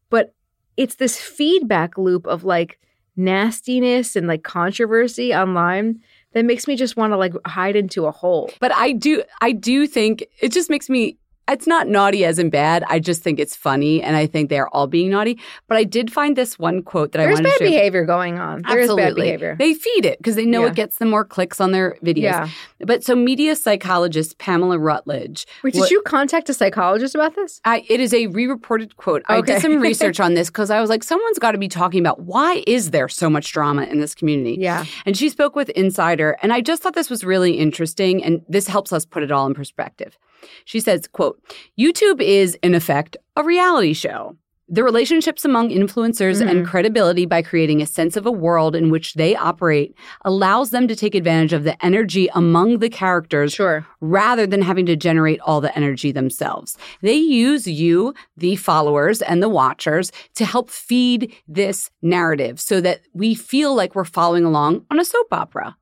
But 0.08 0.34
it's 0.76 0.94
this 0.94 1.20
feedback 1.20 1.98
loop 1.98 2.26
of 2.26 2.44
like 2.44 2.78
nastiness 3.16 4.16
and 4.16 4.26
like 4.26 4.42
controversy 4.42 5.34
online 5.34 6.00
that 6.32 6.44
makes 6.44 6.66
me 6.66 6.76
just 6.76 6.96
want 6.96 7.12
to 7.12 7.16
like 7.16 7.34
hide 7.46 7.76
into 7.76 8.06
a 8.06 8.10
hole. 8.10 8.50
but 8.60 8.72
I 8.72 8.92
do 8.92 9.22
I 9.40 9.52
do 9.52 9.86
think 9.86 10.24
it 10.40 10.52
just 10.52 10.70
makes 10.70 10.88
me 10.88 11.18
it's 11.52 11.66
not 11.66 11.88
naughty 11.88 12.24
as 12.24 12.38
in 12.38 12.50
bad. 12.50 12.84
I 12.88 12.98
just 12.98 13.22
think 13.22 13.38
it's 13.38 13.54
funny 13.56 14.02
and 14.02 14.16
I 14.16 14.26
think 14.26 14.50
they're 14.50 14.68
all 14.74 14.86
being 14.86 15.10
naughty. 15.10 15.38
But 15.68 15.76
I 15.78 15.84
did 15.84 16.12
find 16.12 16.36
this 16.36 16.58
one 16.58 16.82
quote 16.82 17.12
that 17.12 17.20
I 17.20 17.24
There's 17.26 17.36
wanted 17.36 17.48
bad 17.50 17.58
to 17.58 17.64
share. 17.64 17.68
behavior 17.70 18.04
going 18.04 18.38
on. 18.38 18.62
There 18.62 18.78
is 18.78 18.88
bad 18.88 18.98
Absolutely. 18.98 19.22
behavior. 19.22 19.56
They 19.58 19.74
feed 19.74 20.04
it 20.04 20.18
because 20.18 20.36
they 20.36 20.44
know 20.46 20.62
Yeah. 20.64 20.68
it 20.70 20.74
gets 20.74 20.98
them 20.98 21.10
more 21.10 21.24
clicks 21.24 21.60
on 21.60 21.72
their 21.72 21.96
videos. 22.04 22.22
Yeah. 22.22 22.48
But 22.80 23.04
so 23.04 23.14
media 23.14 23.56
psychologist 23.56 24.38
Pamela 24.38 24.78
Rutledge. 24.78 25.46
Wait, 25.62 25.74
did 25.74 25.80
what- 25.80 25.90
you 25.90 26.02
contact 26.02 26.48
a 26.48 26.54
psychologist 26.54 27.14
about 27.14 27.34
this? 27.34 27.60
I, 27.64 27.84
it 27.88 28.00
is 28.00 28.12
a 28.14 28.26
re-reported 28.28 28.96
quote. 28.96 29.22
I 29.28 29.40
did 29.40 29.60
some 29.62 29.80
research 29.90 30.20
on 30.20 30.34
this 30.34 30.48
because 30.48 30.70
I 30.70 30.80
was 30.80 30.90
like, 30.90 31.02
someone's 31.02 31.38
got 31.38 31.52
to 31.52 31.58
be 31.58 31.68
talking 31.68 32.00
about 32.00 32.20
why 32.22 32.62
is 32.66 32.90
there 32.90 33.08
so 33.08 33.28
much 33.30 33.52
drama 33.52 33.82
in 33.84 34.00
this 34.00 34.14
community? 34.14 34.56
Yeah. 34.60 34.84
And 35.06 35.16
she 35.16 35.28
spoke 35.28 35.54
with 35.56 35.68
Insider, 35.70 36.36
and 36.42 36.52
I 36.52 36.60
just 36.60 36.82
thought 36.82 36.94
this 36.94 37.10
was 37.10 37.24
really 37.24 37.52
interesting, 37.58 38.22
and 38.24 38.42
this 38.48 38.66
helps 38.66 38.92
us 38.92 39.04
put 39.04 39.22
it 39.22 39.30
all 39.30 39.46
in 39.46 39.54
perspective. 39.54 40.18
She 40.64 40.80
says, 40.80 41.06
quote, 41.08 41.42
YouTube 41.78 42.20
is, 42.20 42.56
in 42.62 42.74
effect, 42.74 43.16
a 43.36 43.42
reality 43.44 43.92
show. 43.94 44.36
the 44.72 44.84
relationships 44.84 45.44
among 45.44 45.70
influencers 45.70 46.40
and 46.40 46.50
mm-hmm. 46.50 46.64
credibility 46.64 47.26
by 47.26 47.42
creating 47.42 47.82
a 47.82 47.86
sense 47.86 48.16
of 48.16 48.24
a 48.24 48.30
world 48.30 48.76
in 48.76 48.88
which 48.88 49.14
they 49.14 49.34
operate 49.34 49.96
allows 50.24 50.70
them 50.70 50.86
to 50.86 50.94
take 50.94 51.16
advantage 51.16 51.52
of 51.52 51.64
the 51.64 51.84
energy 51.84 52.28
among 52.34 52.78
the 52.78 52.88
characters 52.88 53.52
Sure. 53.52 53.84
rather 54.00 54.46
than 54.46 54.62
having 54.62 54.86
to 54.86 54.94
generate 54.94 55.40
all 55.40 55.60
the 55.60 55.76
energy 55.76 56.12
themselves. 56.12 56.78
They 57.02 57.16
use 57.16 57.66
you, 57.66 58.14
the 58.36 58.54
followers 58.54 59.20
and 59.22 59.42
the 59.42 59.48
watchers, 59.48 60.12
to 60.36 60.44
help 60.44 60.70
feed 60.70 61.34
this 61.48 61.90
narrative 62.00 62.60
so 62.60 62.80
that 62.80 63.00
we 63.12 63.34
feel 63.34 63.74
like 63.74 63.96
we're 63.96 64.04
following 64.04 64.44
along 64.44 64.86
on 64.88 65.00
a 65.00 65.04
soap 65.04 65.32
opera. 65.32 65.76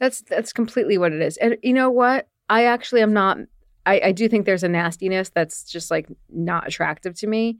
That's 0.00 0.20
that's 0.22 0.52
completely 0.52 0.98
what 0.98 1.12
it 1.12 1.22
is. 1.22 1.36
And 1.36 1.58
you 1.62 1.72
know 1.72 1.90
what? 1.90 2.26
I 2.48 2.64
actually 2.64 3.02
am 3.02 3.12
not. 3.12 3.38
I, 3.86 4.00
I 4.06 4.12
do 4.12 4.28
think 4.28 4.44
there's 4.44 4.62
a 4.64 4.68
nastiness 4.68 5.30
that's 5.30 5.62
just 5.64 5.90
like 5.90 6.08
not 6.28 6.66
attractive 6.66 7.14
to 7.20 7.26
me. 7.26 7.58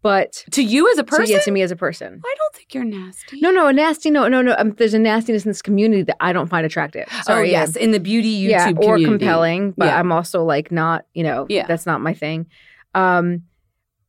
But 0.00 0.44
To 0.52 0.62
you 0.62 0.88
as 0.92 0.98
a 0.98 1.02
to, 1.02 1.10
person, 1.10 1.26
yeah, 1.34 1.40
to 1.40 1.50
me 1.50 1.60
as 1.62 1.72
a 1.72 1.76
person. 1.76 2.20
I 2.24 2.34
don't 2.38 2.54
think 2.54 2.72
you're 2.72 2.84
nasty. 2.84 3.40
No, 3.40 3.50
no, 3.50 3.66
a 3.66 3.72
nasty. 3.72 4.10
No, 4.12 4.28
no, 4.28 4.42
no. 4.42 4.54
Um, 4.56 4.70
there's 4.78 4.94
a 4.94 4.98
nastiness 4.98 5.44
in 5.44 5.50
this 5.50 5.60
community 5.60 6.02
that 6.04 6.16
I 6.20 6.32
don't 6.32 6.46
find 6.46 6.64
attractive. 6.64 7.06
oh 7.10 7.22
Sorry, 7.24 7.50
yes, 7.50 7.74
in 7.74 7.90
the 7.90 7.98
beauty 7.98 8.40
YouTube 8.44 8.50
yeah, 8.50 8.68
or 8.68 8.74
community. 8.94 9.04
compelling. 9.06 9.72
But 9.76 9.86
Yeah. 9.86 9.98
I'm 9.98 10.12
also 10.12 10.44
like 10.44 10.70
not. 10.70 11.04
You 11.14 11.24
know, 11.24 11.46
Yeah. 11.48 11.66
that's 11.66 11.84
not 11.84 12.00
my 12.00 12.14
thing. 12.14 12.46
Um, 12.94 13.42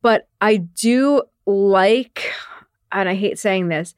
but 0.04 0.28
I 0.40 0.58
do 0.58 1.24
like, 1.48 2.32
and 2.92 3.10
I 3.10 3.16
hate 3.16 3.40
saying 3.40 3.70
this, 3.70 3.96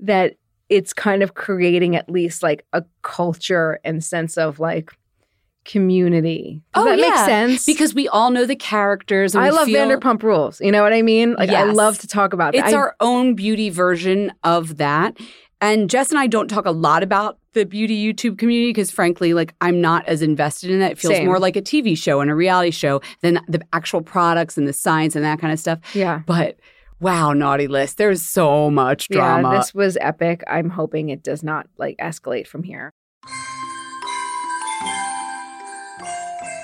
that 0.00 0.34
it's 0.68 0.92
kind 0.92 1.22
of 1.22 1.34
creating 1.34 1.94
at 1.94 2.10
least 2.10 2.42
like 2.42 2.66
a 2.72 2.82
culture 3.02 3.78
and 3.84 4.02
sense 4.02 4.36
of 4.36 4.58
like 4.58 4.92
community. 5.68 6.62
Does 6.74 6.82
Oh, 6.82 6.84
that 6.86 6.96
make 6.96 7.04
yeah. 7.14 7.26
sense? 7.26 7.64
because 7.64 7.94
we 7.94 8.08
all 8.08 8.30
know 8.30 8.44
the 8.46 8.56
characters. 8.56 9.34
And 9.34 9.44
I 9.44 9.50
love 9.50 9.66
feel 9.66 9.86
Vanderpump 9.86 10.22
Rules. 10.24 10.60
You 10.60 10.72
know 10.72 10.82
what 10.82 10.92
I 10.92 11.02
mean? 11.02 11.34
Like 11.34 11.50
I 11.50 11.64
love 11.64 11.98
to 12.00 12.08
talk 12.08 12.32
about 12.32 12.54
that. 12.54 12.64
It's 12.66 12.74
I- 12.74 12.76
our 12.76 12.96
own 13.00 13.34
beauty 13.34 13.70
version 13.70 14.32
of 14.42 14.78
that. 14.78 15.16
And 15.60 15.90
Jess 15.90 16.10
and 16.10 16.18
I 16.20 16.28
don't 16.28 16.46
talk 16.48 16.66
a 16.66 16.70
lot 16.70 17.02
about 17.02 17.38
the 17.52 17.64
beauty 17.66 17.96
YouTube 18.12 18.38
community 18.38 18.68
because, 18.70 18.92
frankly, 18.92 19.34
like 19.34 19.54
I'm 19.60 19.80
not 19.80 20.06
as 20.06 20.22
invested 20.22 20.70
in 20.70 20.78
that. 20.78 20.92
It 20.92 20.98
feels 21.00 21.14
Same. 21.14 21.26
more 21.26 21.40
like 21.40 21.56
a 21.56 21.62
TV 21.62 21.98
show 21.98 22.20
and 22.20 22.30
a 22.30 22.34
reality 22.34 22.70
show 22.70 23.00
than 23.22 23.40
the 23.48 23.60
actual 23.72 24.00
products 24.00 24.56
and 24.56 24.68
the 24.68 24.72
science 24.72 25.16
and 25.16 25.24
that 25.24 25.40
kind 25.40 25.52
of 25.52 25.58
stuff. 25.58 25.80
yeah. 25.94 26.22
But 26.26 26.60
wow, 27.00 27.32
naughty 27.32 27.66
list. 27.66 27.96
There's 27.98 28.22
so 28.22 28.70
much 28.70 29.08
drama. 29.08 29.50
Yeah, 29.50 29.58
this 29.58 29.74
was 29.74 29.98
epic. 30.00 30.44
I'm 30.48 30.70
hoping 30.70 31.08
it 31.08 31.24
does 31.24 31.42
not 31.42 31.66
like 31.76 31.96
escalate 31.98 32.46
from 32.46 32.62
here. 32.62 32.92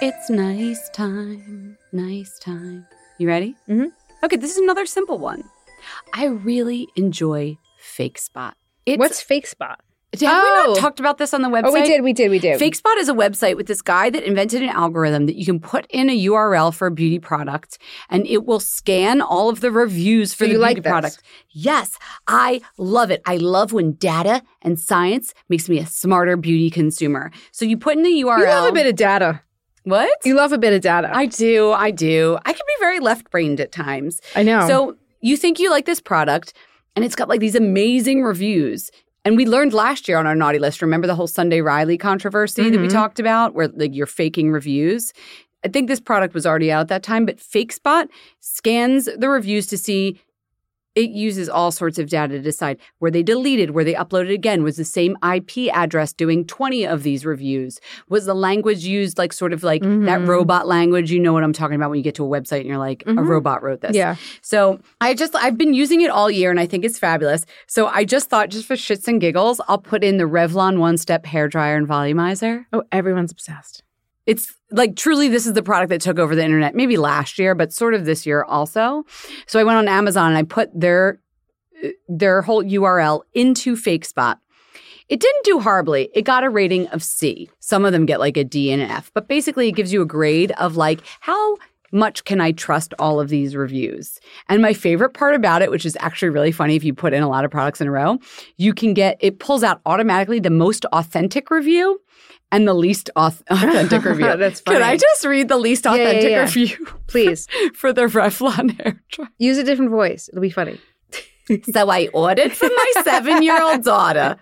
It's 0.06 0.28
nice 0.28 0.90
time, 0.90 1.78
nice 1.90 2.38
time. 2.38 2.86
You 3.16 3.26
ready? 3.26 3.56
Mm-hmm. 3.66 3.86
Okay, 4.22 4.36
this 4.36 4.50
is 4.50 4.58
another 4.58 4.84
simple 4.84 5.18
one. 5.18 5.44
I 6.12 6.26
really 6.26 6.88
enjoy 6.94 7.56
FakeSpot. 7.82 8.52
It's, 8.84 8.98
What's 8.98 9.24
FakeSpot? 9.24 9.76
have 10.12 10.20
we 10.20 10.26
Oh. 10.28 10.64
not 10.68 10.76
talked 10.76 11.00
about 11.00 11.16
this 11.16 11.32
on 11.32 11.40
the 11.40 11.48
website? 11.48 11.62
Oh, 11.64 11.72
we 11.72 11.84
did, 11.84 12.02
we 12.02 12.12
did, 12.12 12.30
we 12.30 12.38
did. 12.38 12.60
FakeSpot 12.60 12.98
is 12.98 13.08
a 13.08 13.14
website 13.14 13.56
with 13.56 13.66
this 13.66 13.80
guy 13.80 14.10
that 14.10 14.22
invented 14.24 14.62
an 14.62 14.68
algorithm 14.68 15.24
that 15.24 15.36
you 15.36 15.46
can 15.46 15.58
put 15.58 15.86
in 15.88 16.10
a 16.10 16.26
URL 16.26 16.74
for 16.74 16.86
a 16.88 16.90
beauty 16.90 17.18
product 17.18 17.78
and 18.10 18.26
it 18.26 18.44
will 18.44 18.60
scan 18.60 19.22
all 19.22 19.48
of 19.48 19.60
the 19.62 19.70
reviews 19.70 20.34
for 20.34 20.44
the 20.44 20.52
you 20.52 20.58
beauty 20.58 20.74
like 20.74 20.82
product. 20.84 21.22
Yes, 21.50 21.96
I 22.28 22.60
love 22.76 23.10
it. 23.10 23.22
I 23.24 23.38
love 23.38 23.72
when 23.72 23.92
data 23.92 24.42
and 24.60 24.78
science 24.78 25.32
makes 25.48 25.66
me 25.66 25.78
a 25.78 25.86
smarter 25.86 26.36
beauty 26.36 26.68
consumer. 26.68 27.30
So 27.52 27.64
you 27.64 27.78
put 27.78 27.96
in 27.96 28.02
the 28.02 28.10
URL. 28.22 28.38
You 28.40 28.44
love 28.44 28.68
a 28.68 28.72
bit 28.72 28.86
of 28.86 28.96
data. 28.96 29.40
What? 29.84 30.10
You 30.24 30.34
love 30.34 30.52
a 30.52 30.58
bit 30.58 30.72
of 30.72 30.80
data. 30.80 31.10
I 31.14 31.26
do. 31.26 31.72
I 31.72 31.90
do. 31.90 32.38
I 32.44 32.52
can 32.52 32.62
be 32.66 32.74
very 32.80 33.00
left 33.00 33.30
brained 33.30 33.60
at 33.60 33.70
times. 33.72 34.20
I 34.34 34.42
know. 34.42 34.66
So 34.66 34.96
you 35.20 35.36
think 35.36 35.58
you 35.58 35.70
like 35.70 35.86
this 35.86 36.00
product, 36.00 36.52
and 36.96 37.04
it's 37.04 37.14
got 37.14 37.28
like 37.28 37.40
these 37.40 37.54
amazing 37.54 38.22
reviews. 38.22 38.90
And 39.26 39.36
we 39.36 39.46
learned 39.46 39.72
last 39.72 40.06
year 40.08 40.18
on 40.18 40.26
our 40.26 40.34
naughty 40.34 40.58
list. 40.58 40.82
Remember 40.82 41.06
the 41.06 41.14
whole 41.14 41.26
Sunday 41.26 41.60
Riley 41.62 41.96
controversy 41.96 42.68
that 42.68 42.80
we 42.80 42.88
Mhm. 42.88 42.92
talked 42.92 43.18
about, 43.18 43.54
where 43.54 43.68
like 43.68 43.94
you're 43.94 44.06
faking 44.06 44.50
reviews. 44.50 45.12
I 45.64 45.68
think 45.68 45.88
this 45.88 46.00
product 46.00 46.34
was 46.34 46.46
already 46.46 46.70
out 46.70 46.80
at 46.82 46.88
that 46.88 47.02
time, 47.02 47.24
but 47.24 47.38
FakeSpot 47.38 48.08
scans 48.40 49.06
the 49.16 49.28
reviews 49.30 49.66
to 49.68 49.78
see. 49.78 50.20
It 50.94 51.10
uses 51.10 51.48
all 51.48 51.70
sorts 51.72 51.98
of 51.98 52.08
data 52.08 52.34
to 52.34 52.40
decide 52.40 52.78
where 52.98 53.10
they 53.10 53.22
deleted, 53.22 53.70
where 53.70 53.84
they 53.84 53.94
uploaded 53.94 54.32
again. 54.32 54.62
Was 54.62 54.76
the 54.76 54.84
same 54.84 55.16
IP 55.22 55.68
address 55.72 56.12
doing 56.12 56.44
20 56.46 56.86
of 56.86 57.02
these 57.02 57.24
reviews? 57.26 57.80
Was 58.08 58.26
the 58.26 58.34
language 58.34 58.84
used 58.84 59.18
like 59.18 59.32
sort 59.32 59.52
of 59.52 59.62
like 59.62 59.82
that 59.82 59.88
Mhm. 60.20 60.26
robot 60.28 60.66
language? 60.66 61.10
You 61.10 61.20
know 61.20 61.32
what 61.32 61.44
I'm 61.44 61.52
talking 61.52 61.76
about 61.76 61.90
when 61.90 61.98
you 61.98 62.02
get 62.04 62.14
to 62.16 62.24
a 62.24 62.28
website 62.28 62.60
and 62.60 62.66
you're 62.68 62.78
like, 62.78 63.02
a 63.06 63.10
Mhm. 63.12 63.28
robot 63.28 63.62
wrote 63.62 63.80
this. 63.80 63.94
yeah. 63.94 64.16
So 64.42 64.80
I 65.00 65.14
just 65.14 65.34
I've 65.36 65.56
been 65.58 65.74
using 65.74 66.00
it 66.00 66.10
all 66.10 66.30
year 66.30 66.50
and 66.50 66.58
I 66.58 66.66
think 66.66 66.84
it's 66.84 66.98
fabulous. 66.98 67.44
So 67.66 67.86
I 67.86 68.04
just 68.04 68.28
thought 68.28 68.48
just 68.50 68.66
for 68.66 68.74
shits 68.74 69.06
and 69.06 69.20
giggles, 69.20 69.60
I'll 69.68 69.78
put 69.78 70.02
in 70.02 70.16
the 70.16 70.24
Revlon 70.24 70.78
one 70.78 70.96
step 70.98 71.26
hair 71.26 71.46
dryer 71.48 71.76
and 71.76 71.86
volumizer. 71.88 72.64
Oh, 72.72 72.82
everyone's 72.90 73.30
obsessed. 73.30 73.83
It's 74.26 74.54
like 74.70 74.96
truly 74.96 75.28
this 75.28 75.46
is 75.46 75.52
the 75.52 75.62
product 75.62 75.90
that 75.90 76.00
took 76.00 76.18
over 76.18 76.34
the 76.34 76.44
internet 76.44 76.74
maybe 76.74 76.96
last 76.96 77.38
year, 77.38 77.54
but 77.54 77.72
sort 77.72 77.94
of 77.94 78.04
this 78.04 78.26
year 78.26 78.42
also. 78.44 79.04
So 79.46 79.60
I 79.60 79.64
went 79.64 79.78
on 79.78 79.88
Amazon 79.88 80.28
and 80.30 80.38
I 80.38 80.42
put 80.42 80.70
their 80.78 81.20
uh, 81.84 81.88
their 82.08 82.42
whole 82.42 82.62
URL 82.62 83.22
into 83.34 83.76
FakeSpot. 83.76 84.38
It 85.08 85.20
didn't 85.20 85.44
do 85.44 85.60
horribly. 85.60 86.08
It 86.14 86.22
got 86.22 86.44
a 86.44 86.50
rating 86.50 86.88
of 86.88 87.02
C. 87.02 87.50
Some 87.60 87.84
of 87.84 87.92
them 87.92 88.06
get 88.06 88.20
like 88.20 88.38
a 88.38 88.44
D 88.44 88.72
and 88.72 88.80
an 88.80 88.90
F, 88.90 89.10
but 89.12 89.28
basically 89.28 89.68
it 89.68 89.72
gives 89.72 89.92
you 89.92 90.00
a 90.00 90.06
grade 90.06 90.52
of 90.52 90.76
like 90.76 91.00
how 91.20 91.56
much 91.94 92.24
can 92.24 92.40
I 92.40 92.52
trust 92.52 92.92
all 92.98 93.20
of 93.20 93.28
these 93.28 93.54
reviews? 93.56 94.18
And 94.48 94.60
my 94.60 94.72
favorite 94.74 95.14
part 95.14 95.34
about 95.34 95.62
it, 95.62 95.70
which 95.70 95.86
is 95.86 95.96
actually 96.00 96.28
really 96.30 96.52
funny 96.52 96.76
if 96.76 96.84
you 96.84 96.92
put 96.92 97.14
in 97.14 97.22
a 97.22 97.28
lot 97.28 97.44
of 97.44 97.50
products 97.50 97.80
in 97.80 97.86
a 97.86 97.90
row, 97.90 98.18
you 98.56 98.74
can 98.74 98.92
get 98.92 99.16
it 99.20 99.38
pulls 99.38 99.62
out 99.62 99.80
automatically 99.86 100.40
the 100.40 100.50
most 100.50 100.84
authentic 100.86 101.50
review 101.50 102.00
and 102.52 102.68
the 102.68 102.74
least 102.74 103.08
auth- 103.16 103.42
authentic 103.48 104.04
review. 104.12 104.36
That's 104.36 104.60
funny. 104.60 104.78
Can 104.78 104.86
I 104.88 104.96
just 104.96 105.24
read 105.24 105.48
the 105.48 105.56
least 105.56 105.84
Yeah, 105.86 105.94
yeah, 105.94 106.02
authentic 106.02 106.30
yeah. 106.30 106.40
review 106.42 106.86
Please 107.06 107.46
for 107.74 107.92
the 107.92 108.02
Revlon 108.02 108.78
hair 108.80 109.00
dryer? 109.10 109.28
use 109.38 109.56
a 109.58 109.64
different 109.64 109.90
voice. 109.90 110.28
It'll 110.28 110.42
be 110.42 110.50
funny. 110.50 110.78
So 111.72 111.90
I 111.90 112.08
ordered 112.14 112.52
for 112.54 112.68
my 112.68 112.92
seven 113.04 113.42
year 113.42 113.62
old 113.62 113.84
daughter 113.84 114.38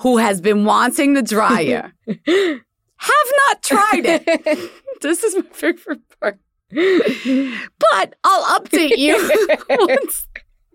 who 0.00 0.16
has 0.16 0.40
been 0.40 0.64
wanting 0.64 1.12
the 1.12 1.20
dryer. 1.22 1.92
Have 2.06 3.26
not 3.48 3.62
tried 3.62 4.02
it. 4.06 4.70
This 5.02 5.24
is 5.24 5.34
my 5.34 5.42
favorite 5.52 6.00
part. 6.20 6.38
But 7.78 8.14
I'll 8.24 8.58
update 8.60 8.96
you 8.96 9.14
once, 9.70 10.26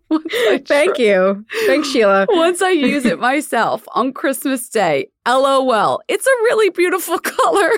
once 0.10 0.24
Thank 0.68 0.96
try- 0.96 1.04
you. 1.04 1.46
Thanks, 1.66 1.90
Sheila. 1.90 2.28
Once 2.30 2.62
I 2.62 2.70
use 2.70 3.06
it 3.06 3.20
myself 3.32 3.84
on 3.94 4.14
Christmas 4.14 4.70
Day. 4.70 5.10
LOL. 5.28 6.02
It's 6.08 6.26
a 6.26 6.44
really 6.44 6.70
beautiful 6.70 7.20
color. 7.20 7.72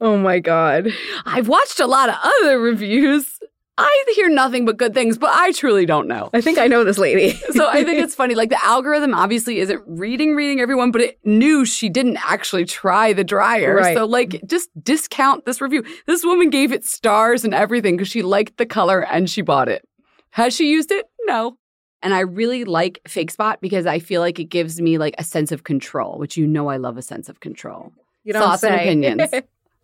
Oh 0.00 0.16
my 0.16 0.40
god. 0.40 0.88
I've 1.26 1.48
watched 1.48 1.78
a 1.78 1.86
lot 1.86 2.08
of 2.08 2.16
other 2.24 2.58
reviews. 2.58 3.38
I 3.82 4.12
hear 4.14 4.28
nothing 4.28 4.64
but 4.64 4.76
good 4.76 4.94
things, 4.94 5.18
but 5.18 5.30
I 5.32 5.52
truly 5.52 5.86
don't 5.86 6.08
know. 6.08 6.30
I 6.32 6.40
think 6.40 6.58
I 6.58 6.66
know 6.66 6.84
this 6.84 6.98
lady. 6.98 7.38
So 7.52 7.68
I 7.68 7.84
think 7.84 7.98
it's 7.98 8.14
funny. 8.22 8.34
Like 8.34 8.48
the 8.48 8.64
algorithm 8.64 9.12
obviously 9.14 9.58
isn't 9.58 9.82
reading, 9.86 10.34
reading 10.34 10.60
everyone, 10.60 10.90
but 10.90 11.00
it 11.02 11.18
knew 11.24 11.64
she 11.64 11.88
didn't 11.88 12.16
actually 12.24 12.64
try 12.64 13.12
the 13.12 13.24
dryer. 13.24 13.76
Right. 13.76 13.96
So 13.96 14.06
like 14.06 14.40
just 14.46 14.70
discount 14.82 15.44
this 15.44 15.60
review. 15.60 15.84
This 16.06 16.24
woman 16.24 16.48
gave 16.50 16.72
it 16.72 16.84
stars 16.84 17.44
and 17.44 17.52
everything 17.54 17.96
because 17.96 18.08
she 18.08 18.22
liked 18.22 18.56
the 18.56 18.66
color 18.66 19.00
and 19.04 19.28
she 19.28 19.42
bought 19.42 19.68
it. 19.68 19.86
Has 20.30 20.54
she 20.54 20.70
used 20.70 20.90
it? 20.90 21.06
No. 21.26 21.58
And 22.02 22.14
I 22.14 22.20
really 22.20 22.64
like 22.64 23.00
FakeSpot 23.06 23.60
because 23.60 23.86
I 23.86 23.98
feel 23.98 24.20
like 24.22 24.38
it 24.38 24.44
gives 24.44 24.80
me 24.80 24.98
like 24.98 25.14
a 25.18 25.24
sense 25.24 25.52
of 25.52 25.64
control, 25.64 26.18
which 26.18 26.36
you 26.36 26.46
know 26.46 26.68
I 26.68 26.78
love 26.78 26.96
a 26.96 27.02
sense 27.02 27.28
of 27.28 27.40
control. 27.40 27.92
You 28.24 28.32
don't 28.32 28.42
Thoughts 28.42 28.64
and 28.64 28.74
opinions. 28.74 29.30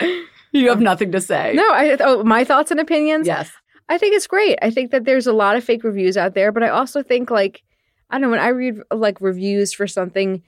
You 0.51 0.71
have 0.71 0.81
nothing 0.81 1.13
to 1.13 1.21
say. 1.21 1.53
no, 1.55 1.63
I 1.71 1.97
oh 2.01 2.25
my 2.25 2.43
thoughts 2.43 2.71
and 2.71 2.81
opinions. 2.81 3.27
Yes. 3.27 3.51
I 3.89 3.99
think 3.99 4.15
it's 4.15 4.27
great. 4.27 4.59
I 4.63 4.71
think 4.71 4.91
that 4.91 5.05
there's 5.05 5.27
a 5.27 5.33
lot 5.33 5.57
of 5.57 5.65
fake 5.65 5.85
reviews 5.85 6.17
out 6.17 6.35
there, 6.35 6.53
but 6.53 6.63
I 6.63 6.69
also 6.69 7.03
think 7.03 7.31
like 7.31 7.63
I 8.11 8.15
don't 8.15 8.23
know 8.23 8.31
when 8.31 8.41
I 8.41 8.49
read 8.49 8.77
like 8.93 9.21
reviews 9.21 9.73
for 9.73 9.87
something, 9.87 10.43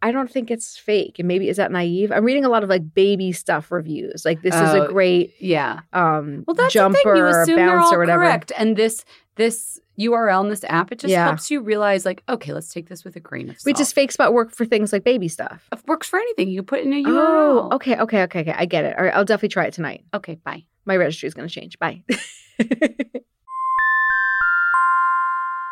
I 0.00 0.12
don't 0.12 0.30
think 0.30 0.50
it's 0.50 0.76
fake. 0.78 1.18
And 1.18 1.28
maybe 1.28 1.48
is 1.48 1.58
that 1.58 1.70
naive? 1.70 2.10
I'm 2.10 2.24
reading 2.24 2.44
a 2.44 2.48
lot 2.48 2.62
of 2.62 2.68
like 2.68 2.94
baby 2.94 3.32
stuff 3.32 3.70
reviews. 3.70 4.24
Like 4.24 4.42
this 4.42 4.54
is 4.54 4.60
Oh, 4.74 4.82
a 4.84 4.88
great 4.88 5.34
Yeah. 5.38 5.80
um 5.92 6.44
Well, 6.46 6.54
that's 6.54 6.72
jumper 6.72 6.98
the 6.98 7.02
thing. 7.04 7.16
You 7.16 7.22
or 7.24 7.42
assume 7.42 7.56
they're 7.56 7.66
bounce 7.76 7.86
all 7.86 7.94
or 7.94 7.98
whatever. 7.98 8.24
correct, 8.24 8.52
and 8.56 8.76
this 8.76 9.04
this 9.36 9.78
URL 10.00 10.42
in 10.44 10.48
this 10.50 10.64
app 10.64 10.90
it 10.92 10.98
just 11.00 11.10
Yeah. 11.12 11.26
helps 11.26 11.50
you 11.50 11.60
realize, 11.60 12.04
like, 12.06 12.22
okay, 12.28 12.52
let's 12.52 12.72
take 12.72 12.88
this 12.88 13.04
with 13.04 13.14
a 13.16 13.20
grain 13.20 13.50
of 13.50 13.58
salt. 13.60 13.66
Which 13.66 13.80
is 13.80 13.92
FakeSpot 13.92 14.32
work 14.32 14.50
for 14.50 14.64
things 14.64 14.92
like 14.92 15.04
baby 15.04 15.28
stuff. 15.28 15.68
it 15.72 15.80
works 15.86 16.08
for 16.08 16.18
anything. 16.18 16.48
You 16.48 16.62
put 16.62 16.80
in 16.80 16.92
a 16.92 17.02
Oh, 17.06 17.68
URL. 17.70 17.74
okay, 17.74 17.96
okay, 17.98 18.22
okay, 18.22 18.40
okay. 18.40 18.54
I 18.56 18.64
get 18.64 18.84
it. 18.84 18.96
All 18.98 19.04
right, 19.04 19.14
I'll 19.14 19.24
definitely 19.24 19.50
try 19.50 19.66
it 19.66 19.74
tonight. 19.74 20.04
okay, 20.14 20.36
bye. 20.44 20.64
My 20.86 20.96
registry 20.96 21.26
is 21.28 21.34
going 21.34 21.46
to 21.46 21.54
change. 21.54 21.78
Bye. 21.78 22.02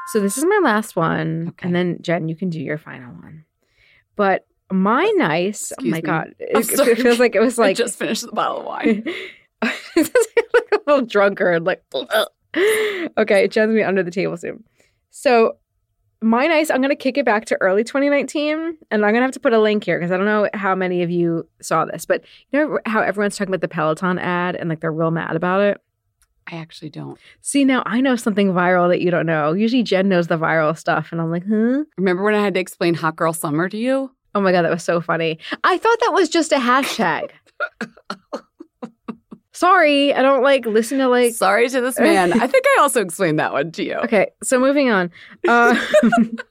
so 0.08 0.20
this 0.20 0.36
is 0.38 0.44
my 0.44 0.60
last 0.62 0.96
one, 0.96 1.48
Okay. 1.50 1.66
and 1.66 1.74
then 1.74 1.98
Jen, 2.00 2.28
you 2.28 2.36
can 2.36 2.50
do 2.50 2.60
your 2.60 2.78
final 2.78 3.12
one. 3.14 3.44
But 4.16 4.44
my 4.72 5.04
oh, 5.12 5.18
nice. 5.18 5.72
Oh 5.72 5.74
excuse 5.82 5.88
oh 5.88 5.90
my 5.90 5.96
me. 5.96 6.02
god, 6.02 6.34
it, 6.38 6.70
it 6.70 6.96
feels 7.02 7.18
like 7.18 7.34
it 7.34 7.40
was 7.40 7.58
I 7.58 7.62
like 7.62 7.76
just 7.76 7.98
finished 7.98 8.22
the 8.26 8.32
bottle 8.32 8.58
of 8.60 8.66
wine. 8.66 9.04
like 9.62 9.74
a 9.96 10.78
little 10.86 11.06
drunkard. 11.06 11.64
Like 11.64 11.82
okay, 12.56 13.48
Jen's 13.48 13.74
me 13.74 13.82
under 13.82 14.02
the 14.02 14.10
table 14.10 14.36
soon. 14.36 14.64
So 15.10 15.56
my 16.22 16.46
nice, 16.46 16.70
I'm 16.70 16.82
gonna 16.82 16.96
kick 16.96 17.16
it 17.16 17.24
back 17.24 17.46
to 17.46 17.56
early 17.60 17.82
2019, 17.84 18.76
and 18.90 19.04
I'm 19.04 19.12
gonna 19.12 19.24
have 19.24 19.32
to 19.32 19.40
put 19.40 19.52
a 19.52 19.60
link 19.60 19.84
here 19.84 19.98
because 19.98 20.12
I 20.12 20.16
don't 20.16 20.26
know 20.26 20.48
how 20.54 20.74
many 20.74 21.02
of 21.02 21.10
you 21.10 21.48
saw 21.62 21.84
this, 21.84 22.04
but 22.04 22.22
you 22.50 22.58
know 22.58 22.78
how 22.86 23.00
everyone's 23.00 23.36
talking 23.36 23.52
about 23.52 23.62
the 23.62 23.68
Peloton 23.68 24.18
ad 24.18 24.56
and 24.56 24.68
like 24.68 24.80
they're 24.80 24.92
real 24.92 25.10
mad 25.10 25.34
about 25.36 25.62
it. 25.62 25.80
I 26.46 26.56
actually 26.56 26.90
don't. 26.90 27.18
See, 27.40 27.64
now 27.64 27.82
I 27.86 28.00
know 28.00 28.16
something 28.16 28.52
viral 28.52 28.88
that 28.88 29.00
you 29.00 29.10
don't 29.10 29.26
know. 29.26 29.52
Usually 29.52 29.82
Jen 29.82 30.08
knows 30.08 30.26
the 30.26 30.38
viral 30.38 30.76
stuff, 30.76 31.12
and 31.12 31.20
I'm 31.20 31.30
like, 31.30 31.44
huh? 31.48 31.84
Remember 31.96 32.22
when 32.22 32.34
I 32.34 32.42
had 32.42 32.54
to 32.54 32.60
explain 32.60 32.94
Hot 32.94 33.16
Girl 33.16 33.32
Summer 33.32 33.68
to 33.68 33.76
you? 33.76 34.10
Oh 34.34 34.40
my 34.40 34.52
god, 34.52 34.62
that 34.62 34.70
was 34.70 34.84
so 34.84 35.00
funny. 35.00 35.38
I 35.64 35.78
thought 35.78 35.98
that 36.00 36.12
was 36.12 36.28
just 36.28 36.52
a 36.52 36.56
hashtag. 36.56 37.30
Sorry, 39.60 40.14
I 40.14 40.22
don't 40.22 40.42
like 40.42 40.64
listen 40.64 40.96
to 41.00 41.08
like. 41.08 41.34
Sorry 41.34 41.68
to 41.68 41.82
this 41.82 41.98
man. 42.00 42.32
I 42.32 42.46
think 42.46 42.64
I 42.78 42.80
also 42.80 43.02
explained 43.02 43.38
that 43.40 43.52
one 43.52 43.70
to 43.72 43.84
you. 43.84 43.94
Okay, 44.04 44.28
so 44.42 44.58
moving 44.58 44.88
on. 44.88 45.10
Uh, 45.46 45.78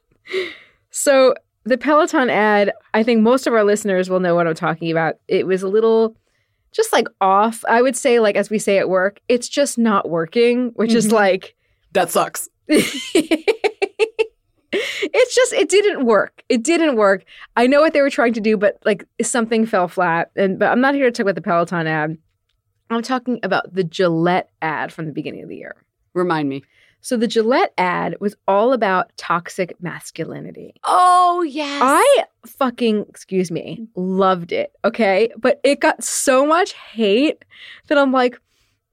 so 0.92 1.34
the 1.64 1.76
Peloton 1.76 2.30
ad, 2.30 2.72
I 2.94 3.02
think 3.02 3.22
most 3.22 3.48
of 3.48 3.54
our 3.54 3.64
listeners 3.64 4.12
will 4.12 4.20
know 4.20 4.36
what 4.36 4.46
I'm 4.46 4.54
talking 4.54 4.92
about. 4.92 5.16
It 5.28 5.48
was 5.48 5.64
a 5.64 5.68
little 5.68 6.16
just 6.72 6.94
like 6.94 7.08
off. 7.20 7.66
I 7.68 7.82
would 7.82 7.98
say, 7.98 8.20
like 8.20 8.36
as 8.36 8.52
we 8.52 8.60
say 8.60 8.78
at 8.78 8.90
work, 8.90 9.20
it's 9.28 9.50
just 9.50 9.80
not 9.80 10.08
working, 10.08 10.70
which 10.76 10.94
is 10.94 11.08
Mhm. 11.08 11.14
like 11.14 11.56
That 11.94 12.12
sucks. 12.12 12.48
it's 14.72 15.36
just 15.36 15.54
it 15.54 15.68
didn't 15.70 16.06
work. 16.06 16.44
It 16.48 16.64
didn't 16.64 16.96
work. 16.96 17.24
I 17.58 17.66
know 17.66 17.82
what 17.82 17.94
they 17.94 18.02
were 18.02 18.12
trying 18.12 18.34
to 18.34 18.42
do, 18.42 18.56
but 18.56 18.78
like 18.86 19.04
something 19.24 19.66
fell 19.66 19.88
flat. 19.88 20.30
And 20.36 20.60
but 20.60 20.70
I'm 20.72 20.80
not 20.82 20.94
here 20.94 21.06
to 21.06 21.12
talk 21.12 21.24
about 21.24 21.34
the 21.34 21.42
Peloton 21.42 21.88
ad. 21.88 22.18
I'm 22.90 23.02
talking 23.02 23.40
about 23.44 23.74
the 23.74 23.84
Gillette 23.84 24.50
ad 24.62 24.92
from 24.92 25.06
the 25.06 25.12
beginning 25.12 25.44
of 25.44 25.50
the 25.50 25.58
year. 25.58 25.76
Remind 26.14 26.50
me. 26.50 26.64
So 27.02 27.16
the 27.16 27.28
Gillette 27.28 27.74
ad 27.78 28.18
was 28.20 28.36
all 28.48 28.74
about 28.74 29.16
toxic 29.16 29.82
masculinity. 29.82 30.74
Oh, 30.84 31.44
yes. 31.48 31.82
I 31.84 32.26
fucking, 32.46 33.06
excuse 33.08 33.52
me, 33.52 33.88
loved 33.96 34.52
it. 34.52 34.74
Okay. 34.84 35.30
But 35.38 35.62
it 35.64 35.80
got 35.80 36.04
so 36.04 36.46
much 36.46 36.74
hate 36.74 37.46
that 37.88 37.98
I'm 37.98 38.12
like, 38.12 38.40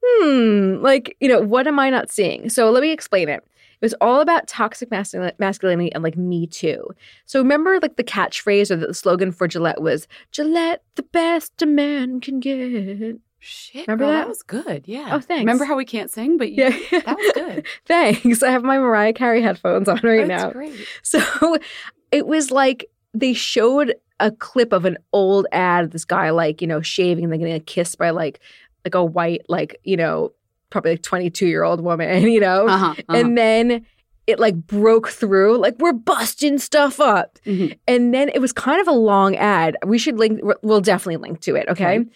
hmm, 0.03 0.77
like, 0.81 1.17
you 1.19 1.27
know, 1.27 1.41
what 1.41 1.67
am 1.67 1.79
I 1.79 1.89
not 1.89 2.09
seeing? 2.09 2.49
So 2.49 2.71
let 2.71 2.81
me 2.81 2.91
explain 2.91 3.27
it. 3.27 3.43
It 3.79 3.85
was 3.85 3.95
all 4.01 4.21
about 4.21 4.47
toxic 4.47 4.89
masculinity 4.89 5.91
and 5.93 6.03
like 6.03 6.17
me 6.17 6.47
too. 6.47 6.87
So 7.25 7.39
remember 7.39 7.77
like 7.79 7.97
the 7.97 8.03
catchphrase 8.03 8.71
or 8.71 8.77
the 8.77 8.93
slogan 8.93 9.31
for 9.31 9.47
Gillette 9.47 9.81
was 9.81 10.07
Gillette, 10.31 10.81
the 10.95 11.03
best 11.03 11.61
a 11.61 11.65
man 11.67 12.19
can 12.19 12.39
get. 12.39 13.17
Shit. 13.47 13.87
Remember 13.87 14.05
girl, 14.05 14.13
that? 14.13 14.27
was 14.27 14.43
good. 14.43 14.83
Yeah. 14.85 15.09
Oh, 15.13 15.19
thanks. 15.19 15.39
Remember 15.41 15.63
how 15.65 15.75
we 15.77 15.85
can't 15.85 16.11
sing, 16.11 16.37
but 16.37 16.51
you, 16.51 16.63
Yeah. 16.65 16.99
that 17.05 17.17
was 17.17 17.31
good. 17.33 17.65
Thanks. 17.85 18.43
I 18.43 18.49
have 18.51 18.63
my 18.63 18.77
Mariah 18.77 19.13
Carey 19.13 19.41
headphones 19.41 19.87
on 19.87 19.99
right 20.03 20.27
That's 20.27 20.43
now. 20.43 20.51
great. 20.51 20.73
So 21.01 21.57
it 22.11 22.27
was 22.27 22.51
like 22.51 22.85
they 23.13 23.33
showed 23.33 23.95
a 24.19 24.31
clip 24.31 24.73
of 24.73 24.83
an 24.85 24.97
old 25.13 25.47
ad 25.51 25.85
of 25.85 25.91
this 25.91 26.03
guy 26.05 26.29
like, 26.31 26.61
you 26.61 26.67
know, 26.67 26.81
shaving 26.81 27.23
and 27.23 27.31
then 27.31 27.39
getting 27.39 27.53
a 27.55 27.59
kiss 27.59 27.95
by 27.95 28.09
like 28.09 28.39
like 28.85 28.95
a 28.95 29.03
white, 29.03 29.43
like, 29.47 29.79
you 29.83 29.95
know, 29.97 30.31
probably 30.69 30.91
like 30.91 31.01
22 31.03 31.45
year 31.47 31.63
old 31.63 31.81
woman, 31.81 32.23
you 32.31 32.39
know? 32.39 32.67
Uh-huh, 32.67 32.85
uh-huh. 32.97 33.17
And 33.17 33.37
then 33.37 33.85
it 34.27 34.39
like 34.39 34.55
broke 34.67 35.07
through, 35.07 35.57
like 35.57 35.75
we're 35.79 35.93
busting 35.93 36.57
stuff 36.59 36.99
up. 36.99 37.39
Mhm. 37.45 37.77
And 37.87 38.13
then 38.13 38.27
it 38.29 38.39
was 38.39 38.51
kind 38.51 38.81
of 38.81 38.87
a 38.89 38.91
long 38.91 39.37
ad. 39.37 39.77
We 39.85 39.97
should 39.97 40.17
link, 40.17 40.41
we'll 40.61 40.81
definitely 40.81 41.15
link 41.17 41.39
to 41.41 41.55
it, 41.55 41.69
okay? 41.69 41.99
Okay. 41.99 42.09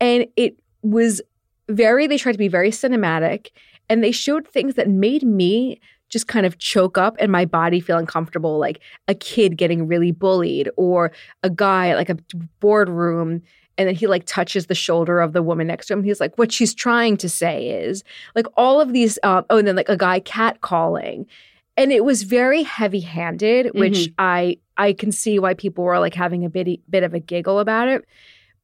And 0.00 0.26
it 0.36 0.56
was 0.90 1.22
very, 1.68 2.06
they 2.06 2.18
tried 2.18 2.32
to 2.32 2.38
be 2.38 2.48
very 2.48 2.70
cinematic 2.70 3.50
and 3.88 4.02
they 4.02 4.12
showed 4.12 4.46
things 4.46 4.74
that 4.74 4.88
made 4.88 5.22
me 5.22 5.80
just 6.08 6.28
kind 6.28 6.46
of 6.46 6.58
choke 6.58 6.96
up 6.96 7.16
and 7.18 7.32
my 7.32 7.44
body 7.44 7.80
feel 7.80 7.98
uncomfortable, 7.98 8.58
like 8.58 8.80
a 9.08 9.14
kid 9.14 9.56
getting 9.56 9.88
really 9.88 10.12
bullied 10.12 10.70
or 10.76 11.12
a 11.42 11.50
guy 11.50 11.94
like 11.94 12.08
a 12.08 12.16
boardroom 12.60 13.42
and 13.78 13.88
then 13.88 13.94
he 13.94 14.06
like 14.06 14.24
touches 14.26 14.66
the 14.66 14.74
shoulder 14.74 15.20
of 15.20 15.32
the 15.32 15.42
woman 15.42 15.66
next 15.66 15.86
to 15.86 15.92
him. 15.92 16.02
He's 16.02 16.20
like, 16.20 16.38
what 16.38 16.52
she's 16.52 16.74
trying 16.74 17.16
to 17.18 17.28
say 17.28 17.68
is 17.68 18.04
like 18.34 18.46
all 18.56 18.80
of 18.80 18.92
these. 18.92 19.18
Uh, 19.22 19.42
oh, 19.50 19.58
and 19.58 19.68
then 19.68 19.76
like 19.76 19.88
a 19.88 19.96
guy 19.96 20.20
catcalling, 20.20 21.26
and 21.76 21.92
it 21.92 22.04
was 22.04 22.22
very 22.22 22.62
heavy 22.62 23.00
handed, 23.00 23.78
which 23.78 24.08
I 24.18 24.58
I 24.76 24.92
can 24.92 25.12
see 25.12 25.38
why 25.38 25.54
people 25.54 25.84
were 25.84 25.98
like 25.98 26.14
having 26.14 26.44
a 26.44 26.48
bit 26.48 26.80
bit 26.90 27.02
of 27.02 27.14
a 27.14 27.20
giggle 27.20 27.58
about 27.58 27.88
it. 27.88 28.04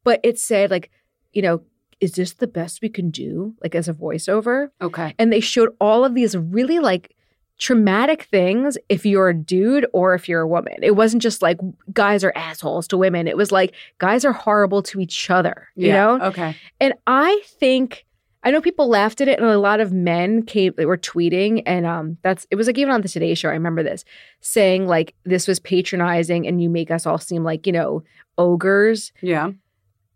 But 0.03 0.19
it 0.23 0.39
said 0.39 0.71
like, 0.71 0.89
you 1.31 1.41
know, 1.41 1.61
is 2.03 2.11
this 2.13 2.33
the 2.33 2.47
best 2.47 2.81
we 2.81 2.89
can 2.89 3.09
do? 3.09 3.55
Like 3.63 3.75
as 3.75 3.87
a 3.87 3.93
voiceover, 3.93 4.69
okay. 4.81 5.15
and 5.17 5.31
they 5.31 5.39
showed 5.39 5.69
all 5.79 6.03
of 6.05 6.13
these 6.13 6.35
really 6.37 6.79
like 6.79 7.15
traumatic 7.59 8.23
things 8.23 8.77
if 8.89 9.05
you're 9.05 9.29
a 9.29 9.33
dude 9.33 9.85
or 9.93 10.13
if 10.15 10.27
you're 10.27 10.41
a 10.41 10.47
woman. 10.47 10.75
It 10.81 10.95
wasn't 10.95 11.21
just 11.21 11.41
like 11.41 11.59
guys 11.93 12.23
are 12.23 12.33
assholes 12.35 12.87
to 12.89 12.97
women. 12.97 13.27
It 13.27 13.37
was 13.37 13.51
like 13.51 13.73
guys 13.99 14.25
are 14.25 14.33
horrible 14.33 14.81
to 14.83 14.99
each 14.99 15.29
other, 15.29 15.69
you 15.75 15.87
Yeah, 15.87 15.93
know? 15.93 16.21
Okay. 16.27 16.55
And 16.81 16.93
I 17.07 17.41
think 17.59 18.05
I 18.45 18.51
know 18.51 18.59
people 18.59 18.89
laughed 18.89 19.21
at 19.21 19.29
it 19.29 19.39
and 19.39 19.47
a 19.47 19.57
lot 19.59 19.79
of 19.79 19.93
men 19.93 20.43
came 20.43 20.73
they 20.75 20.85
were 20.85 20.97
tweeting 20.97 21.63
and 21.65 21.85
um 21.85 22.17
that's 22.23 22.45
it 22.51 22.55
was 22.57 22.67
like 22.67 22.77
even 22.77 22.93
on 22.93 23.01
the 23.01 23.07
Today 23.07 23.33
show, 23.35 23.47
I 23.49 23.53
remember 23.53 23.83
this, 23.83 24.03
saying 24.41 24.87
like 24.87 25.13
this 25.23 25.47
was 25.47 25.59
patronizing 25.61 26.45
and 26.47 26.61
you 26.61 26.69
make 26.69 26.91
us 26.91 27.05
all 27.05 27.19
seem 27.19 27.43
like, 27.45 27.65
you 27.65 27.71
know, 27.71 28.03
ogres 28.37 29.13
Yeah. 29.21 29.51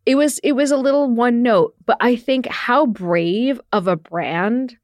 It 0.08 0.16
was 0.16 0.40
it 0.40 0.54
was 0.54 0.72
a 0.72 0.78
little 0.78 1.08
one 1.10 1.44
note 1.44 1.76
but 1.86 1.98
i 2.00 2.16
think 2.16 2.48
how 2.48 2.86
brave 2.86 3.62
of 3.74 3.88
a 3.88 3.98
brand 3.98 4.78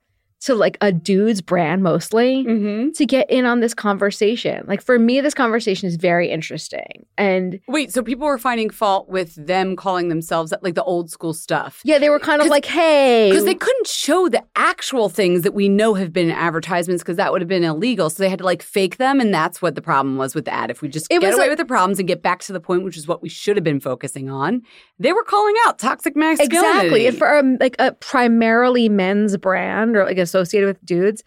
to 0.43 0.55
like 0.55 0.77
a 0.81 0.91
dude's 0.91 1.41
brand 1.41 1.83
mostly 1.83 2.43
Mm-hmm. 2.45 2.91
to 2.91 3.05
get 3.05 3.29
in 3.29 3.45
on 3.45 3.59
this 3.59 3.73
conversation 3.73 4.63
like 4.67 4.81
for 4.81 4.97
me 4.99 5.21
this 5.21 5.33
conversation 5.33 5.87
is 5.87 5.95
very 5.95 6.29
interesting 6.29 7.05
and 7.17 7.59
Wait, 7.67 7.91
so 7.91 8.01
people 8.03 8.27
were 8.27 8.37
finding 8.37 8.69
fault 8.69 9.07
with 9.09 9.35
them 9.35 9.75
calling 9.75 10.09
themselves 10.09 10.53
like 10.61 10.75
the 10.75 10.83
old 10.83 11.09
school 11.09 11.33
stuff. 11.33 11.81
yeah 11.83 11.97
they 11.97 12.09
were 12.09 12.19
kind 12.19 12.41
of 12.41 12.47
like 12.47 12.65
hey 12.65 13.29
Because 13.29 13.45
they 13.45 13.55
couldn't 13.55 13.87
show 13.87 14.29
the 14.29 14.43
actual 14.55 15.09
things 15.09 15.41
that 15.43 15.53
we 15.53 15.69
know 15.69 15.93
have 15.93 16.11
been 16.13 16.31
advertisements 16.31 17.03
because 17.03 17.17
that 17.17 17.31
would 17.31 17.41
have 17.41 17.47
been 17.47 17.63
illegal. 17.63 18.09
So 18.09 18.23
they 18.23 18.29
had 18.29 18.39
to 18.39 18.45
like 18.45 18.61
fake 18.61 18.97
them. 18.97 19.19
And 19.19 19.33
that's 19.33 19.61
what 19.61 19.75
the 19.75 19.81
problem 19.81 20.17
was 20.17 20.35
with 20.35 20.45
the 20.45 20.53
ad. 20.53 20.69
If 20.71 20.81
we 20.81 20.87
just 20.89 21.07
It 21.09 21.21
get 21.21 21.27
was 21.27 21.35
away 21.37 21.47
a- 21.47 21.49
with 21.49 21.57
the 21.57 21.65
problems 21.65 21.99
and 21.99 22.07
get 22.07 22.21
back 22.21 22.39
to 22.41 22.53
the 22.53 22.59
point, 22.59 22.83
which 22.83 22.97
is 22.97 23.07
what 23.07 23.21
we 23.21 23.29
should 23.29 23.55
have 23.57 23.63
been 23.63 23.79
focusing 23.79 24.29
on, 24.29 24.61
they 24.99 25.13
were 25.13 25.23
calling 25.23 25.55
out 25.65 25.79
toxic 25.79 26.15
masculinity. 26.15 26.55
exactly 26.57 27.07
and 27.07 27.17
for 27.17 27.37
um, 27.37 27.57
like 27.59 27.75
a 27.79 27.93
primarily 27.93 28.89
men's 28.89 29.35
brand 29.37 29.95
or 29.95 30.05
like 30.05 30.17
associated 30.33 30.67
with 30.67 30.83
dudes 30.85 31.23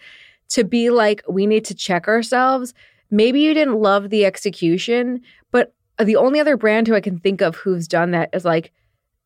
to 0.49 0.65
be 0.65 0.91
like 0.91 1.23
we 1.29 1.47
need 1.47 1.65
to 1.65 1.75
check 1.75 2.09
ourselves 2.09 2.75
maybe 3.11 3.41
you 3.41 3.55
didn't 3.55 3.81
love 3.81 4.11
the 4.11 4.25
execution 4.25 5.21
but 5.53 5.73
the 5.99 6.17
only 6.17 6.41
other 6.41 6.57
brand 6.57 6.87
who 6.89 6.95
i 6.95 7.01
can 7.01 7.19
think 7.19 7.41
of 7.41 7.55
who's 7.57 7.87
done 7.87 8.11
that 8.11 8.29
is 8.33 8.45
like 8.45 8.73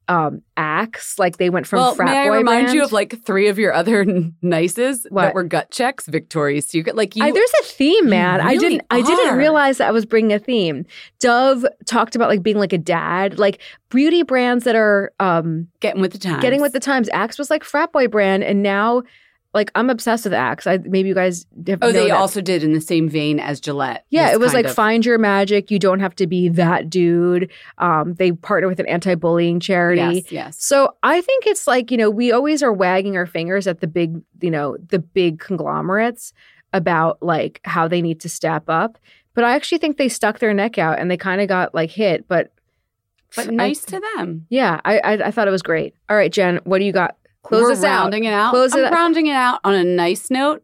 um 0.09 0.43
axe 0.57 1.21
like 1.21 1.37
they 1.37 1.51
went 1.51 1.69
from 1.69 1.79
well, 1.79 1.95
frat 1.95 2.11
may 2.11 2.19
I 2.23 2.29
boy 2.29 2.39
remind 2.39 2.73
you 2.73 2.83
of 2.83 2.91
like 2.91 3.23
three 3.25 3.47
of 3.47 3.61
your 3.61 3.73
other 3.73 4.05
nices 4.43 5.07
What? 5.09 5.23
that 5.23 5.35
were 5.35 5.45
gut 5.45 5.71
checks, 5.71 6.07
Victoria's 6.07 6.67
Secret? 6.67 6.97
Like 6.97 7.15
you, 7.15 7.23
I, 7.23 7.31
there's 7.31 7.53
a 7.61 7.65
theme, 7.65 8.09
man. 8.09 8.41
I 8.41 8.57
didn't. 8.57 8.83
I 8.91 9.03
didn't 9.03 9.37
realize 9.37 9.79
that 9.79 9.87
I 9.87 9.93
was 9.93 10.05
bringing 10.05 10.33
a 10.33 10.41
theme. 10.41 10.85
Dove 11.21 11.65
talked 11.87 12.17
about 12.17 12.29
like 12.29 12.43
being 12.43 12.59
like 12.59 12.73
a 12.73 12.79
dad, 12.79 13.39
like 13.39 13.61
beauty 13.89 14.25
brands 14.25 14.65
that 14.65 14.75
are 14.75 15.13
um 15.21 15.69
getting 15.79 16.01
with 16.01 16.11
the 16.11 16.19
times. 16.19 16.43
getting 16.43 16.61
with 16.61 16.73
the 16.73 16.81
times. 16.81 17.09
Axe 17.13 17.39
was 17.39 17.49
like 17.49 17.63
frat 17.63 17.93
boy 17.93 18.09
brand, 18.09 18.43
and 18.43 18.65
now 18.65 19.05
like 19.53 19.71
I'm 19.75 19.91
obsessed 19.91 20.25
with 20.25 20.33
Axe. 20.33 20.67
I 20.67 20.79
maybe 20.79 21.09
you 21.09 21.15
guys 21.15 21.45
have 21.67 21.81
Oh, 21.83 21.91
they 21.93 22.09
that. 22.09 22.17
also 22.17 22.41
did 22.41 22.63
in 22.63 22.73
the 22.73 22.81
same 22.81 23.09
vein 23.09 23.41
as 23.41 23.59
Gillette. 23.61 24.05
Yeah, 24.11 24.31
it 24.33 24.39
was 24.39 24.55
like 24.55 24.67
of- 24.67 24.75
find 24.75 25.05
your 25.05 25.19
magic. 25.19 25.71
You 25.71 25.79
don't 25.79 26.01
have 26.01 26.15
to 26.17 26.27
be 26.27 26.49
that 26.51 26.89
dude. 26.89 27.51
Um, 27.79 28.15
they 28.15 28.33
partner 28.33 28.69
with 28.69 28.79
an 28.81 28.87
anti-bullying 28.87 29.59
charity. 29.61 30.01
Yes, 30.01 30.33
yes. 30.33 30.65
So 30.65 30.95
I 31.03 31.21
think 31.21 31.47
it's 31.47 31.67
like, 31.67 31.91
you 31.91 31.97
know, 31.97 32.11
we 32.11 32.31
always 32.33 32.63
are 32.63 32.73
wagging 32.73 33.17
our 33.17 33.27
fingers 33.27 33.67
at 33.67 33.81
the 33.81 33.87
big, 33.89 34.21
you 34.41 34.51
know, 34.51 34.77
the 34.89 34.99
big 35.01 35.41
conglomerates 35.41 36.33
about 36.73 37.21
like 37.23 37.61
how 37.65 37.89
they 37.89 38.01
need 38.01 38.21
to 38.21 38.29
step 38.29 38.65
up. 38.69 38.99
But 39.35 39.45
I 39.45 39.55
actually 39.57 39.79
think 39.79 39.97
they 39.97 40.09
stuck 40.09 40.39
their 40.39 40.55
neck 40.55 40.79
out 40.79 40.99
and 40.99 41.11
they 41.11 41.17
kind 41.17 41.41
of 41.41 41.49
got 41.49 41.75
like 41.75 41.91
hit. 41.91 42.29
But 42.29 42.53
But 43.35 43.49
I- 43.49 43.51
nice 43.51 43.85
to 43.87 44.01
them. 44.17 44.47
yeah, 44.49 44.81
I, 44.85 44.99
I 44.99 45.13
I 45.27 45.31
thought 45.33 45.49
it 45.49 45.53
was 45.53 45.63
great. 45.63 45.95
All 46.09 46.17
right, 46.17 46.33
Jen, 46.33 46.61
what 46.65 46.79
do 46.79 46.85
you 46.85 46.93
got? 46.93 47.17
Close 47.43 47.63
We're 47.63 47.73
us 47.73 47.85
out. 47.85 48.03
rounding 48.03 48.25
it 48.25 48.33
out. 48.33 48.51
Close 48.51 48.73
I'm 48.75 48.85
it 48.85 48.91
rounding 48.93 49.27
it 49.27 49.35
out 49.35 49.61
on 49.65 49.75
a 49.75 49.85
nice 49.85 50.31
note. 50.31 50.63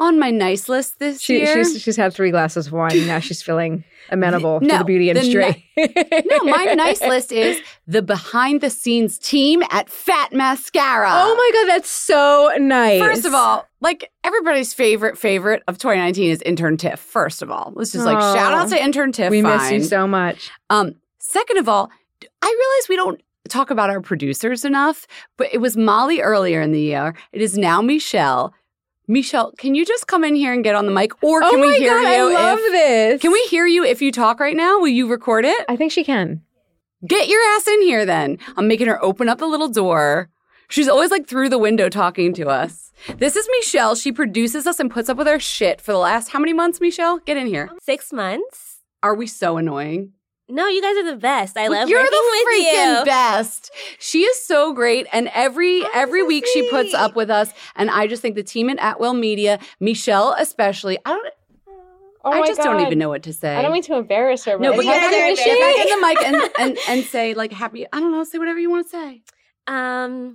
On 0.00 0.18
my 0.18 0.30
nice 0.30 0.68
list 0.68 0.98
this 0.98 1.20
She, 1.20 1.38
year. 1.38 1.64
she's 1.64 1.80
she's 1.80 1.96
had 1.96 2.12
three 2.12 2.30
glasses 2.32 2.66
of 2.66 2.72
wine 2.72 2.90
and 2.96 3.06
now 3.06 3.20
she's 3.20 3.40
feeling 3.40 3.84
amenable 4.10 4.58
to 4.58 4.66
the 4.66 4.82
beauty 4.84 5.12
the 5.12 5.20
industry. 5.20 5.64
no, 5.76 6.44
my 6.44 6.74
nice 6.74 7.00
list 7.00 7.30
is 7.30 7.60
the 7.86 8.02
behind 8.02 8.62
the 8.62 8.70
scenes 8.70 9.16
team 9.16 9.62
at 9.70 9.88
Fat 9.88 10.32
Mascara. 10.32 11.08
Oh 11.08 11.34
my 11.36 11.50
god, 11.60 11.68
that's 11.76 11.88
so 11.90 12.50
nice. 12.58 13.00
First 13.00 13.24
of 13.24 13.32
all, 13.32 13.64
like 13.80 14.10
everybody's 14.24 14.74
favorite 14.74 15.16
favorite 15.16 15.62
of 15.68 15.78
2019 15.78 16.30
is 16.30 16.42
intern 16.42 16.76
Tiff. 16.78 16.98
First 16.98 17.40
of 17.40 17.50
all, 17.52 17.72
let's 17.76 17.92
just 17.92 18.04
like 18.04 18.16
Aw. 18.18 18.34
shout 18.34 18.52
out 18.54 18.68
to 18.70 18.82
intern 18.82 19.12
Tiff. 19.12 19.30
we 19.30 19.40
miss 19.40 19.70
you 19.70 19.84
so 19.84 20.08
much. 20.08 20.50
Um, 20.68 20.96
second 21.18 21.58
of 21.58 21.68
all, 21.68 21.90
I 22.42 22.46
realize 22.48 22.88
we 22.88 22.96
don't 22.96 23.20
talk 23.48 23.70
about 23.70 23.90
our 23.90 24.00
producers 24.00 24.64
enough, 24.64 25.06
but 25.36 25.48
it 25.52 25.58
was 25.58 25.76
Molly 25.76 26.20
earlier 26.20 26.60
in 26.60 26.72
the 26.72 26.80
year. 26.80 27.14
It 27.32 27.42
is 27.42 27.58
now 27.58 27.82
Michelle. 27.82 28.54
Michelle, 29.08 29.52
can 29.58 29.74
you 29.74 29.84
just 29.84 30.06
come 30.06 30.24
in 30.24 30.34
here 30.34 30.52
and 30.52 30.62
get 30.62 30.74
on 30.74 30.86
the 30.86 30.92
mic, 30.92 31.22
or 31.22 31.40
can 31.40 31.56
oh 31.56 31.58
my 31.58 31.66
we 31.66 31.78
hear 31.78 32.00
God, 32.00 32.08
you? 32.08 32.36
I 32.36 32.42
love 32.42 32.58
if, 32.60 32.72
this. 32.72 33.20
Can 33.20 33.32
we 33.32 33.42
hear 33.44 33.66
you 33.66 33.84
if 33.84 34.00
you 34.00 34.12
talk 34.12 34.40
right 34.40 34.56
now? 34.56 34.78
Will 34.78 34.88
you 34.88 35.10
record 35.10 35.44
it? 35.44 35.64
I 35.68 35.76
think 35.76 35.92
she 35.92 36.04
can. 36.04 36.42
Get 37.06 37.28
your 37.28 37.40
ass 37.56 37.66
in 37.66 37.82
here 37.82 38.06
then. 38.06 38.38
I'm 38.56 38.68
making 38.68 38.86
her 38.86 39.02
open 39.04 39.28
up 39.28 39.38
the 39.38 39.46
little 39.46 39.68
door. 39.68 40.30
She's 40.68 40.88
always 40.88 41.10
like 41.10 41.26
through 41.26 41.48
the 41.48 41.58
window 41.58 41.88
talking 41.88 42.32
to 42.34 42.48
us. 42.48 42.92
This 43.18 43.34
is 43.34 43.48
Michelle. 43.58 43.96
She 43.96 44.12
produces 44.12 44.66
us 44.66 44.78
and 44.78 44.90
puts 44.90 45.08
up 45.08 45.16
with 45.16 45.28
our 45.28 45.40
shit 45.40 45.80
for 45.80 45.92
the 45.92 45.98
last 45.98 46.28
how 46.28 46.38
many 46.38 46.52
months, 46.52 46.80
Michelle? 46.80 47.18
Get 47.18 47.36
in 47.36 47.48
here. 47.48 47.70
Six 47.82 48.12
months. 48.12 48.78
Are 49.02 49.14
we 49.14 49.26
so 49.26 49.56
annoying? 49.56 50.12
No, 50.48 50.66
you 50.68 50.82
guys 50.82 50.96
are 50.96 51.10
the 51.10 51.16
best. 51.16 51.56
I 51.56 51.68
love 51.68 51.88
You're 51.88 52.02
the 52.02 52.10
with 52.10 52.46
freaking 52.48 52.98
you. 52.98 53.04
best. 53.04 53.70
She 53.98 54.20
is 54.22 54.44
so 54.44 54.72
great, 54.74 55.06
and 55.12 55.30
every 55.34 55.82
Oh, 55.82 55.90
every 55.94 56.20
so 56.20 56.26
week 56.26 56.46
she 56.46 56.68
puts 56.68 56.92
up 56.92 57.14
with 57.16 57.30
us. 57.30 57.52
And 57.76 57.90
I 57.90 58.06
just 58.06 58.20
think 58.20 58.34
the 58.34 58.42
team 58.42 58.68
at 58.68 58.78
Atwell 58.80 59.14
Media, 59.14 59.58
Michelle 59.80 60.34
especially. 60.38 60.98
I 61.04 61.10
don't. 61.10 61.34
Oh 62.24 62.32
I 62.32 62.40
my 62.40 62.46
just 62.46 62.60
don't 62.60 62.80
even 62.80 62.98
know 62.98 63.08
what 63.08 63.22
to 63.24 63.32
say. 63.32 63.56
I 63.56 63.62
don't 63.62 63.72
mean 63.72 63.82
to 63.84 63.96
embarrass 63.96 64.44
her, 64.44 64.56
but, 64.56 64.62
no, 64.62 64.76
but 64.76 64.84
Yeah, 64.84 64.92
get 64.92 65.10
back, 65.10 65.12
you're 65.12 65.26
in, 65.28 65.34
get 65.34 65.58
back 65.60 65.76
in 65.76 65.88
the 65.88 66.06
mic 66.06 66.22
and, 66.58 66.68
and 66.68 66.78
and 66.88 67.04
say 67.04 67.34
like 67.34 67.52
happy. 67.52 67.86
I 67.92 67.98
don't 67.98 68.12
know. 68.12 68.22
Say 68.24 68.38
whatever 68.38 68.60
you 68.60 68.70
want 68.70 68.86
to 68.86 68.90
say. 68.90 69.22
Um, 69.66 70.34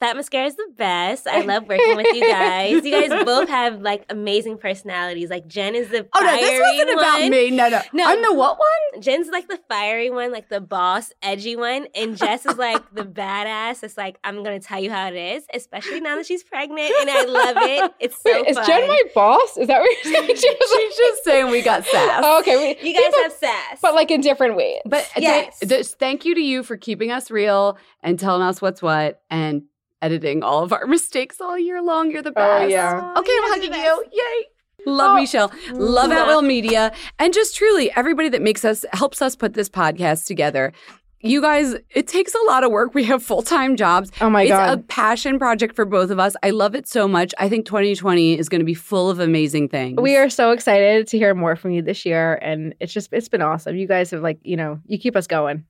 Fat 0.00 0.14
Mascara 0.14 0.46
is 0.46 0.54
the 0.54 0.68
best. 0.76 1.26
I 1.26 1.40
love 1.40 1.64
working 1.68 1.96
with 1.96 2.06
you 2.14 2.20
guys. 2.20 2.84
You 2.84 2.90
guys 3.08 3.24
both 3.24 3.48
have 3.48 3.80
like 3.82 4.04
amazing 4.08 4.58
personalities. 4.58 5.28
Like 5.28 5.48
Jen 5.48 5.74
is 5.74 5.88
the 5.88 6.06
Oh 6.14 6.20
no, 6.20 6.26
fiery 6.28 6.40
this 6.46 6.60
wasn't 6.60 6.90
about 7.00 7.28
me. 7.28 7.50
No, 7.50 7.68
no, 7.68 7.80
No. 7.92 8.04
I'm 8.06 8.22
the 8.22 8.32
what 8.32 8.58
one? 8.58 9.02
Jen's 9.02 9.28
like 9.28 9.48
the 9.48 9.58
fiery 9.68 10.08
one, 10.10 10.30
like 10.30 10.48
the 10.48 10.60
boss, 10.60 11.12
edgy 11.20 11.56
one, 11.56 11.86
and 11.96 12.16
Jess 12.16 12.46
is 12.46 12.56
like 12.56 12.94
the 12.94 13.02
badass. 13.02 13.82
It's 13.82 13.96
like 13.96 14.18
I'm 14.22 14.44
gonna 14.44 14.60
tell 14.60 14.80
you 14.80 14.90
how 14.90 15.08
it 15.08 15.16
is, 15.16 15.44
especially 15.52 16.00
now 16.00 16.14
that 16.16 16.26
she's 16.26 16.44
pregnant, 16.44 16.92
and 17.00 17.10
I 17.10 17.24
love 17.24 17.56
it. 17.58 17.92
It's 18.00 18.22
so 18.22 18.30
Wait, 18.32 18.48
is 18.50 18.56
fun. 18.56 18.66
Jen 18.66 18.86
my 18.86 19.02
boss? 19.14 19.56
Is 19.56 19.66
that 19.66 19.80
what 19.80 20.04
you're 20.04 20.14
saying? 20.14 20.36
She's 20.36 20.96
just 20.96 21.24
saying 21.24 21.50
we 21.50 21.60
got 21.62 21.84
sass. 21.84 22.22
Oh, 22.24 22.38
okay. 22.40 22.56
We, 22.80 22.88
you 22.88 22.94
guys 22.94 23.10
but, 23.10 23.22
have 23.22 23.32
sass, 23.32 23.78
but 23.82 23.94
like 23.94 24.10
in 24.12 24.20
different 24.20 24.54
ways. 24.56 24.80
But 24.84 25.10
Yes. 25.16 25.58
th- 25.58 25.68
th- 25.70 25.86
thank 25.86 26.24
you 26.24 26.34
to 26.36 26.40
you 26.40 26.62
for 26.62 26.76
keeping 26.76 27.10
us 27.10 27.30
real 27.30 27.76
and 28.02 28.18
telling 28.18 28.42
us 28.42 28.62
what's 28.62 28.80
what 28.80 29.22
and 29.30 29.62
editing 30.02 30.42
all 30.42 30.62
of 30.62 30.72
our 30.72 30.86
mistakes 30.96 31.40
all 31.40 31.58
year 31.58 31.82
long. 31.82 32.10
You're 32.10 32.22
the 32.22 32.30
oh, 32.30 32.34
best. 32.34 32.64
Oh, 32.64 32.66
yeah. 32.66 33.14
Okay, 33.16 33.32
I'm 33.42 33.52
hugging 33.52 33.74
you. 33.74 34.04
Yay. 34.12 34.46
Love 34.86 35.16
Oh. 35.16 35.20
Michelle. 35.20 35.52
Love 35.72 36.10
mm-hmm. 36.10 36.18
at 36.18 36.26
Will 36.26 36.42
Media. 36.42 36.92
And 37.18 37.34
just 37.34 37.56
truly 37.56 37.90
everybody 37.96 38.28
that 38.28 38.42
makes 38.42 38.64
us 38.64 38.84
helps 38.92 39.20
us 39.20 39.34
put 39.36 39.54
this 39.54 39.68
podcast 39.68 40.26
together. 40.26 40.72
You 41.20 41.40
guys, 41.40 41.74
it 41.90 42.06
takes 42.06 42.32
a 42.32 42.38
lot 42.46 42.62
of 42.62 42.70
work. 42.70 42.94
We 42.94 43.02
have 43.04 43.24
full 43.24 43.42
time 43.42 43.74
jobs. 43.74 44.12
Oh 44.20 44.30
my 44.30 44.42
it's 44.42 44.52
God. 44.52 44.78
a 44.78 44.82
passion 44.84 45.36
project 45.40 45.74
for 45.74 45.84
both 45.84 46.10
of 46.10 46.20
us. 46.20 46.36
I 46.44 46.50
love 46.50 46.76
it 46.76 46.86
so 46.86 47.08
much. 47.08 47.34
I 47.38 47.48
think 47.48 47.66
2020 47.66 48.38
is 48.38 48.48
going 48.48 48.60
to 48.60 48.64
be 48.64 48.74
full 48.74 49.10
of 49.10 49.18
amazing 49.18 49.68
things. 49.68 49.98
we 50.00 50.16
are 50.16 50.30
so 50.30 50.52
excited 50.52 51.08
to 51.08 51.18
hear 51.18 51.34
more 51.34 51.56
from 51.56 51.72
you 51.72 51.82
this 51.82 52.06
year, 52.06 52.34
and 52.40 52.72
it's 52.78 52.92
just 52.92 53.12
it's 53.12 53.28
been 53.28 53.42
awesome. 53.42 53.74
You 53.74 53.88
guys 53.88 54.12
have 54.12 54.22
like 54.22 54.38
you 54.44 54.56
know 54.56 54.78
you 54.86 54.96
keep 54.96 55.16
us 55.16 55.26
going. 55.26 55.64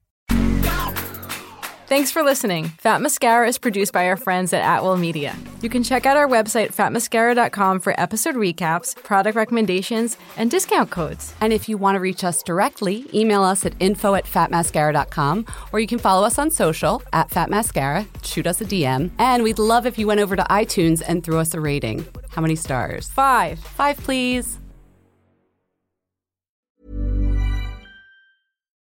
Thanks 1.89 2.11
for 2.11 2.23
listening. 2.23 2.65
Fat 2.81 3.01
Mascara 3.01 3.49
is 3.49 3.57
produced 3.57 3.95
by 3.95 4.09
our 4.09 4.19
friends 4.19 4.53
at 4.53 4.61
Atwell 4.63 4.99
Media. 4.99 5.35
You 5.63 5.71
can 5.71 5.83
check 5.83 6.05
out 6.05 6.19
our 6.19 6.29
website, 6.29 6.75
fatmascara.com, 6.75 7.81
for 7.81 7.99
episode 7.99 8.35
recaps, 8.35 8.95
product 9.05 9.35
recommendations, 9.35 10.19
and 10.37 10.51
discount 10.51 10.91
codes. 10.91 11.33
And 11.41 11.51
if 11.51 11.67
you 11.67 11.79
want 11.79 11.97
to 11.97 12.01
reach 12.01 12.25
us 12.25 12.43
directly, 12.43 13.07
email 13.15 13.43
us 13.43 13.65
at 13.65 13.73
info 13.81 14.15
at 14.17 14.27
fatmascara.com 14.27 15.47
or 15.73 15.81
you 15.81 15.87
can 15.87 15.99
follow 15.99 16.27
us 16.27 16.39
on 16.39 16.51
social 16.51 17.03
at 17.15 17.31
fatmascara, 17.31 18.07
shoot 18.23 18.47
us 18.47 18.61
a 18.61 18.67
DM. 18.67 19.11
And 19.19 19.43
we'd 19.43 19.59
love 19.59 19.87
if 19.87 19.99
you 19.99 20.07
went 20.07 20.21
over 20.21 20.37
to 20.37 20.43
iTunes 20.43 21.03
and 21.09 21.25
threw 21.25 21.39
us 21.39 21.55
a 21.55 21.61
rating. 21.61 22.05
How 22.29 22.43
many 22.43 22.55
stars? 22.55 23.09
Five. 23.09 23.61
Five, 23.61 23.97
please. 23.97 24.58